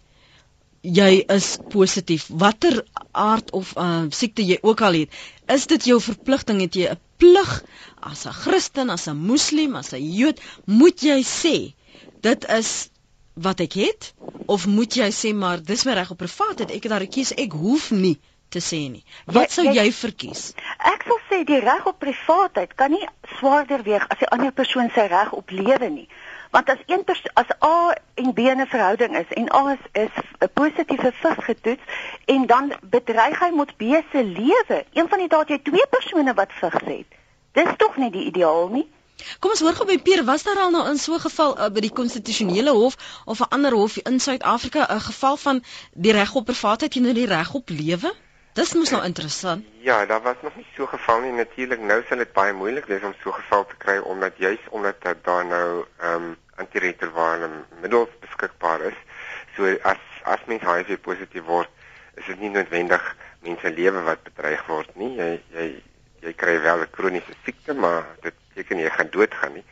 jy 0.83 1.25
is 1.27 1.57
positief 1.73 2.29
watter 2.29 2.85
aard 3.13 3.51
of 3.51 3.73
uh, 3.77 4.05
siekte 4.11 4.45
jy 4.45 4.59
ook 4.63 4.81
al 4.81 4.93
het 4.93 5.11
is 5.49 5.67
dit 5.67 5.85
jou 5.85 6.01
verpligting 6.01 6.61
het 6.61 6.75
jy 6.75 6.93
'n 6.93 7.01
plig. 7.19 7.53
As 8.01 8.27
'n 8.27 8.37
Christen 8.43 8.91
as 8.91 9.09
'n 9.09 9.19
moslim 9.31 9.77
as 9.77 9.93
'n 9.93 10.03
Jood 10.19 10.41
moet 10.65 11.03
jy 11.03 11.21
sê 11.23 11.57
dit 12.21 12.49
is 12.61 12.91
wat 13.35 13.61
ek 13.61 13.73
het 13.73 14.15
of 14.47 14.67
moet 14.67 14.97
jy 14.97 15.11
sê 15.11 15.35
maar 15.35 15.63
dis 15.63 15.85
my 15.85 15.93
reg 15.93 16.11
op 16.11 16.19
privaatheid 16.19 16.71
ek 16.71 16.83
het 16.83 16.93
daar 16.93 17.07
gekies. 17.07 17.35
Ek 17.35 17.53
hoef 17.53 17.91
nie 17.91 18.19
te 18.49 18.61
sê 18.61 18.81
nie. 18.91 19.05
Wat 19.27 19.51
sou 19.53 19.67
jy, 19.67 19.93
verkies? 19.93 20.53
Ek 20.79 21.05
sal 21.07 21.21
sê 21.31 21.45
die 21.45 21.61
reg 21.61 21.87
op 21.87 21.99
privaatheid 21.99 22.75
kan 22.75 22.91
nie 22.91 23.07
swaarder 23.39 23.83
weeg 23.83 24.09
as 24.09 24.21
'n 24.21 24.33
ander 24.35 24.53
persoon 24.53 24.91
se 24.95 25.07
reg 25.07 25.33
op 25.33 25.51
lewe 25.51 25.89
nie 25.91 26.09
want 26.51 26.71
as 26.71 26.83
een 26.87 27.05
as 27.35 27.51
A 27.65 27.97
en 28.15 28.33
B 28.33 28.39
'n 28.39 28.67
verhouding 28.67 29.17
is 29.17 29.31
en 29.41 29.55
A 29.55 29.73
is, 29.73 30.03
is 30.03 30.15
'n 30.39 30.51
positiewe 30.53 31.13
vis 31.13 31.45
getoets 31.45 31.83
en 32.25 32.47
dan 32.47 32.73
bedreig 32.83 33.39
hy 33.39 33.51
met 33.51 33.77
B 33.77 33.83
se 34.13 34.25
lewe. 34.25 34.85
Een 34.93 35.09
van 35.09 35.19
die 35.19 35.29
dae 35.29 35.45
jy 35.47 35.59
twee 35.63 35.87
persone 35.91 36.35
wat 36.35 36.53
vigs 36.53 36.85
het. 36.85 37.07
Dis 37.53 37.77
tog 37.77 37.97
nie 37.97 38.11
die 38.11 38.25
ideaal 38.25 38.69
nie. 38.69 38.89
Kom 39.39 39.51
ons 39.51 39.61
hoor 39.61 39.75
gou 39.75 39.87
by 39.87 39.99
Pierre, 39.99 40.25
was 40.25 40.45
daar 40.47 40.59
al 40.63 40.71
nou 40.71 40.85
in 40.89 40.99
so 40.99 41.15
'n 41.15 41.21
geval 41.21 41.59
uh, 41.59 41.69
by 41.75 41.81
die 41.81 41.97
konstitusionele 42.01 42.71
hof 42.71 42.95
of 43.25 43.41
'n 43.41 43.51
ander 43.57 43.73
hof 43.73 43.97
in 43.97 44.21
Suid-Afrika 44.21 44.87
'n 44.95 45.01
geval 45.01 45.37
van 45.37 45.63
die 45.93 46.13
reg 46.13 46.35
op 46.35 46.45
privaatheid 46.45 46.91
teenoor 46.91 47.15
die 47.15 47.27
reg 47.27 47.55
op 47.55 47.69
lewe? 47.69 48.15
Dis 48.59 48.73
mos 48.75 48.91
nou 48.91 49.05
interessant. 49.07 49.67
Ja, 49.87 50.07
daar 50.07 50.23
was 50.23 50.41
nog 50.43 50.57
nie 50.57 50.67
so 50.75 50.87
geval 50.87 51.21
nie. 51.21 51.33
Natuurlik 51.33 51.81
nou 51.81 52.01
sal 52.09 52.19
dit 52.19 52.33
baie 52.35 52.53
moeilik 52.53 52.89
wees 52.91 53.05
om 53.07 53.15
so 53.23 53.31
geval 53.31 53.67
te 53.71 53.77
kry 53.79 53.99
omdat 54.13 54.41
juis 54.43 54.65
omdat 54.75 55.05
daar 55.23 55.47
nou 55.47 55.85
ehm 56.01 56.15
um, 56.15 56.37
antiretrovirale 56.59 57.51
middels 57.81 58.11
beskikbaar 58.21 58.83
is. 58.91 58.97
So 59.55 59.77
as 59.83 60.03
as 60.23 60.43
mens 60.51 60.67
HIV 60.67 60.99
positief 61.07 61.45
word, 61.47 61.71
is 62.19 62.27
dit 62.27 62.41
nie 62.41 62.51
noodwendig 62.51 63.05
mense 63.47 63.71
lewe 63.77 64.03
wat 64.09 64.27
bedreig 64.27 64.65
word 64.67 64.91
nie. 64.99 65.13
Jy 65.21 65.31
jy 65.55 65.67
jy 66.27 66.33
kry 66.43 66.57
wel 66.67 66.83
'n 66.83 66.91
kroniese 66.91 67.39
siekte, 67.45 67.75
maar 67.75 68.03
dit 68.27 68.35
beteken 68.49 68.83
jy 68.83 68.91
gaan 68.97 69.13
doodgaan 69.15 69.55
nie. 69.61 69.67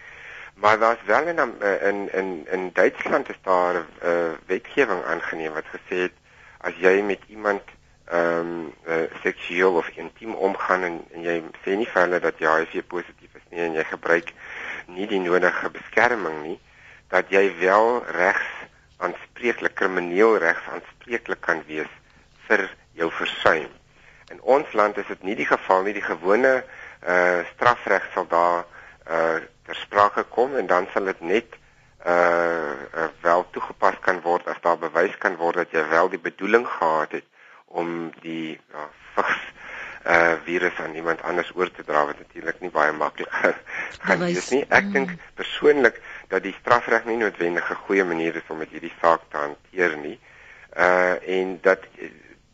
Maar 0.54 0.78
daar's 0.78 1.02
wel 1.10 1.26
in 1.34 1.42
in 1.90 1.98
in 2.20 2.30
in 2.50 2.70
Duitsland 2.72 3.34
is 3.34 3.42
daar 3.42 3.74
'n 3.74 3.86
uh, 4.04 4.30
wetgewing 4.46 5.02
aangeneem 5.04 5.52
wat 5.52 5.74
gesê 5.74 6.06
het 6.06 6.14
as 6.58 6.78
jy 6.78 7.02
met 7.02 7.20
iemand 7.26 7.74
ehm 8.06 8.38
um, 8.38 8.72
uh, 8.86 9.06
seksueel 9.22 9.74
of 9.74 9.88
intiem 9.98 10.34
omgaan 10.34 10.82
en, 10.86 11.00
en 11.10 11.22
jy 11.26 11.40
sê 11.64 11.74
nie 11.74 11.88
vir 11.90 12.04
hulle 12.04 12.20
dat 12.22 12.38
jy 12.38 12.52
HIV 12.60 12.86
positief 12.86 13.34
is 13.34 13.46
nie 13.50 13.64
en 13.64 13.74
jy 13.74 13.84
gebruik 13.88 14.30
nie 14.86 15.08
die 15.10 15.18
nodige 15.18 15.72
beskerming 15.74 16.36
nie 16.44 16.58
dat 17.10 17.32
jy 17.34 17.42
wel 17.58 18.04
regs 18.14 18.52
aanspreeklik 19.02 19.74
krimineel 19.74 20.38
regs 20.38 20.70
aanspreeklik 20.70 21.42
kan 21.42 21.64
wees 21.66 21.90
vir 22.46 22.68
jou 22.94 23.10
versuim. 23.18 23.68
In 24.30 24.40
ons 24.42 24.72
land 24.72 24.96
is 24.98 25.06
dit 25.10 25.22
nie 25.22 25.36
die 25.38 25.46
geval 25.46 25.82
nie. 25.82 25.94
Die 25.96 26.06
gewone 26.06 26.62
uh 27.06 27.42
strafreg 27.52 28.06
sal 28.14 28.26
daar 28.30 28.64
uh 29.10 29.38
ter 29.66 29.78
sprake 29.82 30.24
kom 30.30 30.56
en 30.56 30.66
dan 30.66 30.86
sal 30.94 31.10
dit 31.10 31.20
net 31.20 31.58
uh, 32.06 32.74
uh 32.94 33.08
wel 33.22 33.46
toegepas 33.50 33.98
kan 34.00 34.20
word 34.22 34.46
as 34.46 34.62
daar 34.62 34.78
bewys 34.78 35.14
kan 35.18 35.36
word 35.36 35.58
dat 35.62 35.74
jy 35.74 35.82
wel 35.90 36.08
die 36.08 36.22
bedoeling 36.22 36.66
gehad 36.66 37.18
het 37.18 37.26
om 37.80 38.10
die 38.22 38.58
ja, 38.72 38.88
vigs 39.16 39.44
uh 40.06 40.34
virus 40.46 40.76
aan 40.78 40.94
iemand 40.94 41.22
anders 41.26 41.50
oor 41.58 41.70
te 41.74 41.82
dra 41.84 42.04
wat 42.06 42.18
natuurlik 42.18 42.60
nie 42.62 42.70
baie 42.70 42.92
maklik 42.94 43.32
gaan 44.06 44.20
wees 44.22 44.50
nie. 44.54 44.62
Ek 44.68 44.86
mm. 44.86 44.92
dink 44.94 45.14
persoonlik 45.34 45.98
dat 46.30 46.44
die 46.46 46.54
strafreg 46.60 47.08
nie 47.08 47.18
noodwendig 47.18 47.70
'n 47.70 47.82
goeie 47.88 48.04
manier 48.06 48.38
is 48.38 48.52
om 48.54 48.62
met 48.62 48.70
hierdie 48.70 48.94
saak 49.00 49.26
te 49.30 49.42
hanteer 49.42 49.96
nie. 49.98 50.18
Uh 50.76 51.16
en 51.38 51.58
dat 51.62 51.88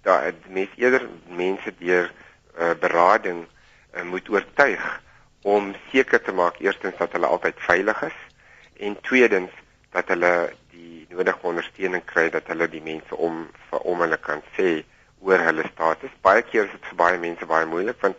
dat 0.03 0.49
mense 0.49 0.81
eerder 0.81 1.05
mense 1.29 1.75
deur 1.79 2.09
uh 2.59 2.73
berading 2.81 3.45
uh, 3.45 4.03
moet 4.03 4.29
oortuig 4.29 4.87
om 5.43 5.75
seker 5.91 6.23
te 6.23 6.33
maak 6.33 6.59
eerstens 6.61 6.97
dat 6.97 7.13
hulle 7.13 7.27
altyd 7.27 7.61
veilig 7.69 8.03
is 8.09 8.19
en 8.89 8.97
tweedens 9.01 9.53
dat 9.93 10.09
hulle 10.09 10.33
die 10.73 11.07
nodige 11.11 11.47
ondersteuning 11.53 12.05
kry 12.05 12.31
dat 12.31 12.49
hulle 12.49 12.69
die 12.69 12.83
mense 12.83 13.17
om 13.17 13.45
om 13.83 14.01
hulle 14.01 14.17
kan 14.17 14.41
sê 14.57 14.83
oor 15.23 15.43
hulle 15.47 15.65
status. 15.73 16.15
Baie 16.27 16.43
keer 16.43 16.67
is 16.67 16.75
dit 16.75 16.89
vir 16.91 16.99
baie 17.05 17.19
mense 17.23 17.47
baie 17.47 17.67
moeilik 17.67 18.01
want 18.03 18.19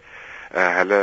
uh, 0.53 0.69
hulle 0.79 0.99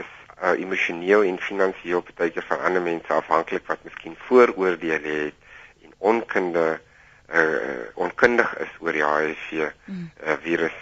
is 0.00 0.12
uh, 0.42 0.54
emosioneel 0.54 1.26
en 1.28 1.40
finansiëel 1.48 2.04
baie 2.16 2.32
keer 2.34 2.46
van 2.48 2.64
ander 2.68 2.84
mense 2.84 3.12
afhanklik 3.12 3.66
wat 3.70 3.84
miskien 3.88 4.16
vooroordeele 4.28 5.18
het 5.18 5.84
en 5.84 5.92
onkunde 6.12 6.64
uh, 7.32 7.84
onkundig 7.94 8.56
is 8.64 8.72
oor 8.80 8.96
die 8.96 9.04
HIV 9.04 9.44
mm. 9.86 10.08
uh, 10.24 10.38
virus 10.46 10.78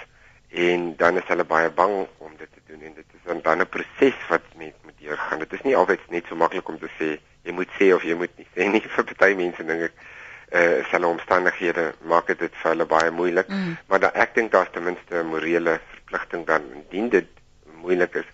en 0.50 0.94
dan 0.98 1.18
is 1.20 1.28
hulle 1.30 1.46
baie 1.46 1.70
bang 1.70 1.96
om 2.18 2.32
dit 2.38 2.48
te 2.54 2.62
doen 2.70 2.86
en 2.88 2.94
dit 2.94 3.18
is 3.18 3.42
dan 3.42 3.60
'n 3.60 3.68
proses 3.68 4.18
wat 4.28 4.42
met 4.56 4.74
met 4.84 4.94
deurgaan. 4.98 5.38
Dit 5.38 5.52
is 5.52 5.62
nie 5.62 5.76
altyd 5.76 6.00
net 6.10 6.26
so 6.26 6.36
maklik 6.36 6.68
om 6.68 6.78
te 6.78 6.90
sê 6.98 7.18
jy 7.42 7.52
moet 7.52 7.70
sê 7.78 7.92
of 7.94 8.02
jy 8.02 8.14
moet 8.14 8.32
nie 8.36 8.46
sê 8.54 8.66
nie 8.70 8.82
vir 8.94 9.14
baie 9.18 9.34
mense 9.34 9.64
dink 9.64 9.82
ek 9.90 9.94
uh, 10.52 10.84
hulle 10.90 11.06
omstandighede 11.06 11.92
maak 12.02 12.26
dit 12.26 12.54
vir 12.62 12.70
hulle 12.70 12.86
baie 12.86 13.10
moeilik. 13.10 13.48
Mm. 13.48 13.76
Maar 13.88 14.00
da, 14.06 14.12
ek 14.14 14.34
dink 14.34 14.52
daar's 14.52 14.72
ten 14.72 14.84
minste 14.84 15.22
'n 15.22 15.26
morele 15.26 15.80
verpligting 15.94 16.46
dan 16.46 16.62
indien 16.74 17.08
dit 17.08 17.28
moeilik 17.82 18.14
is 18.14 18.28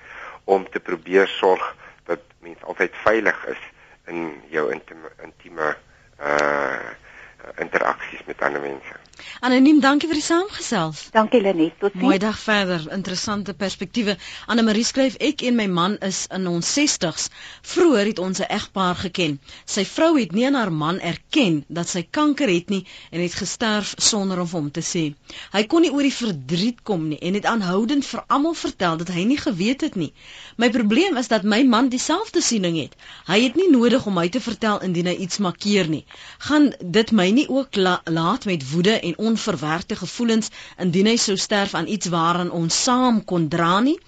om 0.45 0.69
te 0.71 0.81
probeer 0.81 1.29
sorg 1.29 1.75
dat 2.05 2.21
mense 2.41 2.64
altyd 2.64 2.95
veilig 3.05 3.47
is 3.47 3.62
in 4.07 4.43
jou 4.51 4.71
intieme 4.73 5.11
intieme 5.23 5.77
eh 6.17 6.33
uh, 6.33 6.95
interaksies 7.55 8.26
met 8.26 8.40
ander 8.42 8.61
mense. 8.61 9.05
Anoniem, 9.40 9.78
dankie 9.80 10.09
vir 10.11 10.18
die 10.18 10.24
saamgesels. 10.24 11.07
Dankie 11.12 11.40
Lenet, 11.40 11.76
tot 11.80 11.94
sien. 11.94 12.03
Mooi 12.05 12.16
dag 12.20 12.36
verder. 12.40 12.82
Interessante 12.92 13.55
perspektiewe. 13.57 14.16
Anne 14.53 14.64
Marie 14.66 14.84
skryf 14.84 15.16
ek 15.24 15.44
en 15.49 15.57
my 15.57 15.66
man 15.72 15.97
is 16.05 16.24
in 16.36 16.47
ons 16.51 16.68
60s. 16.78 17.28
Vroeger 17.64 18.11
het 18.11 18.20
ons 18.20 18.40
'n 18.40 18.49
egpaar 18.59 18.97
geken. 19.05 19.38
Sy 19.64 19.84
vrou 19.84 20.18
het 20.18 20.32
nie 20.32 20.47
aan 20.47 20.59
haar 20.61 20.72
man 20.72 21.01
erken 21.01 21.64
dat 21.68 21.88
sy 21.88 22.03
kanker 22.11 22.49
het 22.49 22.68
nie 22.68 22.86
en 23.11 23.20
het 23.20 23.34
gesterf 23.34 23.94
sonder 23.97 24.40
om 24.40 24.49
hom 24.53 24.70
te 24.70 24.80
sê. 24.80 25.14
Hy 25.53 25.64
kon 25.66 25.82
nie 25.82 25.92
oor 25.92 26.03
die 26.03 26.12
verdriet 26.12 26.82
kom 26.82 27.09
nie 27.09 27.18
en 27.18 27.34
het 27.34 27.44
aanhoudend 27.44 28.07
vir 28.07 28.24
almal 28.26 28.55
vertel 28.55 28.97
dat 28.97 29.09
hy 29.09 29.24
nie 29.24 29.38
geweet 29.38 29.80
het 29.80 29.94
nie. 29.94 30.12
My 30.57 30.70
probleem 30.70 31.16
is 31.16 31.28
dat 31.28 31.42
my 31.42 31.62
man 31.62 31.88
dieselfde 31.88 32.40
siening 32.40 32.76
het. 32.76 32.97
Hy 33.26 33.40
het 33.42 33.57
nie 33.57 33.70
nodig 33.70 34.07
om 34.07 34.14
my 34.14 34.28
te 34.28 34.40
vertel 34.40 34.80
indien 34.80 35.07
hy 35.07 35.16
iets 35.16 35.38
makkeer 35.38 35.88
nie. 35.88 36.05
Gaan 36.38 36.72
dit 36.80 37.12
my 37.12 37.30
nie 37.37 37.49
ook 37.59 37.76
la 37.87 37.97
laat 38.05 38.45
met 38.51 38.70
woede 38.70 38.95
en 39.01 39.18
onverwerkte 39.30 39.97
gevoelens 40.05 40.49
indien 40.87 41.11
hy 41.11 41.16
sou 41.20 41.37
sterf 41.37 41.74
aan 41.74 41.93
iets 41.97 42.12
waaraan 42.18 42.55
ons 42.62 42.82
saam 42.89 43.24
kon 43.32 43.49
dra 43.57 43.74
nie. 43.80 43.99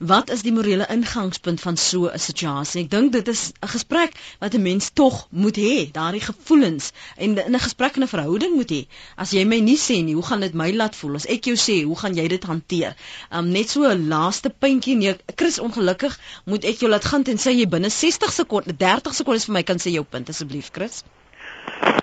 Wat 0.00 0.30
is 0.32 0.40
die 0.40 0.52
morele 0.56 0.86
ingangspunt 0.88 1.60
van 1.60 1.76
so 1.76 2.08
'n 2.08 2.18
situasie? 2.18 2.84
Ek 2.84 2.90
dink 2.90 3.12
dit 3.12 3.28
is 3.28 3.52
'n 3.52 3.68
gesprek 3.68 4.14
wat 4.38 4.54
'n 4.54 4.62
mens 4.62 4.90
tog 5.00 5.26
moet 5.30 5.56
hê, 5.56 5.90
daardie 5.92 6.22
gevoelens 6.28 6.92
en 7.16 7.36
in 7.38 7.54
'n 7.54 7.60
gesprek 7.66 7.96
en 7.96 8.02
'n 8.02 8.14
verhouding 8.14 8.54
moet 8.54 8.70
hê. 8.70 8.86
As 9.16 9.30
jy 9.30 9.44
my 9.44 9.60
nie 9.60 9.76
sê 9.76 10.02
nie, 10.04 10.14
hoe 10.14 10.26
gaan 10.30 10.40
dit 10.40 10.54
my 10.54 10.72
laat 10.72 10.96
voel? 10.96 11.14
As 11.14 11.26
ek 11.26 11.44
jou 11.44 11.56
sê, 11.56 11.84
hoe 11.84 11.98
gaan 11.98 12.14
jy 12.14 12.28
dit 12.28 12.44
hanteer? 12.44 12.96
Um 13.30 13.50
net 13.50 13.70
so 13.70 13.84
'n 13.84 14.08
laaste 14.08 14.48
puntjie 14.48 14.96
nee, 14.96 15.16
Chris 15.36 15.58
ongelukkig 15.58 16.18
moet 16.44 16.64
ek 16.64 16.80
jou 16.80 16.90
laat 16.90 17.04
gaan 17.04 17.22
tensy 17.22 17.50
jy 17.50 17.68
binne 17.68 17.90
60 17.90 18.32
sekondes, 18.32 18.76
30 18.78 19.14
sekondes 19.14 19.44
vir 19.44 19.52
my 19.52 19.62
kan 19.62 19.76
sê 19.78 19.92
jou 19.92 20.04
punt 20.04 20.28
asseblief, 20.28 20.70
Chris. 20.72 21.04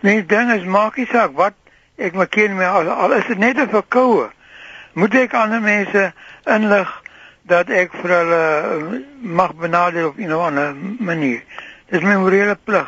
Nee, 0.02 0.26
ding 0.26 0.52
is 0.52 0.64
maak 0.64 0.98
nie 0.98 1.08
saak 1.12 1.36
wat 1.36 1.54
ek 1.98 2.14
maak 2.14 2.36
nie 2.36 2.50
meer 2.50 2.68
al, 2.68 2.90
al 2.90 3.14
is 3.18 3.26
dit 3.28 3.38
net 3.38 3.58
'n 3.58 3.70
verkoue. 3.70 4.30
Moet 4.94 5.16
ek 5.16 5.34
ander 5.34 5.62
mense 5.62 6.14
inlig 6.46 7.02
dat 7.48 7.70
ek 7.70 7.94
vir 8.02 8.10
hulle 8.10 9.02
mag 9.22 9.54
benadeel 9.56 10.08
op 10.08 10.18
'n 10.18 10.34
of 10.34 10.42
ander 10.42 10.76
manier. 11.00 11.42
Dis 11.90 12.02
my 12.02 12.16
morele 12.16 12.58
plig. 12.64 12.88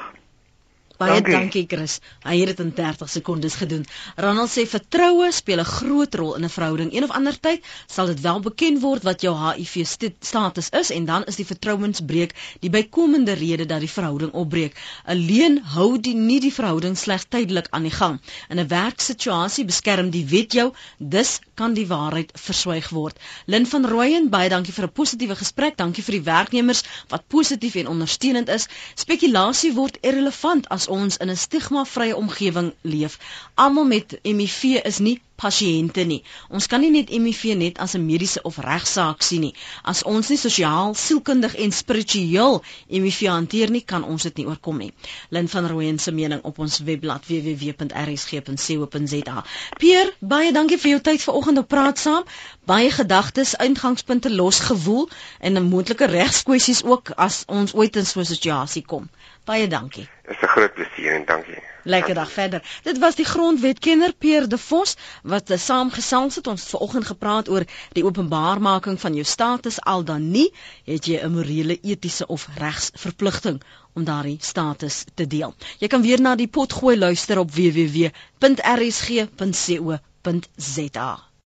Baie 0.99 1.21
dankie. 1.21 1.31
dankie 1.31 1.63
Chris. 1.71 1.93
Hy 2.27 2.33
het 2.41 2.49
dit 2.51 2.59
in 2.59 2.71
30 2.75 3.09
sekondes 3.09 3.53
gedoen. 3.55 3.85
Ronald 4.19 4.51
sê 4.51 4.65
vertroue 4.67 5.29
speel 5.31 5.61
'n 5.63 5.65
groot 5.65 6.15
rol 6.15 6.35
in 6.35 6.43
'n 6.43 6.49
verhouding. 6.49 6.89
Een 6.93 7.03
of 7.03 7.13
ander 7.15 7.39
tyd 7.39 7.63
sal 7.87 8.05
dit 8.11 8.19
wel 8.19 8.39
bekend 8.39 8.81
word 8.81 9.03
wat 9.03 9.21
jou 9.21 9.31
HIV 9.37 9.85
status 10.19 10.69
is 10.69 10.89
en 10.91 11.05
dan 11.05 11.23
is 11.23 11.35
die 11.35 11.45
vertrouensbreuk 11.45 12.33
die 12.59 12.69
bykomende 12.69 13.31
rede 13.33 13.65
dat 13.65 13.79
die 13.79 13.89
verhouding 13.89 14.31
opbreek. 14.31 14.75
Alleen 15.05 15.63
hou 15.63 15.99
die 15.99 16.15
nie 16.15 16.39
die 16.39 16.53
verhouding 16.53 16.97
slegs 16.97 17.25
tydelik 17.29 17.67
aan 17.69 17.87
die 17.87 17.95
gang. 17.95 18.19
In 18.49 18.59
'n 18.59 18.67
werksituasie 18.67 19.65
beskerm 19.65 20.09
die 20.09 20.25
wet 20.25 20.51
jou, 20.53 20.73
dus 20.97 21.39
kan 21.55 21.73
die 21.73 21.87
waarheid 21.87 22.31
verswyg 22.35 22.89
word. 22.89 23.19
Lin 23.45 23.65
van 23.65 23.85
Rooyen, 23.85 24.29
baie 24.29 24.49
dankie 24.49 24.73
vir 24.73 24.83
'n 24.83 24.91
positiewe 24.91 25.35
gesprek. 25.35 25.77
Dankie 25.77 26.03
vir 26.03 26.13
die 26.19 26.23
werknemers 26.23 26.83
wat 27.07 27.27
positief 27.27 27.75
en 27.75 27.87
ondersteunend 27.87 28.49
is. 28.49 28.67
Spekulasie 28.95 29.73
word 29.73 29.97
irrelevant 30.01 30.67
as 30.69 30.88
ons 30.89 31.17
in 31.17 31.29
'n 31.29 31.43
stigma-vrye 31.45 32.15
omgewing 32.15 32.73
leef. 32.81 33.19
Almal 33.55 33.85
met 33.85 34.19
HIV 34.23 34.63
is 34.83 34.99
nie 34.99 35.21
pasiënte 35.39 36.03
nie. 36.07 36.19
Ons 36.51 36.67
kan 36.71 36.81
nie 36.83 36.91
net 36.91 37.09
HIV 37.13 37.55
net 37.59 37.77
as 37.83 37.93
'n 37.95 38.05
mediese 38.05 38.41
of 38.49 38.57
regsaak 38.65 39.21
sien 39.23 39.41
nie. 39.41 39.53
As 39.83 40.03
ons 40.03 40.29
nie 40.29 40.37
sosiaal, 40.37 40.95
sielkundig 40.95 41.55
en 41.55 41.71
spiritueel 41.71 42.63
HIV 42.89 43.27
hanteer 43.27 43.71
nie, 43.71 43.81
kan 43.81 44.03
ons 44.03 44.23
dit 44.23 44.37
nie 44.37 44.47
oorkom 44.47 44.77
nie. 44.77 44.93
Lin 45.29 45.47
van 45.47 45.67
Rooyen 45.67 45.99
se 45.99 46.11
mening 46.11 46.41
op 46.43 46.59
ons 46.59 46.79
webblad 46.79 47.25
www.rsg.co.za. 47.27 49.43
Pier, 49.79 50.13
baie 50.19 50.51
dankie 50.51 50.77
vir 50.77 50.91
jou 50.91 51.01
tyd 51.01 51.23
vanoggend 51.23 51.57
om 51.57 51.65
praat 51.65 51.99
saam. 51.99 52.23
Baie 52.65 52.91
gedagtes, 52.91 53.55
ingangspunte 53.55 54.29
losgewoel 54.29 55.09
en 55.39 55.53
'n 55.53 55.69
moontlike 55.69 56.05
regskwessies 56.05 56.83
ook 56.83 57.09
as 57.15 57.43
ons 57.47 57.73
ooit 57.73 57.95
in 57.95 58.05
so 58.05 58.19
'n 58.19 58.25
situasie 58.25 58.83
kom. 58.83 59.09
Baie 59.49 59.65
dankie. 59.67 60.05
Dit 60.27 60.35
is 60.35 60.41
'n 60.45 60.47
groot 60.47 60.73
plesier 60.73 61.13
en 61.15 61.25
dankie. 61.25 61.61
Lekker 61.83 62.13
dag 62.13 62.31
verder. 62.31 62.61
Dit 62.83 62.97
was 62.97 63.15
die 63.15 63.25
grondwetkenner 63.25 64.13
Peer 64.13 64.47
De 64.49 64.57
Vos 64.57 64.95
wat 65.23 65.51
saamgesels 65.55 66.35
het. 66.35 66.47
Ons 66.47 66.61
het 66.61 66.69
vanoggend 66.69 67.05
gepraat 67.05 67.49
oor 67.49 67.63
die 67.91 68.05
openbaarmaking 68.05 68.99
van 68.99 69.13
jou 69.13 69.25
status 69.25 69.81
al 69.81 70.03
dan 70.03 70.31
nie 70.31 70.53
het 70.83 71.05
jy 71.05 71.19
'n 71.23 71.31
morele, 71.31 71.79
etiese 71.81 72.27
of 72.27 72.47
regsverpligting 72.55 73.61
om 73.93 74.03
daardie 74.03 74.37
status 74.39 75.03
te 75.13 75.27
deel. 75.27 75.55
Jy 75.79 75.87
kan 75.87 76.01
weer 76.01 76.21
na 76.21 76.35
die 76.35 76.47
pot 76.47 76.73
gooi 76.73 76.97
luister 76.97 77.39
op 77.39 77.51
www.rsg.co.za. 77.51 78.09